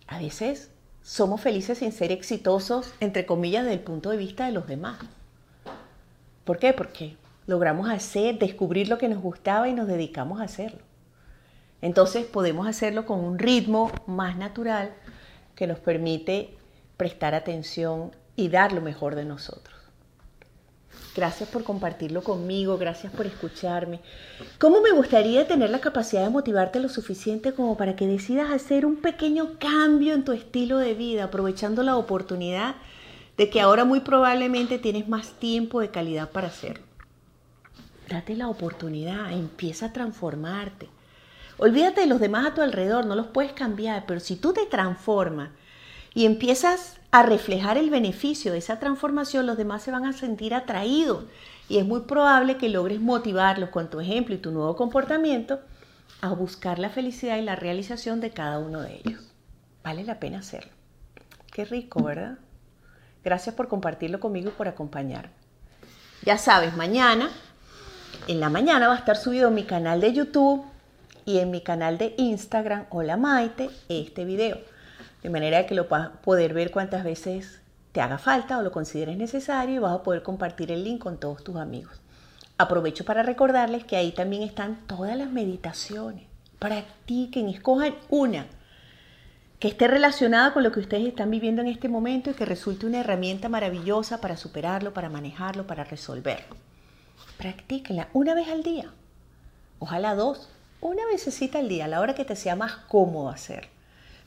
A 0.08 0.20
veces 0.20 0.72
somos 1.04 1.42
felices 1.42 1.80
sin 1.80 1.92
ser 1.92 2.12
exitosos, 2.12 2.94
entre 3.00 3.26
comillas, 3.26 3.64
desde 3.64 3.76
el 3.76 3.84
punto 3.84 4.10
de 4.10 4.18
vista 4.18 4.46
de 4.46 4.52
los 4.52 4.68
demás. 4.68 5.00
¿Por 6.44 6.60
qué? 6.60 6.74
Porque 6.74 7.18
logramos 7.48 7.90
hacer, 7.90 8.38
descubrir 8.38 8.90
lo 8.90 8.98
que 8.98 9.10
nos 9.10 9.22
gustaba 9.22 9.68
y 9.68 9.74
nos 9.74 9.88
dedicamos 9.88 10.40
a 10.40 10.44
hacerlo. 10.44 10.80
Entonces 11.82 12.26
podemos 12.26 12.68
hacerlo 12.68 13.06
con 13.06 13.20
un 13.20 13.40
ritmo 13.40 13.92
más 14.06 14.38
natural 14.38 14.94
que 15.56 15.68
nos 15.68 15.80
permite 15.80 16.56
prestar 16.98 17.34
atención 17.34 18.12
y 18.36 18.50
dar 18.50 18.74
lo 18.74 18.82
mejor 18.82 19.16
de 19.16 19.26
nosotros. 19.26 19.76
Gracias 21.16 21.50
por 21.50 21.64
compartirlo 21.64 22.24
conmigo, 22.24 22.78
gracias 22.78 23.12
por 23.12 23.26
escucharme. 23.26 24.02
¿Cómo 24.60 24.82
me 24.82 24.92
gustaría 24.92 25.48
tener 25.48 25.72
la 25.72 25.80
capacidad 25.80 26.24
de 26.24 26.30
motivarte 26.30 26.80
lo 26.80 26.90
suficiente 26.90 27.54
como 27.54 27.76
para 27.76 27.96
que 27.96 28.06
decidas 28.06 28.52
hacer 28.52 28.86
un 28.86 28.98
pequeño 28.98 29.58
cambio 29.60 30.14
en 30.14 30.24
tu 30.24 30.32
estilo 30.32 30.78
de 30.78 30.94
vida, 30.94 31.26
aprovechando 31.26 31.82
la 31.82 31.96
oportunidad 31.96 32.76
de 33.36 33.50
que 33.50 33.62
ahora 33.62 33.84
muy 33.84 34.02
probablemente 34.02 34.78
tienes 34.78 35.08
más 35.08 35.32
tiempo 35.40 35.80
de 35.80 35.90
calidad 35.90 36.30
para 36.30 36.48
hacerlo? 36.48 36.87
Date 38.10 38.36
la 38.36 38.48
oportunidad, 38.48 39.32
empieza 39.32 39.88
a 39.88 39.94
transformarte. 39.94 40.90
Olvídate 41.58 42.02
de 42.02 42.08
los 42.08 42.20
demás 42.20 42.46
a 42.46 42.54
tu 42.54 42.62
alrededor, 42.62 43.06
no 43.06 43.16
los 43.16 43.28
puedes 43.28 43.52
cambiar, 43.52 44.06
pero 44.06 44.20
si 44.20 44.36
tú 44.36 44.54
te 44.54 44.66
transformas 44.66 45.50
y 46.14 46.26
empiezas 46.26 46.98
a 47.12 47.24
reflejar 47.24 47.78
el 47.78 47.90
beneficio 47.90 48.52
de 48.52 48.60
esa 48.60 48.80
transformación, 48.80 49.46
los 49.46 49.58
demás 49.58 49.82
se 49.82 49.92
van 49.92 50.06
a 50.06 50.14
sentir 50.14 50.54
atraídos 50.54 51.26
y 51.68 51.80
es 51.80 51.86
muy 51.86 52.02
probable 52.02 52.58
que 52.58 52.70
logres 52.70 53.02
motivarlos 53.02 53.70
con 53.70 53.90
tu 53.90 54.00
ejemplo 54.00 54.36
y 54.36 54.40
tu 54.40 54.52
nuevo 54.52 54.76
comportamiento 54.76 55.60
a 56.22 56.30
buscar 56.30 56.80
la 56.80 56.90
felicidad 56.90 57.38
y 57.38 57.42
la 57.42 57.56
realización 57.56 58.22
de 58.22 58.32
cada 58.32 58.60
uno 58.60 58.82
de 58.82 59.02
ellos. 59.04 59.34
Vale 59.84 60.04
la 60.04 60.20
pena 60.20 60.40
hacerlo. 60.40 60.72
Qué 61.52 61.66
rico, 61.66 62.04
¿verdad? 62.04 62.38
Gracias 63.24 63.56
por 63.56 63.68
compartirlo 63.68 64.20
conmigo 64.20 64.50
y 64.50 64.54
por 64.54 64.68
acompañarme. 64.68 65.34
Ya 66.24 66.38
sabes, 66.38 66.76
mañana, 66.76 67.30
en 68.28 68.42
la 68.42 68.50
mañana 68.50 68.90
va 68.90 68.96
a 68.96 68.98
estar 68.98 69.16
subido 69.16 69.48
en 69.48 69.56
mi 69.56 69.64
canal 69.64 70.02
de 70.02 70.12
YouTube 70.12 70.66
y 71.26 71.40
en 71.40 71.50
mi 71.50 71.62
canal 71.62 71.98
de 71.98 72.14
Instagram, 72.18 72.86
Hola 72.90 73.16
Maite, 73.16 73.70
este 73.88 74.26
video. 74.26 74.60
De 75.24 75.30
manera 75.30 75.66
que 75.66 75.76
lo 75.76 75.88
vas 75.88 76.08
a 76.08 76.12
poder 76.22 76.54
ver 76.54 76.72
cuantas 76.72 77.06
veces 77.06 77.62
te 77.94 78.02
haga 78.02 78.18
falta 78.18 78.58
o 78.58 78.62
lo 78.62 78.72
consideres 78.74 79.18
necesario 79.18 79.76
y 79.76 79.80
vas 79.80 79.94
a 79.94 80.04
poder 80.04 80.24
compartir 80.24 80.74
el 80.74 80.84
link 80.84 81.00
con 81.00 81.18
todos 81.18 81.42
tus 81.42 81.56
amigos. 81.56 82.02
Aprovecho 82.58 83.06
para 83.06 83.24
recordarles 83.24 83.86
que 83.86 83.96
ahí 83.96 84.12
también 84.12 84.44
están 84.44 84.86
todas 84.88 85.16
las 85.16 85.32
meditaciones. 85.32 86.26
Practiquen, 86.60 87.48
escojan 87.48 87.96
una 88.10 88.46
que 89.60 89.70
esté 89.70 89.88
relacionada 89.88 90.54
con 90.54 90.64
lo 90.64 90.74
que 90.74 90.82
ustedes 90.82 91.08
están 91.08 91.32
viviendo 91.32 91.62
en 91.62 91.70
este 91.70 91.88
momento 91.88 92.30
y 92.30 92.34
que 92.34 92.46
resulte 92.46 92.86
una 92.86 93.00
herramienta 93.00 93.48
maravillosa 93.48 94.20
para 94.20 94.36
superarlo, 94.36 94.94
para 94.94 95.10
manejarlo, 95.10 95.66
para 95.66 95.86
resolverlo. 95.86 96.67
Practíquenla 97.38 98.10
una 98.14 98.34
vez 98.34 98.48
al 98.50 98.64
día, 98.64 98.92
ojalá 99.80 100.16
dos, 100.16 100.50
una 100.82 101.06
vecesita 101.06 101.60
al 101.60 101.70
día, 101.70 101.86
a 101.86 101.88
la 101.88 102.02
hora 102.02 102.16
que 102.16 102.26
te 102.26 102.36
sea 102.36 102.56
más 102.56 102.76
cómodo 102.88 103.30
hacer. 103.30 103.70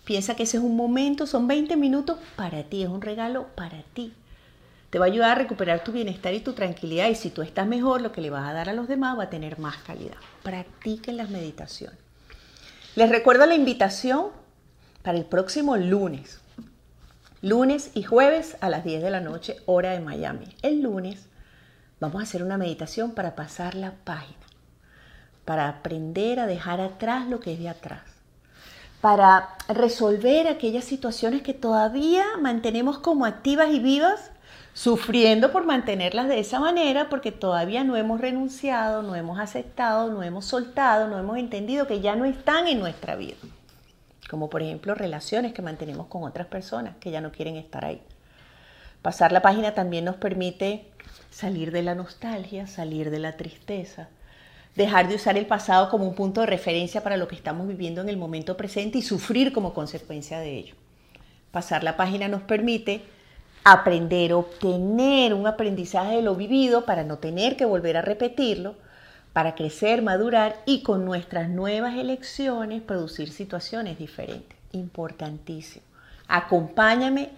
Piensa 0.05 0.35
que 0.35 0.45
ese 0.45 0.57
es 0.57 0.63
un 0.63 0.77
momento, 0.77 1.27
son 1.27 1.47
20 1.47 1.77
minutos 1.77 2.19
para 2.37 2.65
ti, 2.65 2.83
es 2.83 2.89
un 2.89 3.03
regalo 3.03 3.49
para 3.55 3.83
ti. 3.95 4.13
Te 4.91 4.99
va 4.99 5.05
a 5.05 5.09
ayudar 5.09 5.31
a 5.31 5.35
recuperar 5.37 5.85
tu 5.85 5.93
bienestar 5.93 6.35
y 6.35 6.41
tu 6.41 6.53
tranquilidad 6.53 7.09
y 7.09 7.15
si 7.15 7.31
tú 7.31 7.43
estás 7.43 7.67
mejor, 7.67 8.01
lo 8.01 8.11
que 8.11 8.21
le 8.21 8.31
vas 8.31 8.49
a 8.49 8.53
dar 8.53 8.69
a 8.69 8.73
los 8.73 8.89
demás 8.89 9.17
va 9.17 9.25
a 9.25 9.31
tener 9.31 9.59
más 9.59 9.77
calidad. 9.79 10.17
Practiquen 10.43 11.17
las 11.17 11.31
meditaciones. 11.31 11.99
Les 12.97 13.09
recuerdo 13.09 13.47
la 13.47 13.55
invitación 13.55 14.27
para 15.03 15.17
el 15.17 15.25
próximo 15.25 15.77
lunes. 15.77 16.41
Lunes 17.41 17.93
y 17.95 18.03
jueves 18.03 18.57
a 18.61 18.69
las 18.69 18.85
10 18.85 19.03
de 19.03 19.11
la 19.11 19.21
noche, 19.21 19.59
hora 19.67 19.93
de 19.93 20.01
Miami. 20.01 20.47
El 20.63 20.83
lunes 20.83 21.30
vamos 22.01 22.21
a 22.21 22.25
hacer 22.25 22.43
una 22.43 22.59
meditación 22.59 23.13
para 23.13 23.37
pasar 23.37 23.75
la 23.75 23.93
página 24.05 24.41
para 25.51 25.69
aprender 25.69 26.39
a 26.39 26.47
dejar 26.47 26.81
atrás 26.81 27.27
lo 27.27 27.41
que 27.41 27.55
es 27.55 27.59
de 27.59 27.69
atrás, 27.69 28.03
para 29.01 29.49
resolver 29.67 30.47
aquellas 30.47 30.85
situaciones 30.85 31.43
que 31.43 31.55
todavía 31.55 32.25
mantenemos 32.41 32.99
como 32.99 33.25
activas 33.25 33.71
y 33.71 33.81
vivas, 33.81 34.31
sufriendo 34.75 35.51
por 35.51 35.67
mantenerlas 35.67 36.29
de 36.29 36.39
esa 36.39 36.61
manera, 36.61 37.09
porque 37.09 37.33
todavía 37.33 37.83
no 37.83 37.97
hemos 37.97 38.21
renunciado, 38.21 39.03
no 39.03 39.17
hemos 39.17 39.41
aceptado, 39.41 40.09
no 40.09 40.23
hemos 40.23 40.45
soltado, 40.45 41.09
no 41.09 41.19
hemos 41.19 41.37
entendido 41.37 41.89
que 41.89 42.01
ya 42.01 42.15
no 42.15 42.25
están 42.25 42.69
en 42.69 42.79
nuestra 42.79 43.17
vida. 43.17 43.35
Como 44.31 44.49
por 44.49 44.63
ejemplo 44.63 44.95
relaciones 44.95 45.53
que 45.53 45.63
mantenemos 45.63 46.07
con 46.07 46.23
otras 46.23 46.47
personas 46.47 46.95
que 47.01 47.11
ya 47.11 47.21
no 47.21 47.33
quieren 47.33 47.57
estar 47.57 47.85
ahí. 47.85 48.01
Pasar 49.03 49.33
la 49.33 49.41
página 49.41 49.75
también 49.75 50.05
nos 50.05 50.17
permite 50.17 50.85
salir 51.31 51.73
de 51.73 51.83
la 51.83 51.95
nostalgia, 51.95 52.67
salir 52.67 53.11
de 53.11 53.19
la 53.19 53.37
tristeza, 53.37 54.09
dejar 54.77 55.09
de 55.09 55.15
usar 55.15 55.39
el 55.39 55.47
pasado 55.47 55.89
como 55.89 56.07
un 56.07 56.15
punto 56.15 56.43
de 56.43 56.47
referencia 56.47 57.03
para 57.03 57.17
lo 57.17 57.27
que 57.27 57.37
estamos 57.37 57.67
viviendo 57.67 58.01
en 58.01 58.09
el 58.09 58.17
momento 58.17 58.57
presente 58.57 58.99
y 58.99 59.03
sufrir 59.03 59.53
como 59.53 59.73
consecuencia 59.73 60.39
de 60.39 60.57
ello. 60.57 60.75
Pasar 61.51 61.83
la 61.83 61.97
página 61.97 62.29
nos 62.29 62.43
permite 62.43 63.03
aprender, 63.65 64.33
obtener 64.33 65.35
un 65.35 65.47
aprendizaje 65.47 66.17
de 66.17 66.23
lo 66.23 66.35
vivido 66.35 66.85
para 66.85 67.05
no 67.05 67.19
tener 67.19 67.57
que 67.57 67.65
volver 67.65 67.97
a 67.97 68.03
repetirlo, 68.03 68.77
para 69.33 69.55
crecer, 69.55 70.03
madurar 70.03 70.57
y 70.67 70.83
con 70.83 71.05
nuestras 71.05 71.49
nuevas 71.49 71.97
elecciones 71.97 72.83
producir 72.83 73.31
situaciones 73.31 73.99
diferentes. 73.99 74.59
Importantísimo. 74.73 75.85
Acompáñame 76.29 77.31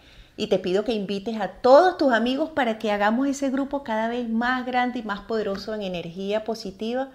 y 0.42 0.48
te 0.48 0.58
pido 0.58 0.82
que 0.82 0.92
invites 0.92 1.40
a 1.40 1.46
todos 1.46 1.96
tus 1.96 2.12
amigos 2.12 2.50
para 2.50 2.76
que 2.80 2.90
hagamos 2.90 3.28
ese 3.28 3.48
grupo 3.48 3.84
cada 3.84 4.08
vez 4.08 4.28
más 4.28 4.66
grande 4.66 4.98
y 4.98 5.04
más 5.04 5.20
poderoso 5.20 5.72
en 5.72 5.82
energía 5.82 6.42
positiva 6.42 7.10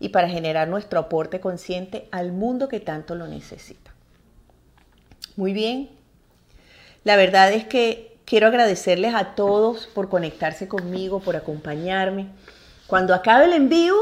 y 0.00 0.08
para 0.08 0.30
generar 0.30 0.66
nuestro 0.68 0.98
aporte 0.98 1.40
consciente 1.40 2.08
al 2.10 2.32
mundo 2.32 2.70
que 2.70 2.80
tanto 2.80 3.16
lo 3.16 3.26
necesita. 3.26 3.92
Muy 5.36 5.52
bien. 5.52 5.90
La 7.04 7.16
verdad 7.16 7.52
es 7.52 7.66
que 7.66 8.16
quiero 8.24 8.46
agradecerles 8.46 9.14
a 9.14 9.34
todos 9.34 9.86
por 9.88 10.08
conectarse 10.08 10.66
conmigo, 10.66 11.20
por 11.20 11.36
acompañarme. 11.36 12.28
Cuando 12.86 13.12
acabe 13.14 13.44
el 13.44 13.52
envío, 13.52 13.94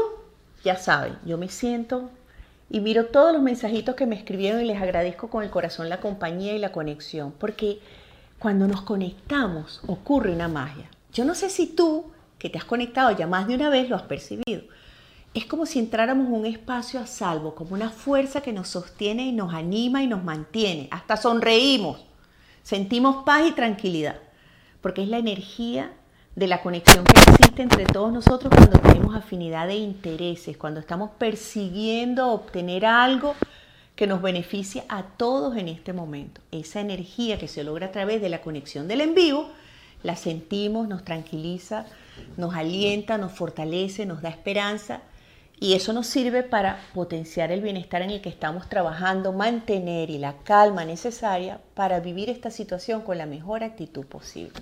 ya 0.63 0.77
saben, 0.77 1.17
yo 1.25 1.37
me 1.37 1.49
siento 1.49 2.09
y 2.69 2.79
miro 2.79 3.07
todos 3.07 3.33
los 3.33 3.41
mensajitos 3.41 3.95
que 3.95 4.05
me 4.05 4.15
escribieron 4.15 4.61
y 4.61 4.65
les 4.67 4.81
agradezco 4.81 5.29
con 5.29 5.43
el 5.43 5.49
corazón 5.49 5.89
la 5.89 5.99
compañía 5.99 6.53
y 6.55 6.59
la 6.59 6.71
conexión, 6.71 7.33
porque 7.33 7.81
cuando 8.43 8.67
nos 8.67 8.81
conectamos 8.81 9.79
ocurre 9.87 10.33
una 10.33 10.49
magia. 10.49 10.89
Yo 11.13 11.23
no 11.23 11.33
sé 11.33 11.49
si 11.49 11.65
tú, 11.65 12.11
que 12.37 12.49
te 12.49 12.57
has 12.57 12.65
conectado 12.65 13.15
ya 13.15 13.25
más 13.25 13.47
de 13.47 13.55
una 13.55 13.69
vez, 13.69 13.87
lo 13.87 13.95
has 13.95 14.01
percibido. 14.01 14.63
Es 15.33 15.45
como 15.45 15.65
si 15.65 15.79
entráramos 15.79 16.27
en 16.27 16.33
un 16.33 16.45
espacio 16.45 16.99
a 16.99 17.07
salvo, 17.07 17.55
como 17.55 17.73
una 17.73 17.89
fuerza 17.89 18.41
que 18.41 18.51
nos 18.51 18.67
sostiene 18.67 19.27
y 19.27 19.31
nos 19.31 19.53
anima 19.53 20.03
y 20.03 20.07
nos 20.07 20.25
mantiene. 20.25 20.89
Hasta 20.91 21.15
sonreímos, 21.15 22.03
sentimos 22.63 23.23
paz 23.23 23.47
y 23.47 23.53
tranquilidad, 23.53 24.19
porque 24.81 25.03
es 25.03 25.07
la 25.07 25.19
energía 25.19 25.93
de 26.35 26.47
la 26.47 26.61
conexión 26.61 27.05
que 27.05 27.21
existe 27.21 27.61
entre 27.61 27.85
todos 27.85 28.11
nosotros 28.11 28.53
cuando 28.53 28.77
tenemos 28.79 29.15
afinidad 29.15 29.67
de 29.67 29.75
intereses, 29.75 30.57
cuando 30.57 30.81
estamos 30.81 31.11
persiguiendo 31.17 32.27
obtener 32.27 32.85
algo 32.85 33.35
que 33.95 34.07
nos 34.07 34.21
beneficia 34.21 34.85
a 34.89 35.03
todos 35.03 35.55
en 35.57 35.67
este 35.67 35.93
momento. 35.93 36.41
Esa 36.51 36.81
energía 36.81 37.37
que 37.37 37.47
se 37.47 37.63
logra 37.63 37.87
a 37.87 37.91
través 37.91 38.21
de 38.21 38.29
la 38.29 38.41
conexión 38.41 38.87
del 38.87 39.01
en 39.01 39.15
vivo, 39.15 39.49
la 40.01 40.15
sentimos, 40.15 40.87
nos 40.87 41.05
tranquiliza, 41.05 41.85
nos 42.37 42.55
alienta, 42.55 43.17
nos 43.17 43.31
fortalece, 43.31 44.05
nos 44.05 44.21
da 44.21 44.29
esperanza 44.29 45.01
y 45.59 45.73
eso 45.73 45.93
nos 45.93 46.07
sirve 46.07 46.43
para 46.43 46.79
potenciar 46.93 47.51
el 47.51 47.61
bienestar 47.61 48.01
en 48.01 48.09
el 48.09 48.21
que 48.21 48.29
estamos 48.29 48.67
trabajando, 48.67 49.31
mantener 49.31 50.09
y 50.09 50.17
la 50.17 50.35
calma 50.43 50.83
necesaria 50.83 51.61
para 51.73 51.99
vivir 51.99 52.29
esta 52.29 52.51
situación 52.51 53.01
con 53.01 53.17
la 53.17 53.25
mejor 53.25 53.63
actitud 53.63 54.05
posible. 54.05 54.59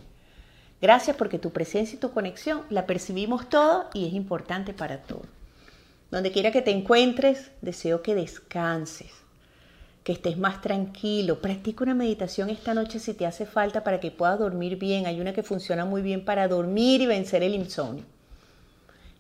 Gracias 0.82 1.16
porque 1.16 1.40
tu 1.40 1.52
presencia 1.52 1.96
y 1.96 2.00
tu 2.00 2.12
conexión 2.12 2.64
la 2.70 2.86
percibimos 2.86 3.50
todo 3.50 3.90
y 3.94 4.08
es 4.08 4.14
importante 4.14 4.74
para 4.74 5.02
todo. 5.02 5.24
Donde 6.12 6.32
quiera 6.32 6.52
que 6.52 6.62
te 6.62 6.72
encuentres, 6.72 7.52
deseo 7.62 8.02
que 8.02 8.16
descanses, 8.16 9.12
que 10.04 10.14
estés 10.14 10.38
más 10.38 10.62
tranquilo. 10.62 11.42
Practica 11.42 11.84
una 11.84 11.94
meditación 11.94 12.50
esta 12.50 12.74
noche 12.74 13.00
si 13.00 13.14
te 13.14 13.26
hace 13.26 13.46
falta 13.46 13.84
para 13.84 14.00
que 14.00 14.12
puedas 14.12 14.40
dormir 14.40 14.78
bien. 14.78 15.06
Hay 15.06 15.22
una 15.22 15.34
que 15.34 15.44
funciona 15.44 15.86
muy 15.86 16.02
bien 16.02 16.26
para 16.26 16.48
dormir 16.48 17.02
y 17.02 17.06
vencer 17.06 17.44
el 17.44 17.56
insomnio. 17.56 18.04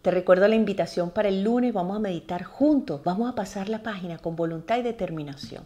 Te 0.01 0.09
recuerdo 0.09 0.47
la 0.47 0.55
invitación 0.55 1.11
para 1.11 1.29
el 1.29 1.43
lunes. 1.43 1.73
Vamos 1.73 1.97
a 1.97 1.99
meditar 1.99 2.43
juntos. 2.43 3.01
Vamos 3.03 3.29
a 3.31 3.35
pasar 3.35 3.69
la 3.69 3.83
página 3.83 4.17
con 4.17 4.35
voluntad 4.35 4.79
y 4.79 4.81
determinación. 4.81 5.63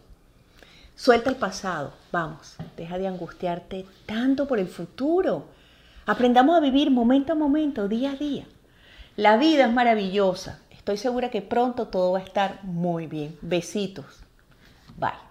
Suelta 0.94 1.30
el 1.30 1.36
pasado. 1.36 1.94
Vamos. 2.12 2.56
Deja 2.76 2.98
de 2.98 3.06
angustiarte 3.06 3.86
tanto 4.04 4.46
por 4.46 4.58
el 4.58 4.68
futuro. 4.68 5.46
Aprendamos 6.04 6.56
a 6.56 6.60
vivir 6.60 6.90
momento 6.90 7.32
a 7.32 7.36
momento, 7.36 7.88
día 7.88 8.12
a 8.12 8.16
día. 8.16 8.44
La 9.16 9.38
vida 9.38 9.66
es 9.66 9.72
maravillosa. 9.72 10.60
Estoy 10.70 10.98
segura 10.98 11.30
que 11.30 11.40
pronto 11.40 11.88
todo 11.88 12.12
va 12.12 12.18
a 12.18 12.22
estar 12.22 12.62
muy 12.62 13.06
bien. 13.06 13.38
Besitos. 13.40 14.25
Bye. 14.98 15.25